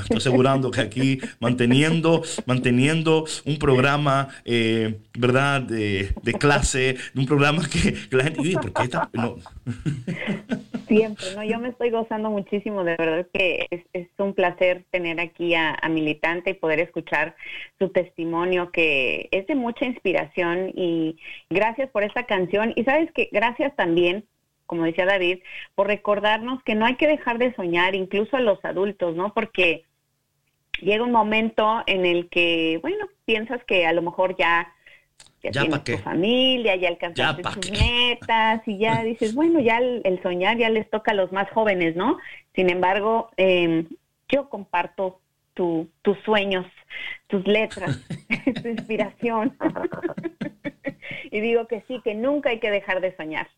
estoy 0.00 0.16
asegurando 0.16 0.70
que 0.70 0.80
aquí 0.80 1.18
manteniendo, 1.40 2.22
manteniendo 2.46 3.24
un 3.44 3.58
programa, 3.58 4.28
eh, 4.44 4.98
¿verdad? 5.16 5.62
De, 5.62 6.12
de 6.22 6.32
clase, 6.34 6.96
un 7.14 7.26
programa 7.26 7.62
que, 7.68 7.92
que 8.08 8.16
la 8.16 8.24
gente 8.24 8.42
dice, 8.42 8.58
¿por 8.58 8.72
qué 8.72 8.82
está? 8.84 9.08
No. 9.12 9.36
Siempre, 10.88 11.24
¿no? 11.34 11.42
Yo 11.44 11.58
me 11.58 11.68
estoy 11.70 11.90
gozando 11.90 12.30
muchísimo, 12.30 12.84
de 12.84 12.96
verdad 12.96 13.26
que 13.32 13.66
es, 13.70 13.82
es 13.92 14.08
un 14.18 14.34
placer 14.34 14.84
tener 14.90 15.18
aquí 15.20 15.54
a, 15.54 15.74
a 15.80 15.88
Militante 15.88 16.50
y 16.50 16.54
poder 16.54 16.78
escuchar 16.80 17.36
su 17.78 17.88
testimonio, 17.88 18.70
que 18.70 19.28
es 19.30 19.46
de 19.46 19.54
mucha 19.54 19.86
inspiración 19.86 20.70
y 20.74 21.16
gracias 21.48 21.88
por 21.90 22.02
esta 22.04 22.26
canción. 22.26 22.72
Y 22.76 22.84
sabes 22.84 23.10
que 23.12 23.28
gracias 23.32 23.74
también, 23.76 24.24
como 24.66 24.84
decía 24.84 25.06
David, 25.06 25.40
por 25.74 25.86
recordarnos 25.86 26.62
que 26.62 26.74
no 26.74 26.86
hay 26.86 26.96
que 26.96 27.06
dejar 27.06 27.38
de 27.38 27.54
soñar, 27.54 27.94
incluso 27.94 28.36
a 28.36 28.40
los 28.40 28.64
adultos, 28.64 29.14
¿no? 29.14 29.32
Porque 29.34 29.84
llega 30.80 31.04
un 31.04 31.12
momento 31.12 31.82
en 31.86 32.06
el 32.06 32.28
que, 32.28 32.78
bueno, 32.82 33.06
piensas 33.24 33.62
que 33.64 33.86
a 33.86 33.92
lo 33.92 34.02
mejor 34.02 34.36
ya 34.36 34.72
ya, 35.42 35.50
Ya 35.50 35.60
tienes 35.60 35.84
tu 35.84 35.98
familia, 35.98 36.74
ya 36.76 36.88
alcanzaste 36.88 37.42
pa' 37.42 37.52
tus 37.52 37.70
qué. 37.70 37.78
metas 37.78 38.62
y 38.66 38.78
ya 38.78 39.02
dices, 39.04 39.34
bueno, 39.34 39.60
ya 39.60 39.78
el, 39.78 40.00
el 40.04 40.22
soñar 40.22 40.56
ya 40.56 40.70
les 40.70 40.88
toca 40.90 41.12
a 41.12 41.14
los 41.14 41.32
más 41.32 41.50
jóvenes, 41.50 41.96
¿no? 41.96 42.18
Sin 42.54 42.70
embargo, 42.70 43.30
eh, 43.36 43.84
yo 44.28 44.48
comparto 44.48 45.20
tu, 45.52 45.88
tus 46.02 46.18
sueños, 46.20 46.66
tus 47.26 47.46
letras, 47.46 48.00
tu 48.62 48.68
inspiración. 48.68 49.56
y 51.30 51.40
digo 51.40 51.66
que 51.66 51.82
sí, 51.88 52.00
que 52.02 52.14
nunca 52.14 52.50
hay 52.50 52.58
que 52.58 52.70
dejar 52.70 53.00
de 53.00 53.14
soñar. 53.16 53.48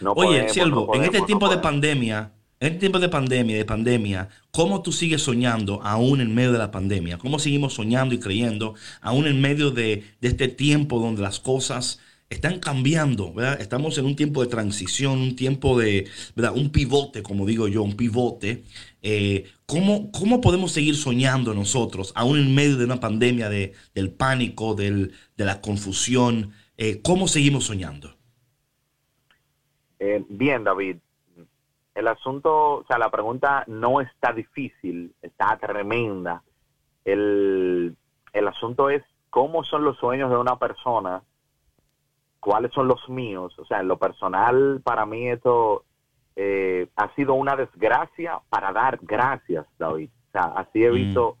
No 0.00 0.12
Oye, 0.12 0.48
siervo, 0.48 0.86
no 0.86 0.94
en 0.94 1.04
este 1.04 1.22
tiempo 1.22 1.48
de 1.48 1.58
pandemia, 1.58 2.32
en 2.60 2.68
este 2.68 2.80
tiempo 2.80 2.98
de 2.98 3.08
pandemia, 3.08 3.56
de 3.56 3.64
pandemia, 3.64 4.28
¿cómo 4.50 4.82
tú 4.82 4.92
sigues 4.92 5.22
soñando 5.22 5.82
aún 5.82 6.20
en 6.20 6.34
medio 6.34 6.52
de 6.52 6.58
la 6.58 6.70
pandemia? 6.70 7.18
¿Cómo 7.18 7.38
seguimos 7.38 7.74
soñando 7.74 8.14
y 8.14 8.18
creyendo 8.18 8.74
aún 9.00 9.26
en 9.26 9.40
medio 9.40 9.70
de, 9.70 10.04
de 10.20 10.28
este 10.28 10.48
tiempo 10.48 10.98
donde 10.98 11.22
las 11.22 11.40
cosas 11.40 12.00
están 12.34 12.58
cambiando, 12.58 13.32
¿verdad? 13.32 13.60
Estamos 13.60 13.98
en 13.98 14.06
un 14.06 14.16
tiempo 14.16 14.42
de 14.42 14.48
transición, 14.48 15.18
un 15.20 15.36
tiempo 15.36 15.78
de, 15.78 16.06
¿verdad? 16.34 16.54
Un 16.54 16.70
pivote, 16.70 17.22
como 17.22 17.46
digo 17.46 17.68
yo, 17.68 17.82
un 17.82 17.96
pivote. 17.96 18.64
Eh, 19.02 19.44
¿cómo, 19.66 20.10
¿Cómo 20.10 20.40
podemos 20.40 20.72
seguir 20.72 20.96
soñando 20.96 21.54
nosotros, 21.54 22.12
aún 22.14 22.38
en 22.38 22.54
medio 22.54 22.76
de 22.76 22.84
una 22.84 23.00
pandemia, 23.00 23.48
de, 23.48 23.72
del 23.94 24.10
pánico, 24.10 24.74
del, 24.74 25.12
de 25.36 25.44
la 25.44 25.60
confusión? 25.60 26.52
Eh, 26.76 27.00
¿Cómo 27.02 27.28
seguimos 27.28 27.64
soñando? 27.64 28.13
Eh, 30.06 30.22
bien, 30.28 30.64
David. 30.64 30.98
El 31.94 32.08
asunto, 32.08 32.78
o 32.80 32.84
sea, 32.86 32.98
la 32.98 33.10
pregunta 33.10 33.64
no 33.68 34.02
está 34.02 34.34
difícil, 34.34 35.14
está 35.22 35.56
tremenda. 35.56 36.42
El, 37.06 37.96
el 38.34 38.48
asunto 38.48 38.90
es 38.90 39.02
cómo 39.30 39.64
son 39.64 39.82
los 39.82 39.96
sueños 39.96 40.28
de 40.28 40.36
una 40.36 40.58
persona, 40.58 41.22
cuáles 42.38 42.70
son 42.72 42.86
los 42.86 43.08
míos. 43.08 43.58
O 43.58 43.64
sea, 43.64 43.80
en 43.80 43.88
lo 43.88 43.96
personal, 43.96 44.82
para 44.84 45.06
mí 45.06 45.26
esto 45.30 45.84
eh, 46.36 46.88
ha 46.96 47.14
sido 47.14 47.32
una 47.32 47.56
desgracia 47.56 48.40
para 48.50 48.72
dar 48.72 48.98
gracias, 49.00 49.64
David. 49.78 50.10
O 50.28 50.32
sea, 50.32 50.52
así 50.56 50.84
he 50.84 50.90
Mm. 50.90 50.94
visto 50.94 51.38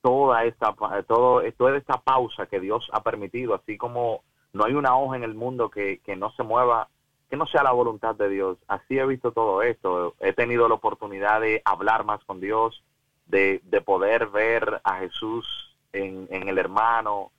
toda 0.00 0.44
esta, 0.44 0.74
todo, 1.08 1.42
toda 1.58 1.76
esta 1.76 1.96
pausa 1.98 2.46
que 2.46 2.60
Dios 2.60 2.88
ha 2.92 3.02
permitido, 3.02 3.54
así 3.54 3.76
como 3.76 4.22
no 4.52 4.64
hay 4.64 4.74
una 4.74 4.96
hoja 4.96 5.16
en 5.16 5.24
el 5.24 5.34
mundo 5.34 5.70
que, 5.70 5.98
que 6.04 6.14
no 6.14 6.30
se 6.32 6.44
mueva 6.44 6.88
que 7.30 7.36
no 7.36 7.46
sea 7.46 7.62
la 7.62 7.70
voluntad 7.70 8.16
de 8.16 8.28
Dios. 8.28 8.58
Así 8.66 8.98
he 8.98 9.06
visto 9.06 9.30
todo 9.30 9.62
esto. 9.62 10.14
He 10.18 10.32
tenido 10.32 10.68
la 10.68 10.74
oportunidad 10.74 11.40
de 11.40 11.62
hablar 11.64 12.04
más 12.04 12.22
con 12.24 12.40
Dios, 12.40 12.82
de, 13.26 13.60
de 13.64 13.80
poder 13.80 14.26
ver 14.26 14.80
a 14.82 14.96
Jesús 14.98 15.76
en, 15.92 16.26
el 16.30 16.58
hermano, 16.58 17.30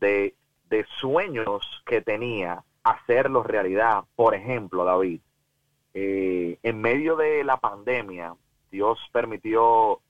de, 0.00 0.34
de 0.68 0.84
sueños 1.00 1.62
que 1.86 2.00
tenía, 2.02 2.64
hacerlos 2.82 3.46
realidad. 3.46 4.04
Por 4.16 4.34
ejemplo, 4.34 4.84
David, 4.84 5.20
eh, 5.94 6.58
en 6.60 6.80
medio 6.80 7.14
de 7.14 7.44
la 7.44 7.58
pandemia, 7.58 8.34
Dios 8.72 8.98
permitió 9.12 10.00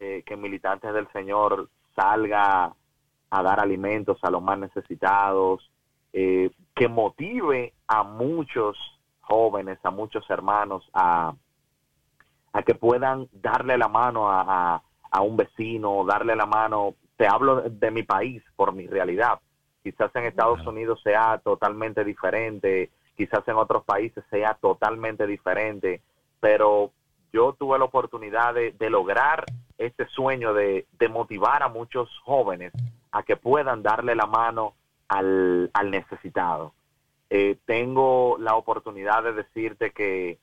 eh, 0.00 0.22
que 0.24 0.36
militantes 0.36 0.94
del 0.94 1.08
Señor 1.12 1.68
salga 1.94 2.74
a 3.28 3.42
dar 3.42 3.60
alimentos 3.60 4.18
a 4.22 4.30
los 4.30 4.42
más 4.42 4.58
necesitados, 4.58 5.70
eh, 6.14 6.50
que 6.74 6.88
motive 6.88 7.72
a 7.86 8.02
muchos 8.02 8.76
jóvenes, 9.20 9.78
a 9.84 9.90
muchos 9.90 10.28
hermanos 10.30 10.88
a, 10.92 11.34
a 12.52 12.62
que 12.62 12.74
puedan 12.74 13.28
darle 13.32 13.76
la 13.78 13.88
mano 13.88 14.28
a, 14.30 14.74
a- 14.74 14.82
a 15.14 15.20
un 15.20 15.36
vecino, 15.36 16.04
darle 16.06 16.34
la 16.34 16.46
mano. 16.46 16.94
Te 17.18 17.26
hablo 17.28 17.60
de 17.60 17.90
mi 17.90 18.02
país 18.02 18.42
por 18.56 18.72
mi 18.72 18.86
realidad. 18.86 19.38
Quizás 19.82 20.10
en 20.16 20.24
Estados. 20.24 20.60
Unidos 20.66 21.00
sea 21.02 21.38
totalmente 21.44 22.02
diferente, 22.02 22.90
quizás 23.14 23.46
en 23.46 23.56
otros 23.56 23.84
países 23.84 24.24
sea 24.30 24.54
totalmente 24.54 25.26
diferente, 25.26 26.00
pero 26.40 26.92
yo 27.32 27.52
tuve 27.52 27.78
la 27.78 27.84
oportunidad 27.84 28.54
de, 28.54 28.72
de 28.72 28.88
lograr 28.88 29.44
este 29.76 30.06
sueño 30.08 30.54
de, 30.54 30.86
de 30.98 31.08
motivar 31.08 31.62
a 31.62 31.68
muchos 31.68 32.08
jóvenes 32.24 32.72
a 33.10 33.22
que 33.22 33.36
puedan 33.36 33.82
darle 33.82 34.14
la 34.14 34.26
mano 34.26 34.74
al, 35.12 35.90
necesitado. 35.90 36.74
Eh, 37.30 37.58
tengo 37.64 38.36
la 38.38 38.56
oportunidad 38.56 39.22
de 39.22 39.32
decirte 39.32 39.92
que 39.92 40.38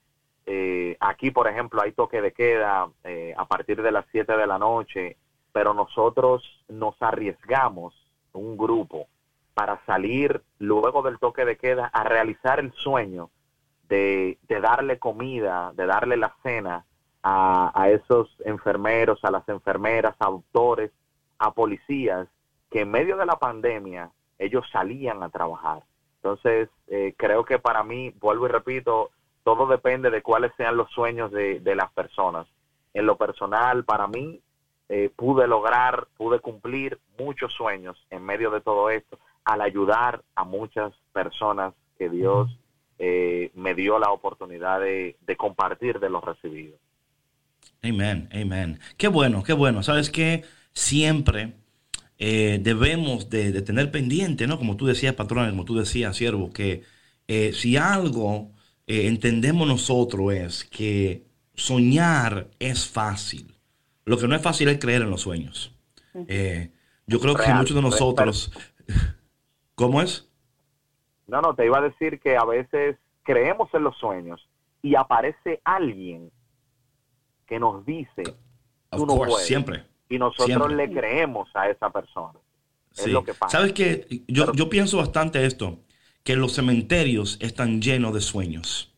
eh, 0.45 0.97
aquí, 0.99 1.31
por 1.31 1.47
ejemplo, 1.47 1.81
hay 1.81 1.91
toque 1.91 2.21
de 2.21 2.33
queda 2.33 2.89
eh, 3.03 3.33
a 3.37 3.45
partir 3.45 3.81
de 3.81 3.91
las 3.91 4.05
7 4.11 4.35
de 4.37 4.47
la 4.47 4.57
noche, 4.57 5.17
pero 5.51 5.73
nosotros 5.73 6.43
nos 6.67 6.95
arriesgamos, 7.01 7.93
un 8.33 8.57
grupo, 8.57 9.07
para 9.53 9.83
salir 9.85 10.41
luego 10.59 11.01
del 11.01 11.19
toque 11.19 11.45
de 11.45 11.57
queda 11.57 11.87
a 11.87 12.03
realizar 12.03 12.59
el 12.59 12.71
sueño 12.73 13.29
de, 13.89 14.37
darle 14.47 14.99
comida, 14.99 15.73
de 15.75 15.85
darle 15.87 16.15
la 16.15 16.35
cena 16.43 16.85
a, 17.23 17.71
a 17.73 17.89
esos 17.89 18.29
enfermeros, 18.45 19.23
a 19.23 19.31
las 19.31 19.47
enfermeras, 19.49 20.15
a 20.19 20.27
doctores, 20.27 20.91
a 21.39 21.51
policías, 21.51 22.27
que 22.69 22.81
en 22.81 22.91
medio 22.91 23.17
de 23.17 23.25
la 23.25 23.37
pandemia 23.37 24.11
ellos 24.39 24.65
salían 24.71 25.21
a 25.21 25.29
trabajar. 25.29 25.83
Entonces, 26.15 26.69
eh, 26.87 27.13
creo 27.17 27.45
que 27.45 27.59
para 27.59 27.83
mí, 27.83 28.13
vuelvo 28.19 28.47
y 28.47 28.49
repito, 28.49 29.11
todo 29.43 29.67
depende 29.67 30.09
de 30.09 30.21
cuáles 30.21 30.51
sean 30.57 30.77
los 30.77 30.89
sueños 30.91 31.31
de, 31.31 31.59
de 31.59 31.75
las 31.75 31.91
personas. 31.91 32.47
En 32.93 33.05
lo 33.05 33.17
personal, 33.17 33.83
para 33.85 34.07
mí, 34.07 34.41
eh, 34.89 35.11
pude 35.15 35.47
lograr, 35.47 36.07
pude 36.17 36.39
cumplir 36.39 36.99
muchos 37.17 37.53
sueños 37.53 38.03
en 38.09 38.23
medio 38.23 38.49
de 38.49 38.61
todo 38.61 38.89
esto, 38.89 39.19
al 39.45 39.61
ayudar 39.61 40.23
a 40.35 40.43
muchas 40.43 40.93
personas 41.13 41.73
que 41.97 42.09
Dios 42.09 42.49
eh, 42.97 43.51
me 43.53 43.75
dio 43.75 43.99
la 43.99 44.11
oportunidad 44.11 44.79
de, 44.79 45.15
de 45.21 45.37
compartir 45.37 45.99
de 45.99 46.09
los 46.09 46.23
recibidos. 46.23 46.79
Amén, 47.81 48.29
amén. 48.33 48.79
Qué 48.97 49.07
bueno, 49.07 49.43
qué 49.43 49.53
bueno. 49.53 49.83
Sabes 49.83 50.09
que 50.09 50.43
siempre 50.73 51.53
eh, 52.19 52.59
debemos 52.61 53.29
de, 53.29 53.51
de 53.51 53.61
tener 53.61 53.91
pendiente, 53.91 54.45
¿no? 54.45 54.57
Como 54.57 54.75
tú 54.75 54.85
decías, 54.85 55.15
patrón, 55.15 55.49
como 55.49 55.65
tú 55.65 55.75
decías, 55.75 56.15
siervo, 56.15 56.51
que 56.51 56.83
eh, 57.27 57.53
si 57.53 57.77
algo 57.77 58.51
eh, 58.87 59.07
entendemos 59.07 59.67
nosotros 59.67 60.33
es 60.33 60.63
que 60.65 61.23
soñar 61.53 62.47
es 62.59 62.87
fácil. 62.87 63.55
Lo 64.03 64.17
que 64.17 64.27
no 64.27 64.35
es 64.35 64.41
fácil 64.41 64.67
es 64.67 64.79
creer 64.79 65.03
en 65.03 65.11
los 65.11 65.21
sueños. 65.21 65.73
Eh, 66.27 66.71
yo 67.05 67.19
creo 67.19 67.35
que 67.35 67.53
muchos 67.53 67.75
de 67.75 67.81
nosotros... 67.81 68.51
¿Cómo 69.75 70.01
es? 70.01 70.27
No, 71.27 71.39
no, 71.39 71.53
te 71.53 71.65
iba 71.65 71.77
a 71.77 71.81
decir 71.81 72.19
que 72.19 72.35
a 72.35 72.43
veces 72.43 72.97
creemos 73.23 73.73
en 73.73 73.83
los 73.83 73.95
sueños 73.97 74.45
y 74.81 74.95
aparece 74.95 75.61
alguien 75.63 76.31
que 77.47 77.59
nos 77.59 77.85
dice 77.85 78.23
tú 78.91 79.05
no 79.05 79.15
puedes. 79.15 79.45
Siempre. 79.45 79.85
Y 80.09 80.17
nosotros 80.17 80.47
siempre. 80.47 80.75
le 80.75 80.91
creemos 80.91 81.49
a 81.53 81.69
esa 81.69 81.89
persona. 81.91 82.39
Es 82.95 83.03
Sí. 83.03 83.11
lo 83.11 83.23
que 83.23 83.33
pasa. 83.33 83.57
¿Sabes 83.59 83.73
qué? 83.73 84.07
Yo, 84.27 84.45
Pero- 84.47 84.53
yo 84.55 84.69
pienso 84.69 84.97
bastante 84.97 85.45
esto, 85.45 85.79
que 86.23 86.35
los 86.35 86.53
cementerios 86.53 87.37
están 87.39 87.81
llenos 87.81 88.13
de 88.13 88.21
sueños, 88.21 88.91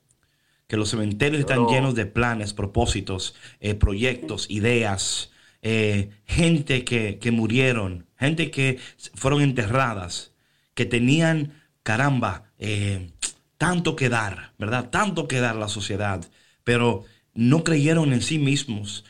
que 0.68 0.78
los 0.78 0.90
cementerios 0.90 1.42
están 1.42 1.68
llenos 1.68 1.96
de 1.96 2.06
planes, 2.06 2.54
propósitos, 2.54 3.36
eh, 3.60 3.76
proyectos, 3.76 4.50
ideas, 4.50 5.32
eh, 5.62 6.10
gente 6.26 6.84
que, 6.86 7.20
que 7.20 7.32
murieron, 7.32 8.08
gente 8.18 8.50
que 8.50 8.80
fueron 9.14 9.42
enterradas, 9.42 10.34
que 10.74 10.86
tenían, 10.86 11.62
caramba, 11.84 12.46
eh, 12.58 13.12
tanto 13.58 13.96
que 13.96 14.10
dar, 14.10 14.54
¿verdad? 14.58 14.90
Tanto 14.90 15.28
que 15.28 15.40
dar 15.40 15.56
a 15.58 15.60
la 15.60 15.68
sociedad, 15.68 16.26
pero 16.64 17.04
no 17.34 17.64
creyeron 17.64 18.14
en 18.14 18.22
sí 18.22 18.40
mismos. 18.40 19.04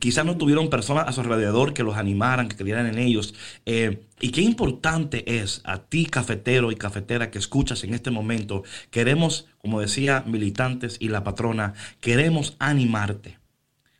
Quizás 0.00 0.26
no 0.26 0.36
tuvieron 0.36 0.68
personas 0.68 1.08
a 1.08 1.12
su 1.12 1.22
alrededor 1.22 1.72
que 1.72 1.82
los 1.82 1.96
animaran, 1.96 2.46
que 2.46 2.56
creyeran 2.56 2.86
en 2.86 2.98
ellos. 2.98 3.34
Eh, 3.64 4.02
y 4.20 4.30
qué 4.30 4.42
importante 4.42 5.40
es 5.40 5.62
a 5.64 5.78
ti, 5.78 6.04
cafetero 6.04 6.70
y 6.72 6.76
cafetera 6.76 7.30
que 7.30 7.38
escuchas 7.38 7.82
en 7.82 7.94
este 7.94 8.10
momento. 8.10 8.64
Queremos, 8.90 9.46
como 9.62 9.80
decía 9.80 10.24
militantes 10.26 10.98
y 11.00 11.08
la 11.08 11.24
patrona, 11.24 11.72
queremos 12.00 12.54
animarte 12.58 13.38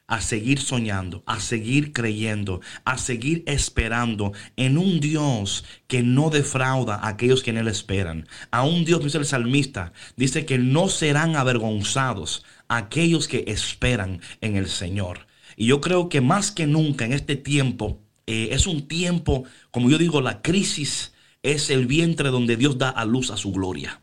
a 0.08 0.20
seguir 0.20 0.60
soñando, 0.60 1.22
a 1.24 1.40
seguir 1.40 1.94
creyendo, 1.94 2.60
a 2.84 2.98
seguir 2.98 3.42
esperando 3.46 4.34
en 4.56 4.76
un 4.76 5.00
Dios 5.00 5.64
que 5.86 6.02
no 6.02 6.28
defrauda 6.28 6.96
a 6.96 7.08
aquellos 7.08 7.42
que 7.42 7.48
en 7.48 7.56
Él 7.56 7.68
esperan. 7.68 8.28
A 8.50 8.62
un 8.62 8.84
Dios, 8.84 9.02
dice 9.02 9.16
el 9.16 9.24
salmista, 9.24 9.94
dice 10.16 10.44
que 10.44 10.58
no 10.58 10.88
serán 10.88 11.34
avergonzados 11.34 12.44
aquellos 12.68 13.26
que 13.26 13.44
esperan 13.46 14.20
en 14.42 14.56
el 14.56 14.68
Señor. 14.68 15.31
Y 15.56 15.66
yo 15.66 15.80
creo 15.80 16.08
que 16.08 16.20
más 16.20 16.50
que 16.52 16.66
nunca 16.66 17.04
en 17.04 17.12
este 17.12 17.36
tiempo, 17.36 18.00
eh, 18.26 18.48
es 18.52 18.66
un 18.66 18.88
tiempo, 18.88 19.44
como 19.70 19.90
yo 19.90 19.98
digo, 19.98 20.20
la 20.20 20.42
crisis 20.42 21.12
es 21.42 21.70
el 21.70 21.86
vientre 21.86 22.30
donde 22.30 22.56
Dios 22.56 22.78
da 22.78 22.88
a 22.90 23.04
luz 23.04 23.30
a 23.30 23.36
su 23.36 23.52
gloria. 23.52 24.00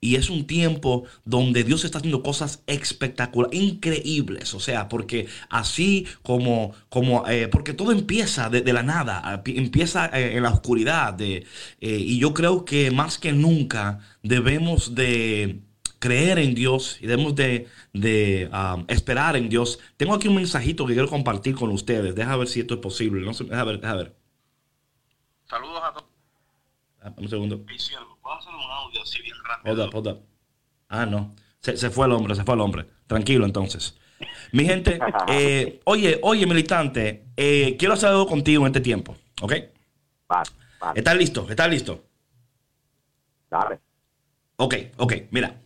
Y 0.00 0.14
es 0.14 0.30
un 0.30 0.46
tiempo 0.46 1.04
donde 1.24 1.64
Dios 1.64 1.84
está 1.84 1.98
haciendo 1.98 2.22
cosas 2.22 2.62
espectaculares, 2.68 3.60
increíbles. 3.60 4.54
O 4.54 4.60
sea, 4.60 4.88
porque 4.88 5.26
así 5.50 6.06
como, 6.22 6.72
como 6.88 7.26
eh, 7.28 7.48
porque 7.48 7.74
todo 7.74 7.90
empieza 7.90 8.48
de, 8.48 8.72
la 8.72 8.84
nada, 8.84 9.42
pi- 9.42 9.58
empieza 9.58 10.06
eh, 10.06 10.36
en 10.36 10.44
la 10.44 10.50
oscuridad. 10.50 11.14
De, 11.14 11.44
y 11.80 12.18
yo 12.18 12.32
creo 12.32 12.64
que 12.64 12.92
más 12.92 13.18
que 13.18 13.32
nunca 13.32 13.98
debemos 14.22 14.94
de 14.94 15.62
creer 15.98 16.38
en 16.38 16.54
Dios 16.54 16.98
y 17.00 17.06
debemos 17.06 17.34
de, 17.34 17.68
de, 17.92 18.50
um, 18.52 18.84
esperar 18.88 19.36
en 19.36 19.48
Dios. 19.48 19.78
Tengo 19.96 20.14
aquí 20.14 20.28
un 20.28 20.36
mensajito 20.36 20.86
que 20.86 20.94
quiero 20.94 21.08
compartir 21.08 21.54
con 21.54 21.70
ustedes. 21.70 22.14
Deja 22.14 22.36
ver 22.36 22.48
si 22.48 22.60
esto 22.60 22.74
es 22.74 22.80
posible. 22.80 23.24
No 23.24 23.34
sé, 23.34 23.44
deja 23.44 23.64
ver, 23.64 23.80
deja 23.80 23.94
ver. 23.94 24.16
Saludos 25.44 25.82
a 25.82 25.92
todos. 25.92 26.08
Un 27.16 27.28
segundo. 27.28 27.64
¿Puedo 27.64 28.36
hacer 28.36 28.54
un 28.54 28.70
audio 28.70 29.02
así 29.02 29.22
bien 29.22 29.36
rápido? 29.44 29.74
Hold 29.74 29.88
up, 29.88 29.96
hold 29.96 30.08
up. 30.08 30.26
Ah, 30.88 31.06
no. 31.06 31.34
Se, 31.60 31.76
se 31.76 31.90
fue 31.90 32.06
el 32.06 32.12
hombre, 32.12 32.34
se 32.34 32.44
fue 32.44 32.54
el 32.54 32.60
hombre. 32.60 32.86
Tranquilo 33.06 33.44
entonces. 33.44 33.98
Mi 34.52 34.64
gente, 34.64 34.98
eh, 35.28 35.80
oye, 35.84 36.18
oye, 36.22 36.46
militante, 36.46 37.26
eh, 37.36 37.76
quiero 37.78 37.94
hacer 37.94 38.10
algo 38.10 38.26
contigo 38.26 38.62
en 38.62 38.68
este 38.68 38.80
tiempo, 38.80 39.16
¿ok? 39.40 39.52
Vale, 40.28 40.50
vale, 40.80 40.98
¿Estás 40.98 41.16
listo? 41.16 41.46
¿Estás 41.48 41.70
listo? 41.70 42.04
dale. 43.50 43.80
Ok, 44.56 44.74
ok, 44.96 45.12
mira. 45.30 45.60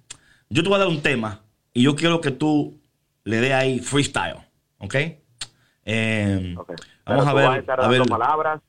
Yo 0.52 0.62
te 0.62 0.68
voy 0.68 0.76
a 0.76 0.80
dar 0.80 0.88
un 0.88 1.00
tema 1.00 1.40
y 1.72 1.84
yo 1.84 1.96
quiero 1.96 2.20
que 2.20 2.30
tú 2.30 2.78
le 3.24 3.40
dé 3.40 3.54
ahí 3.54 3.78
freestyle, 3.78 4.36
¿ok? 4.76 4.94
Eh, 5.86 6.54
ok. 6.58 6.72
Vamos 7.06 7.26
a 7.26 7.32
ver. 7.32 7.46
vas 7.46 7.58
estar 7.58 7.80
a 7.80 7.88
ver. 7.88 8.02
palabras. 8.02 8.60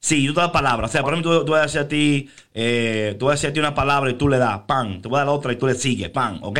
Sí, 0.00 0.24
yo 0.24 0.32
te 0.32 0.40
doy 0.40 0.50
palabras. 0.50 0.90
O 0.90 0.92
sea, 0.92 1.02
por 1.02 1.12
ejemplo, 1.12 1.40
tú, 1.40 1.44
tú 1.44 1.52
vas 1.52 1.60
a 1.60 1.64
decir 1.64 1.80
a 1.80 1.88
ti, 1.88 2.30
eh, 2.54 3.16
tú 3.18 3.26
vas 3.26 3.32
a 3.32 3.34
decir 3.34 3.50
a 3.50 3.52
ti 3.52 3.60
una 3.60 3.74
palabra 3.74 4.10
y 4.10 4.14
tú 4.14 4.30
le 4.30 4.38
das, 4.38 4.60
pan. 4.60 5.02
Te 5.02 5.08
voy 5.08 5.16
a 5.16 5.24
dar 5.24 5.28
otra 5.28 5.52
y 5.52 5.56
tú 5.56 5.66
le 5.66 5.74
sigues, 5.74 6.08
pan, 6.08 6.38
¿ok? 6.40 6.58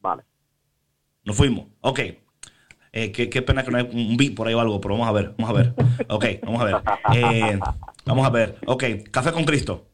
Vale. 0.00 0.22
Nos 1.24 1.36
fuimos. 1.36 1.66
Ok. 1.80 1.98
Eh, 2.92 3.10
qué, 3.10 3.28
qué 3.28 3.42
pena 3.42 3.64
que 3.64 3.72
no 3.72 3.78
hay 3.78 3.90
un 3.92 4.16
beat 4.16 4.36
por 4.36 4.46
ahí 4.46 4.54
o 4.54 4.60
algo, 4.60 4.80
pero 4.80 4.94
vamos 4.94 5.08
a 5.08 5.12
ver, 5.12 5.34
vamos 5.36 5.50
a 5.50 5.60
ver. 5.60 5.74
Ok, 6.08 6.24
vamos 6.44 6.60
a 6.60 6.64
ver. 6.66 6.76
Eh, 7.16 7.58
vamos 8.04 8.24
a 8.24 8.30
ver. 8.30 8.58
Ok, 8.64 8.84
café 9.10 9.32
con 9.32 9.44
Cristo. 9.44 9.88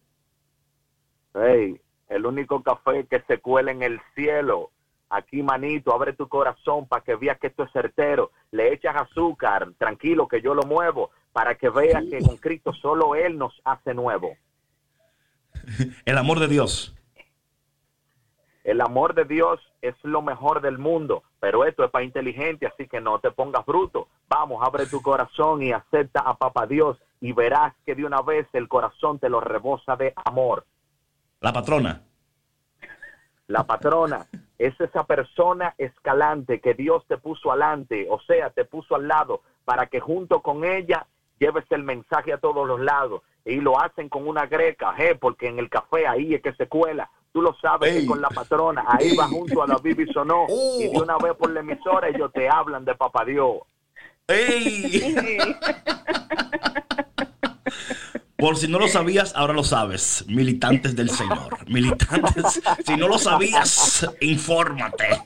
Hey, 1.33 1.81
el 2.09 2.27
único 2.27 2.63
café 2.63 3.07
que 3.07 3.21
se 3.23 3.39
cuela 3.39 3.71
en 3.71 3.83
el 3.83 4.01
cielo. 4.15 4.71
Aquí, 5.11 5.43
manito, 5.43 5.95
abre 5.95 6.13
tu 6.13 6.29
corazón 6.29 6.87
para 6.87 7.03
que 7.03 7.17
veas 7.17 7.39
que 7.39 7.47
esto 7.47 7.63
es 7.65 7.73
certero. 7.73 8.31
Le 8.51 8.73
echas 8.73 8.95
azúcar, 8.97 9.73
tranquilo 9.79 10.29
que 10.29 10.43
yo 10.43 10.55
lo 10.55 10.63
muevo, 10.65 11.11
para 11.33 11.55
que 11.55 11.71
veas 11.71 12.05
que 12.11 12.21
con 12.21 12.37
Cristo 12.37 12.73
solo 12.75 13.15
Él 13.15 13.39
nos 13.39 13.59
hace 13.65 13.95
nuevo. 13.95 14.37
El 16.05 16.19
amor 16.19 16.41
de 16.41 16.49
Dios. 16.49 16.95
El 18.65 18.83
amor 18.83 19.15
de 19.15 19.25
Dios 19.25 19.61
es 19.81 19.95
lo 20.03 20.21
mejor 20.21 20.61
del 20.61 20.77
mundo, 20.77 21.23
pero 21.41 21.65
esto 21.65 21.85
es 21.85 21.91
para 21.91 22.05
inteligente, 22.05 22.67
así 22.67 22.87
que 22.87 23.01
no 23.01 23.19
te 23.19 23.31
pongas 23.31 23.65
bruto. 23.65 24.09
Vamos, 24.29 24.61
abre 24.63 24.87
tu 24.87 25.01
corazón 25.01 25.63
y 25.63 25.73
acepta 25.73 26.21
a 26.21 26.37
Papá 26.37 26.67
Dios 26.67 26.99
y 27.21 27.33
verás 27.33 27.75
que 27.87 27.95
de 27.95 28.05
una 28.05 28.21
vez 28.21 28.47
el 28.53 28.69
corazón 28.69 29.19
te 29.19 29.31
lo 29.31 29.41
rebosa 29.41 29.97
de 29.97 30.13
amor. 30.17 30.67
La 31.41 31.53
patrona. 31.53 32.03
La 33.47 33.65
patrona 33.65 34.27
es 34.59 34.79
esa 34.81 35.05
persona 35.05 35.75
escalante 35.79 36.61
que 36.61 36.75
Dios 36.75 37.05
te 37.07 37.17
puso 37.17 37.51
adelante, 37.51 38.07
o 38.11 38.21
sea, 38.21 38.51
te 38.51 38.65
puso 38.65 38.95
al 38.97 39.09
lado, 39.09 39.43
para 39.65 39.87
que 39.87 40.01
junto 40.01 40.43
con 40.43 40.65
ella 40.65 41.07
lleves 41.39 41.65
el 41.71 41.83
mensaje 41.85 42.33
a 42.33 42.39
todos 42.39 42.67
los 42.67 42.81
lados. 42.81 43.23
Y 43.45 43.57
lo 43.61 43.81
hacen 43.81 44.09
con 44.11 44.27
una 44.29 44.47
greca, 44.47 44.95
eh, 44.99 45.15
porque 45.15 45.49
en 45.49 45.59
el 45.59 45.71
café 45.71 46.07
ahí 46.07 46.35
es 46.35 46.43
que 46.43 46.53
se 46.55 46.67
cuela. 46.69 47.09
Tú 47.33 47.41
lo 47.41 47.55
sabes 47.55 47.95
Ey. 47.95 48.01
que 48.03 48.07
con 48.07 48.21
la 48.21 48.29
patrona, 48.29 48.85
ahí 48.87 49.15
va 49.17 49.27
junto 49.29 49.63
a 49.63 49.67
David 49.67 49.97
Bisonó, 49.97 50.45
Oh. 50.51 50.79
y 50.81 50.89
de 50.89 50.99
una 51.01 51.17
vez 51.19 51.35
por 51.35 51.51
la 51.51 51.61
emisora 51.61 52.09
ellos 52.09 52.31
te 52.33 52.49
hablan 52.51 52.85
de 52.85 52.95
Papá 52.97 53.25
Dios. 53.25 53.59
¡Ey! 54.27 55.01
Por 58.39 58.57
si 58.57 58.69
no 58.69 58.79
lo 58.79 58.87
sabías, 58.87 59.35
ahora 59.35 59.53
lo 59.53 59.65
sabes. 59.65 60.25
Militantes 60.29 60.95
del 60.95 61.11
Señor. 61.11 61.59
Militantes. 61.67 62.63
Si 62.87 62.97
no 62.97 63.09
lo 63.09 63.19
sabías, 63.19 64.09
infórmate. 64.21 65.21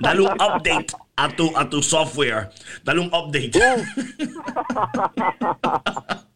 Dale 0.00 0.22
un 0.22 0.32
update 0.32 0.86
a 1.14 1.28
tu, 1.28 1.56
a 1.56 1.70
tu 1.70 1.80
software. 1.80 2.50
Dale 2.82 3.00
un 3.00 3.06
update. 3.06 3.52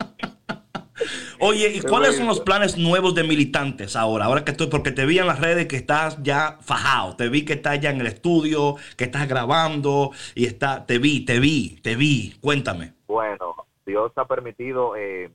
Oye, 1.40 1.72
¿y 1.74 1.80
cuáles 1.80 2.16
son 2.16 2.28
los 2.28 2.38
planes 2.38 2.78
nuevos 2.78 3.16
de 3.16 3.24
militantes 3.24 3.96
ahora? 3.96 4.26
Ahora 4.26 4.44
que 4.44 4.52
estoy, 4.52 4.68
porque 4.68 4.92
te 4.92 5.04
vi 5.04 5.18
en 5.18 5.26
las 5.26 5.40
redes 5.40 5.66
que 5.66 5.76
estás 5.76 6.22
ya 6.22 6.58
fajado, 6.60 7.16
te 7.16 7.28
vi 7.28 7.44
que 7.44 7.54
estás 7.54 7.80
ya 7.80 7.90
en 7.90 8.00
el 8.00 8.06
estudio, 8.06 8.76
que 8.96 9.04
estás 9.04 9.26
grabando 9.26 10.12
y 10.36 10.44
está, 10.44 10.86
te 10.86 10.98
vi, 10.98 11.24
te 11.24 11.40
vi, 11.40 11.80
te 11.82 11.96
vi. 11.96 12.36
Cuéntame. 12.40 12.92
Bueno, 13.08 13.66
Dios 13.86 14.12
ha 14.16 14.26
permitido, 14.26 14.94
eh, 14.94 15.30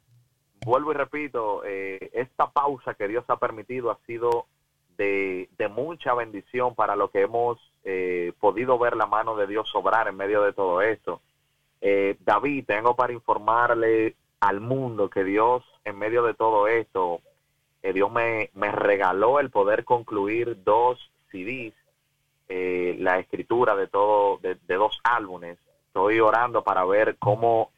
vuelvo 0.66 0.92
y 0.92 0.96
repito, 0.96 1.64
eh, 1.64 2.10
esta 2.14 2.50
pausa 2.50 2.96
que 2.96 3.08
Dios 3.08 3.24
ha 3.28 3.38
permitido 3.38 3.92
ha 3.92 3.98
sido 4.06 4.48
de, 4.98 5.48
mucha 5.70 6.14
bendición 6.14 6.76
para 6.76 6.96
lo 6.96 7.10
que 7.10 7.22
hemos 7.22 7.60
eh, 7.84 8.34
podido 8.40 8.78
ver 8.80 8.96
la 8.96 9.06
mano 9.06 9.36
de 9.36 9.48
Dios 9.48 9.74
obrar 9.76 10.08
en 10.08 10.16
medio 10.16 10.42
de 10.42 10.54
todo 10.54 10.82
esto. 10.82 11.22
Eh, 11.82 12.18
David, 12.22 12.66
tengo 12.66 12.96
para 12.96 13.14
informarle 13.14 14.16
al 14.40 14.60
mundo 14.60 15.10
que 15.10 15.24
Dios, 15.24 15.64
en 15.84 15.98
medio 15.98 16.24
de 16.24 16.34
todo 16.34 16.68
esto, 16.68 17.22
eh, 17.84 17.94
Dios 17.94 18.12
me, 18.12 18.50
me 18.54 18.72
regaló 18.72 19.40
el 19.40 19.50
poder 19.50 19.84
concluir 19.84 20.64
dos 20.64 21.12
CDs, 21.32 21.74
la 22.48 23.20
escritura 23.20 23.76
de 23.76 23.88
todo, 23.88 24.38
de 24.42 24.76
dos 24.76 25.00
álbumes. 25.04 25.58
Estoy 25.88 26.20
orando 26.20 26.64
para 26.64 26.86
ver 26.86 27.18
cómo 27.18 27.72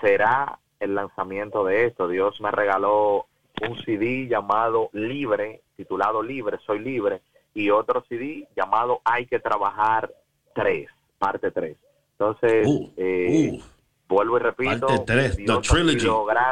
será 0.00 0.58
el 0.80 0.94
lanzamiento 0.94 1.64
de 1.64 1.86
esto. 1.86 2.08
Dios 2.08 2.40
me 2.40 2.50
regaló 2.50 3.26
un 3.68 3.82
CD 3.84 4.26
llamado 4.28 4.90
Libre, 4.92 5.62
titulado 5.76 6.22
Libre, 6.22 6.58
Soy 6.64 6.78
Libre, 6.80 7.20
y 7.54 7.70
otro 7.70 8.04
CD 8.08 8.46
llamado 8.56 9.00
Hay 9.04 9.26
que 9.26 9.38
Trabajar 9.40 10.12
3, 10.54 10.88
parte 11.18 11.50
3. 11.50 11.76
Entonces, 12.12 12.66
Uh, 12.66 12.90
eh, 12.96 13.50
uh. 13.52 13.62
vuelvo 14.08 14.36
y 14.38 14.40
repito, 14.40 14.86
Parte 14.86 15.02
3, 15.06 15.36
The 15.36 15.56
Trilogy. 15.58 16.08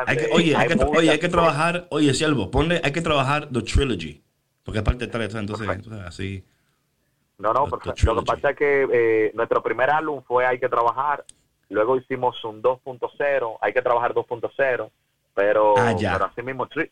Hay 0.06 0.16
que- 0.16 0.28
oye, 0.32 0.56
hay 0.56 0.68
que, 0.68 0.84
oye, 0.84 1.10
hay 1.10 1.18
que 1.18 1.28
trabajar, 1.28 1.86
oye, 1.90 2.14
Siervo, 2.14 2.50
ponle, 2.50 2.80
hay 2.82 2.92
que 2.92 3.02
trabajar 3.02 3.48
The 3.50 3.62
Trilogy. 3.62 4.22
Porque 4.64 4.78
es 4.78 4.84
parte 4.84 5.06
3, 5.06 5.34
entonces, 5.36 5.68
entonces 5.68 6.04
así. 6.04 6.44
No, 7.38 7.52
no, 7.52 7.66
The 7.66 8.06
lo 8.06 8.16
que 8.16 8.26
pasa 8.26 8.50
es 8.50 8.56
que 8.56 8.88
eh, 8.90 9.30
nuestro 9.34 9.62
primer 9.62 9.90
álbum 9.90 10.22
fue 10.26 10.46
Hay 10.46 10.58
que 10.58 10.68
trabajar, 10.68 11.24
luego 11.70 11.96
hicimos 11.96 12.42
un 12.44 12.62
2.0, 12.62 13.58
Hay 13.60 13.72
que 13.72 13.82
trabajar 13.82 14.14
2.0, 14.14 14.90
pero, 15.34 15.74
Ah, 15.76 15.94
pero 15.98 16.24
así 16.26 16.42
mismo, 16.42 16.66
tri- 16.68 16.90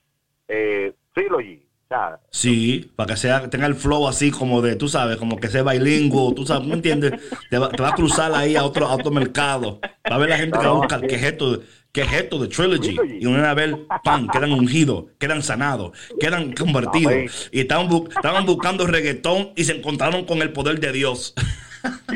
eh, 0.49 0.93
Trilogy, 1.15 1.63
o 1.65 1.89
¿sabes? 1.89 2.21
Sí, 2.31 2.91
para 2.97 3.15
que 3.15 3.17
sea, 3.17 3.49
tenga 3.49 3.67
el 3.67 3.75
flow 3.75 4.09
así 4.09 4.31
como 4.31 4.61
de, 4.63 4.77
tú 4.77 4.89
sabes, 4.89 5.17
como 5.17 5.39
que 5.39 5.49
sea 5.49 5.63
bilingüe, 5.63 6.35
tú 6.35 6.45
sabes, 6.45 6.67
¿me 6.67 6.75
entiendes? 6.75 7.15
Te 7.49 7.59
va, 7.59 7.75
te 7.75 7.83
va 7.83 7.91
a 7.91 7.95
cruzar 7.95 8.35
ahí 8.35 8.57
a 8.57 8.65
otro, 8.65 8.87
a 8.87 8.95
otro 8.95 9.11
mercado. 9.13 9.81
Va 10.11 10.17
a 10.17 10.19
ver 10.19 10.29
la 10.29 10.37
gente 10.37 10.59
que 10.59 10.65
va 10.67 10.73
a 10.73 10.75
buscar, 10.75 11.07
¿qué 11.07 11.17
es 11.17 11.23
esto? 11.23 11.61
¿Qué 11.93 12.03
es 12.03 12.13
esto 12.13 12.39
de 12.41 12.49
Trilogy? 12.49 12.99
Y 13.21 13.27
una 13.27 13.55
vez, 13.55 13.77
pan, 14.03 14.29
quedan 14.29 14.53
ungidos, 14.53 15.05
quedan 15.19 15.43
sanados, 15.43 15.97
quedan 16.19 16.53
convertidos. 16.53 17.49
Y 17.53 17.61
estaban, 17.61 17.89
bu- 17.89 18.11
estaban 18.13 18.45
buscando 18.45 18.87
reggaetón 18.87 19.51
y 19.55 19.65
se 19.65 19.77
encontraron 19.77 20.25
con 20.25 20.43
el 20.43 20.53
poder 20.53 20.81
de 20.81 20.91
Dios. 20.93 21.35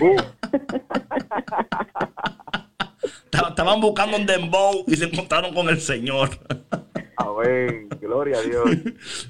Uh, 0.00 0.16
Estaban- 3.48 3.80
buscando 3.80 4.16
un 4.16 4.26
dembow 4.26 4.84
y 4.86 4.96
se 4.96 5.04
encontraron 5.04 5.54
con 5.54 5.68
el 5.68 5.80
Señor. 5.80 6.30
amén, 7.16 7.88
gloria 8.00 8.38
a 8.38 8.42
Dios. 8.42 8.64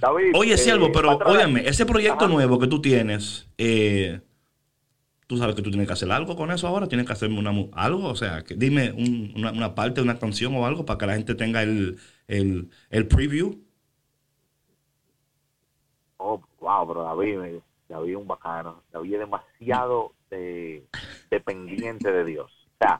David, 0.01 0.33
Oye, 0.35 0.55
eh, 0.55 0.59
siervo, 0.59 0.91
pero 0.93 1.17
óyeme, 1.27 1.67
ese 1.69 1.85
proyecto 1.87 2.25
Ajá. 2.25 2.33
nuevo 2.35 2.59
que 2.59 2.67
tú 2.67 2.81
tienes, 2.81 3.49
eh, 3.59 4.21
tú 5.27 5.37
sabes 5.37 5.55
que 5.55 5.63
tú 5.63 5.71
tienes 5.71 5.87
que 5.87 5.93
hacer 5.93 6.11
algo 6.11 6.37
con 6.37 6.51
eso 6.51 6.67
ahora, 6.67 6.87
tienes 6.89 7.07
que 7.07 7.13
hacerme 7.13 7.39
una, 7.39 7.53
algo, 7.73 8.09
o 8.09 8.17
sea, 8.17 8.43
que 8.45 8.55
dime 8.55 8.93
un- 8.93 9.33
una, 9.37 9.53
una 9.53 9.75
parte 9.75 9.97
de 9.97 10.03
una 10.03 10.19
canción 10.19 10.55
o 10.57 10.65
algo 10.67 10.85
para 10.87 10.99
que 10.99 11.07
la 11.07 11.15
gente 11.17 11.35
tenga 11.35 11.63
el, 11.63 11.99
el, 12.29 12.69
el 12.91 13.07
preview. 13.07 13.59
Oh, 16.19 16.41
wow, 16.61 16.87
pero 16.89 17.03
David, 17.05 17.61
David 17.89 18.11
es 18.11 18.17
un 18.17 18.27
bacano. 18.27 18.83
David 18.93 19.15
es 19.15 19.21
demasiado 19.21 20.13
eh, 20.31 20.85
dependiente 21.31 22.11
de 22.11 22.25
Dios. 22.25 22.58
Sea, 22.79 22.99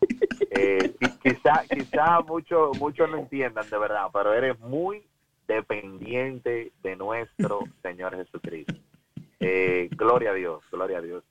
eh, 0.51 0.93
qui- 0.99 1.19
quizá, 1.23 1.63
quizá 1.69 2.21
muchos 2.23 2.79
muchos 2.79 3.09
no 3.11 3.19
entiendan 3.19 3.69
de 3.71 3.79
verdad, 3.79 4.07
pero 4.13 4.35
eres 4.35 4.59
muy 4.61 5.07
dependiente 5.47 6.73
de 6.83 6.97
nuestro 6.97 7.61
Señor 7.83 8.17
Jesucristo. 8.17 8.75
Eh, 9.41 9.89
gloria 9.93 10.31
a 10.31 10.35
Dios, 10.35 10.63
gloria 10.71 10.99
a 10.99 11.03
Dios. 11.03 11.25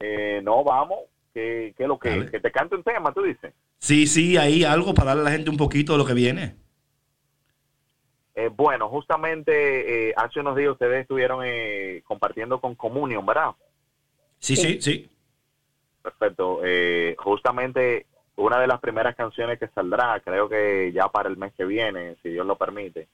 Eh, 0.00 0.40
no, 0.42 0.64
vamos, 0.64 1.00
que, 1.34 1.74
que 1.76 1.86
lo 1.86 1.98
que, 1.98 2.26
que 2.30 2.40
te 2.40 2.50
cante 2.50 2.74
un 2.76 2.82
tema, 2.82 3.12
tú 3.12 3.22
dices. 3.22 3.52
Sí, 3.78 4.06
sí, 4.06 4.36
ahí 4.38 4.64
algo 4.64 4.94
para 4.94 5.08
darle 5.08 5.20
a 5.22 5.24
la 5.24 5.30
gente 5.32 5.50
un 5.50 5.56
poquito 5.58 5.92
de 5.92 5.98
lo 5.98 6.06
que 6.06 6.14
viene. 6.14 6.56
Eh, 8.34 8.48
bueno, 8.54 8.88
justamente 8.88 10.08
eh, 10.10 10.14
hace 10.16 10.40
unos 10.40 10.56
días 10.56 10.72
ustedes 10.72 11.02
estuvieron 11.02 11.40
eh, 11.44 12.02
compartiendo 12.06 12.60
con 12.60 12.74
Communion, 12.74 13.24
¿verdad? 13.24 13.50
Sí, 14.38 14.56
sí, 14.56 14.80
sí. 14.80 15.10
Perfecto. 16.06 16.60
Eh, 16.62 17.16
justamente 17.18 18.06
una 18.36 18.60
de 18.60 18.68
las 18.68 18.78
primeras 18.78 19.16
canciones 19.16 19.58
que 19.58 19.66
saldrá, 19.68 20.20
creo 20.20 20.48
que 20.48 20.92
ya 20.92 21.08
para 21.08 21.28
el 21.28 21.36
mes 21.36 21.52
que 21.54 21.64
viene, 21.64 22.14
si 22.22 22.28
Dios 22.28 22.46
lo 22.46 22.54
permite, 22.56 23.08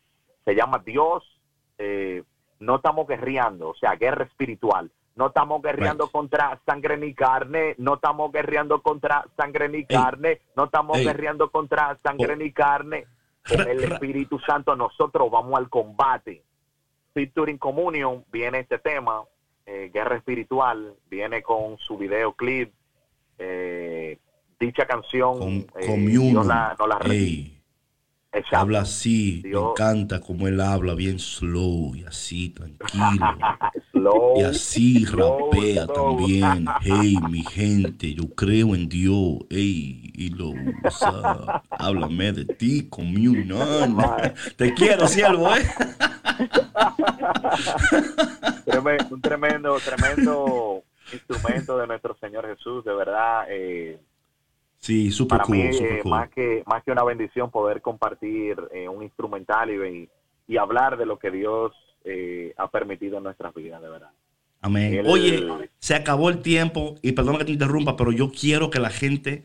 se 0.45 0.55
llama 0.55 0.83
Dios, 0.85 1.25
eh, 1.79 2.23
no 2.61 2.77
estamos 2.77 3.09
guerreando, 3.09 3.71
o 3.71 3.75
sea, 3.77 3.95
guerra 3.97 4.25
espiritual. 4.27 4.91
No 5.17 5.29
estamos 5.29 5.63
guerreando 5.63 6.05
Right. 6.05 6.13
contra 6.13 6.61
sangre 6.67 6.99
ni 6.99 7.15
carne, 7.15 7.75
no 7.79 7.95
estamos 7.95 8.31
guerreando 8.31 8.83
contra 8.83 9.25
sangre 9.39 9.71
ni 9.71 9.87
carne, 9.87 10.41
no 10.55 10.65
estamos 10.65 10.99
Ey. 10.99 11.05
guerreando 11.07 11.51
contra 11.51 11.97
sangre 12.03 12.35
Oh. 12.35 12.37
ni 12.37 12.53
carne. 12.53 13.07
Con 13.49 13.69
el 13.69 13.85
Espíritu 13.85 14.39
Santo 14.41 14.77
nosotros 14.77 15.31
vamos 15.31 15.59
al 15.59 15.71
combate. 15.71 16.43
Featuring 17.15 17.57
Communion 17.59 18.23
viene 18.31 18.59
este 18.61 18.79
tema, 18.79 19.23
eh, 19.65 19.91
Guerra 19.95 20.17
Espiritual, 20.17 20.95
viene 21.09 21.43
con 21.43 21.79
su 21.79 21.97
videoclip. 21.97 22.71
Eh, 23.45 24.19
dicha 24.61 24.87
canción, 24.87 25.39
Con, 25.39 25.67
eh. 25.81 26.07
Dios 26.07 26.47
la- 26.47 26.77
nos 26.79 26.89
la 26.89 26.99
Ey, 27.13 27.59
habla 28.53 28.81
así, 28.81 29.43
me 29.45 29.51
encanta 29.51 30.21
como 30.21 30.49
él 30.49 30.61
habla, 30.61 30.95
bien 30.95 31.19
slow 31.19 31.95
y 31.95 32.05
así, 32.05 32.51
tranquilo. 32.51 32.91
Slow, 33.93 34.39
Y 34.39 34.43
así 34.45 35.05
slow, 35.05 35.51
rapea 35.51 35.85
slow. 35.85 36.17
también. 36.19 36.65
Hey, 36.83 37.19
mi 37.31 37.43
gente, 37.43 38.15
yo 38.15 38.25
creo 38.35 38.75
en 38.75 38.89
Dios. 38.89 39.39
Hey, 39.51 40.11
y 40.15 40.31
lo 40.31 40.49
usa. 40.49 41.63
Háblame 41.79 42.33
de 42.33 42.45
ti, 42.47 42.89
comunión. 42.89 43.99
Te 44.57 44.73
quiero, 44.75 45.07
siervo, 45.07 45.55
¿eh? 45.55 45.63
Un 49.11 49.21
tremendo, 49.21 49.79
tremendo 49.81 50.83
instrumento 51.13 51.77
de 51.79 51.87
nuestro 51.87 52.17
Señor 52.19 52.47
Jesús, 52.47 52.85
de 52.85 52.95
verdad. 52.95 53.47
eh, 53.51 54.01
Sí, 54.81 55.11
super 55.13 55.39
para 55.39 55.47
mí 55.47 55.59
cool, 55.59 55.73
super 55.73 55.99
eh, 55.99 56.03
cool. 56.03 56.11
más 56.11 56.29
que 56.31 56.63
más 56.67 56.83
que 56.85 56.93
una 56.93 57.05
bendición 57.05 57.51
poder 57.51 57.81
compartir 57.81 58.57
eh, 58.73 58.89
un 58.89 59.03
instrumental 59.03 59.71
y, 59.71 60.11
y 60.47 60.57
hablar 60.57 60.97
de 60.97 61.07
lo 61.07 61.19
que 61.19 61.31
Dios 61.31 61.73
ha 62.57 62.69
permitido 62.69 63.19
en 63.19 63.25
nuestras 63.25 63.55
vidas, 63.55 63.81
de 63.81 63.89
verdad. 63.89 64.11
Amén. 64.61 65.03
Oye, 65.07 65.71
se 65.81 65.95
acabó 65.95 66.31
el 66.31 66.41
tiempo 66.41 66.97
y 67.03 67.13
perdón 67.13 67.39
que 67.39 67.45
te 67.45 67.53
interrumpa, 67.53 67.97
pero 67.97 68.13
yo 68.13 68.31
quiero 68.31 68.71
que 68.71 68.79
la 68.81 68.91
gente 68.91 69.45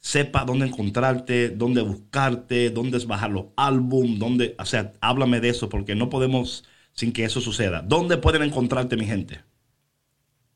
sepa 0.00 0.44
dónde 0.44 0.66
encontrarte, 0.66 1.50
dónde 1.50 1.82
buscarte, 1.82 2.70
dónde 2.70 2.98
bajar 3.06 3.30
los 3.30 3.46
álbum, 3.56 4.18
dónde, 4.18 4.56
o 4.58 4.64
sea, 4.66 4.92
háblame 5.00 5.40
de 5.40 5.50
eso 5.50 5.68
porque 5.68 5.94
no 5.96 6.10
podemos 6.10 6.64
sin 6.94 7.12
que 7.12 7.24
eso 7.24 7.40
suceda. 7.40 7.82
¿Dónde 7.82 8.18
pueden 8.18 8.42
encontrarte, 8.42 8.96
mi 8.96 9.06
gente? 9.06 9.40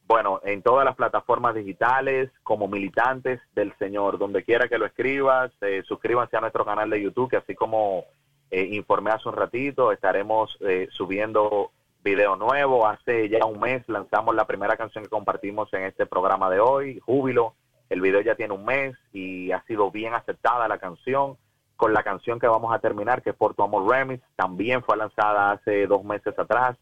Bueno, 0.07 0.41
en 0.45 0.63
todas 0.63 0.85
las 0.85 0.97
plataformas 0.97 1.55
digitales, 1.55 2.31
como 2.43 2.69
militantes 2.69 3.41
del 3.55 3.73
Señor, 3.79 4.19
donde 4.19 4.45
quiera 4.45 4.69
que 4.69 4.79
lo 4.79 4.87
escribas, 4.87 5.53
eh, 5.63 5.83
suscríbanse 5.87 6.37
a 6.37 6.41
nuestro 6.41 6.65
canal 6.65 6.91
de 6.91 7.03
YouTube, 7.03 7.31
que 7.31 7.37
así 7.37 7.55
como 7.55 8.05
eh, 8.51 8.69
informé 8.73 9.11
hace 9.11 9.29
un 9.29 9.37
ratito, 9.37 9.93
estaremos 9.93 10.57
eh, 10.61 10.89
subiendo 10.93 11.71
video 12.05 12.37
nuevo. 12.37 12.87
Hace 12.87 13.29
ya 13.29 13.47
un 13.47 13.61
mes 13.61 13.89
lanzamos 13.89 14.35
la 14.35 14.47
primera 14.47 14.77
canción 14.77 15.05
que 15.05 15.11
compartimos 15.11 15.73
en 15.73 15.85
este 15.85 16.05
programa 16.05 16.51
de 16.51 16.61
hoy, 16.61 17.01
Júbilo. 17.01 17.55
El 17.89 18.01
video 18.01 18.21
ya 18.21 18.35
tiene 18.35 18.55
un 18.55 18.65
mes 18.65 18.97
y 19.13 19.53
ha 19.53 19.63
sido 19.65 19.91
bien 19.91 20.15
aceptada 20.15 20.69
la 20.69 20.79
canción. 20.79 21.37
Con 21.77 21.95
la 21.95 22.03
canción 22.03 22.39
que 22.39 22.47
vamos 22.47 22.73
a 22.75 22.79
terminar, 22.79 23.23
que 23.23 23.31
es 23.31 23.37
Por 23.37 23.55
tu 23.55 23.63
Amor 23.63 23.91
Remix, 23.91 24.23
también 24.37 24.83
fue 24.83 24.97
lanzada 24.97 25.53
hace 25.53 25.87
dos 25.87 26.05
meses 26.05 26.39
atrás 26.39 26.77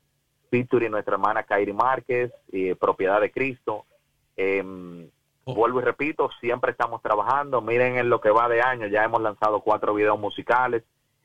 featuring 0.51 0.91
nuestra 0.91 1.15
hermana 1.15 1.45
Kairi 1.45 1.73
Márquez, 1.73 2.33
eh, 2.53 2.75
Propiedad 2.75 3.21
de 3.21 3.31
Cristo. 3.31 3.87
Em, 4.37 5.09
Oh. 5.45 5.55
Vuelvo 5.55 5.81
y 5.81 5.85
repito, 5.85 6.31
siempre 6.41 6.73
estamos 6.73 7.03
trabajando. 7.03 7.61
Miren 7.61 7.97
en 7.97 8.11
lo 8.11 8.21
que 8.21 8.31
va 8.31 8.49
de 8.49 8.63
año, 8.63 8.87
ya 8.87 9.05
hemos 9.05 9.23
lanzado 9.23 9.61
cuatro 9.61 9.95
videos 9.95 10.19
musicales 10.19 10.83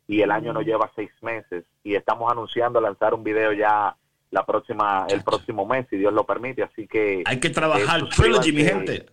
y 0.08 0.22
el 0.22 0.32
año 0.32 0.54
nos 0.54 0.66
lleva 0.66 0.92
seis 0.96 1.12
meses 1.22 1.66
y 1.84 1.96
estamos 1.96 2.32
anunciando 2.32 2.80
lanzar 2.80 3.14
un 3.14 3.24
video 3.24 3.52
ya 3.54 3.96
la 4.32 4.46
próxima, 4.46 5.06
el 5.10 5.24
próximo 5.24 5.66
mes, 5.66 5.88
si 5.90 5.98
Dios 5.98 6.14
lo 6.14 6.26
permite. 6.26 6.64
Así 6.64 6.88
que 6.88 7.24
Hay 7.26 7.40
que 7.40 7.50
trabajar 7.50 8.02
eh, 8.02 8.10
Trilogy, 8.16 8.52
mi 8.52 8.64
gente. 8.64 9.06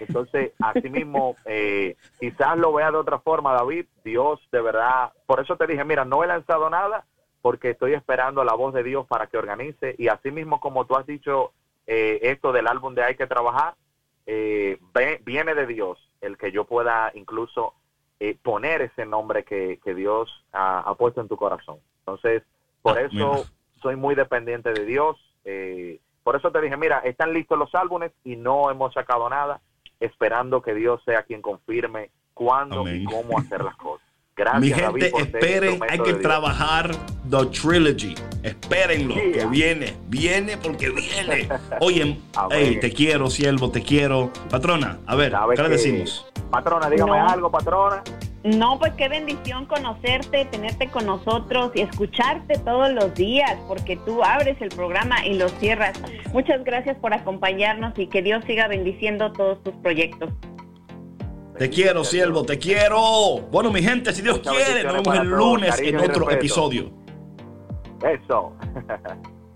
Entonces, 0.00 0.52
así 0.58 0.90
mismo, 0.90 1.36
eh, 1.44 1.96
quizás 2.18 2.58
lo 2.58 2.72
vea 2.72 2.90
de 2.90 2.96
otra 2.96 3.20
forma, 3.20 3.52
David. 3.52 3.86
Dios, 4.04 4.40
de 4.50 4.60
verdad, 4.60 5.12
por 5.26 5.40
eso 5.40 5.56
te 5.56 5.66
dije, 5.66 5.84
mira, 5.84 6.04
no 6.04 6.24
he 6.24 6.26
lanzado 6.26 6.68
nada 6.68 7.04
porque 7.46 7.70
estoy 7.70 7.94
esperando 7.94 8.42
la 8.42 8.54
voz 8.54 8.74
de 8.74 8.82
Dios 8.82 9.06
para 9.06 9.28
que 9.28 9.38
organice. 9.38 9.94
Y 9.98 10.08
así 10.08 10.32
mismo, 10.32 10.58
como 10.58 10.84
tú 10.84 10.96
has 10.96 11.06
dicho, 11.06 11.52
eh, 11.86 12.18
esto 12.22 12.50
del 12.50 12.66
álbum 12.66 12.92
de 12.96 13.04
Hay 13.04 13.14
que 13.14 13.28
trabajar, 13.28 13.76
eh, 14.26 14.80
ve- 14.92 15.20
viene 15.24 15.54
de 15.54 15.64
Dios, 15.68 15.96
el 16.20 16.36
que 16.38 16.50
yo 16.50 16.64
pueda 16.64 17.12
incluso 17.14 17.74
eh, 18.18 18.36
poner 18.42 18.82
ese 18.82 19.06
nombre 19.06 19.44
que, 19.44 19.78
que 19.84 19.94
Dios 19.94 20.44
ha, 20.52 20.80
ha 20.80 20.94
puesto 20.96 21.20
en 21.20 21.28
tu 21.28 21.36
corazón. 21.36 21.78
Entonces, 22.00 22.42
por 22.82 22.98
Ah, 22.98 23.02
eso 23.02 23.14
mira. 23.14 23.50
soy 23.80 23.94
muy 23.94 24.16
dependiente 24.16 24.72
de 24.72 24.84
Dios. 24.84 25.16
por 26.24 26.34
eso 26.34 26.50
te 26.50 26.60
dije, 26.60 26.76
mira, 26.76 26.98
están 27.04 27.32
listos 27.32 27.56
los 27.56 27.72
álbumes 27.76 28.10
y 28.24 28.34
no 28.34 28.72
hemos 28.72 28.92
sacado 28.92 29.30
nada, 29.30 29.60
esperando 30.00 30.62
que 30.62 30.74
Dios 30.74 31.00
sea 31.04 31.22
quien 31.22 31.40
confirme 31.42 32.10
cuándo 32.34 32.80
Amén. 32.80 33.02
y 33.02 33.04
cómo 33.04 33.38
hacer 33.38 33.62
las 33.62 33.76
cosas. 33.76 34.04
Gracias, 34.36 34.60
Mi 34.60 34.68
David, 34.68 35.02
gente, 35.04 35.10
ser 35.10 35.26
esperen, 35.34 35.80
hay 35.88 35.98
que 35.98 36.12
trabajar 36.14 36.90
The 37.30 37.46
Trilogy. 37.46 38.14
Espérenlo, 38.42 39.14
que 39.14 39.46
viene, 39.50 39.94
viene 40.08 40.58
porque 40.58 40.90
viene. 40.90 41.48
Oye, 41.80 42.18
Amén. 42.34 42.48
hey, 42.50 42.78
te 42.78 42.92
quiero, 42.92 43.30
siervo, 43.30 43.70
te 43.70 43.82
quiero. 43.82 44.30
Patrona, 44.50 44.98
a 45.06 45.16
ver, 45.16 45.32
¿Sabes 45.32 45.56
¿qué 45.56 45.62
le 45.62 45.68
decimos? 45.70 46.26
Patrona, 46.50 46.90
dígame 46.90 47.12
No. 47.18 47.28
algo, 47.28 47.50
patrona. 47.50 48.02
No, 48.44 48.78
pues 48.78 48.92
qué 48.92 49.08
bendición 49.08 49.64
conocerte, 49.64 50.44
tenerte 50.44 50.88
con 50.90 51.06
nosotros 51.06 51.72
y 51.74 51.80
escucharte 51.80 52.58
todos 52.58 52.92
los 52.92 53.14
días, 53.14 53.56
porque 53.66 53.96
tú 53.96 54.22
abres 54.22 54.60
el 54.60 54.68
programa 54.68 55.26
y 55.26 55.34
lo 55.38 55.48
cierras. 55.48 55.98
Muchas 56.34 56.62
gracias 56.62 56.96
por 56.98 57.14
acompañarnos 57.14 57.98
y 57.98 58.06
que 58.06 58.20
Dios 58.20 58.44
siga 58.46 58.68
bendiciendo 58.68 59.32
todos 59.32 59.64
tus 59.64 59.74
proyectos. 59.76 60.28
Te 61.58 61.70
quiero, 61.70 62.04
siervo, 62.04 62.44
te 62.44 62.58
quiero. 62.58 63.40
Bueno, 63.50 63.70
mi 63.70 63.82
gente, 63.82 64.12
si 64.12 64.20
Dios 64.20 64.40
quiere, 64.40 64.84
nos 64.84 64.94
vemos 64.94 65.18
el 65.18 65.28
lunes 65.28 65.78
en 65.80 65.96
otro 65.98 66.30
episodio. 66.30 66.92
Eso. 68.02 68.52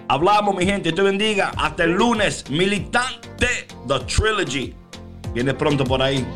Hablamos, 0.09 0.57
mi 0.57 0.65
gente, 0.65 0.93
te 0.93 1.03
bendiga. 1.03 1.53
Hasta 1.59 1.85
el 1.85 1.93
lunes, 1.93 2.51
militante 2.51 3.49
The 3.87 4.01
Trilogy. 4.07 4.75
Viene 5.35 5.53
pronto 5.53 5.85
por 5.85 6.01
ahí. 6.01 6.27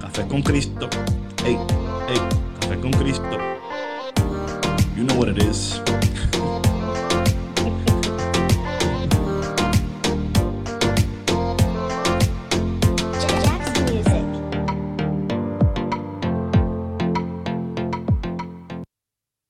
Café 0.00 0.26
con 0.26 0.42
Cristo. 0.42 0.88
Hey, 1.44 1.56
hey, 2.08 2.20
café 2.60 2.80
con 2.80 2.90
Cristo. 2.92 3.38
You 4.96 5.04
know 5.04 5.16
what 5.16 5.28
it 5.28 5.38
is. 5.38 5.80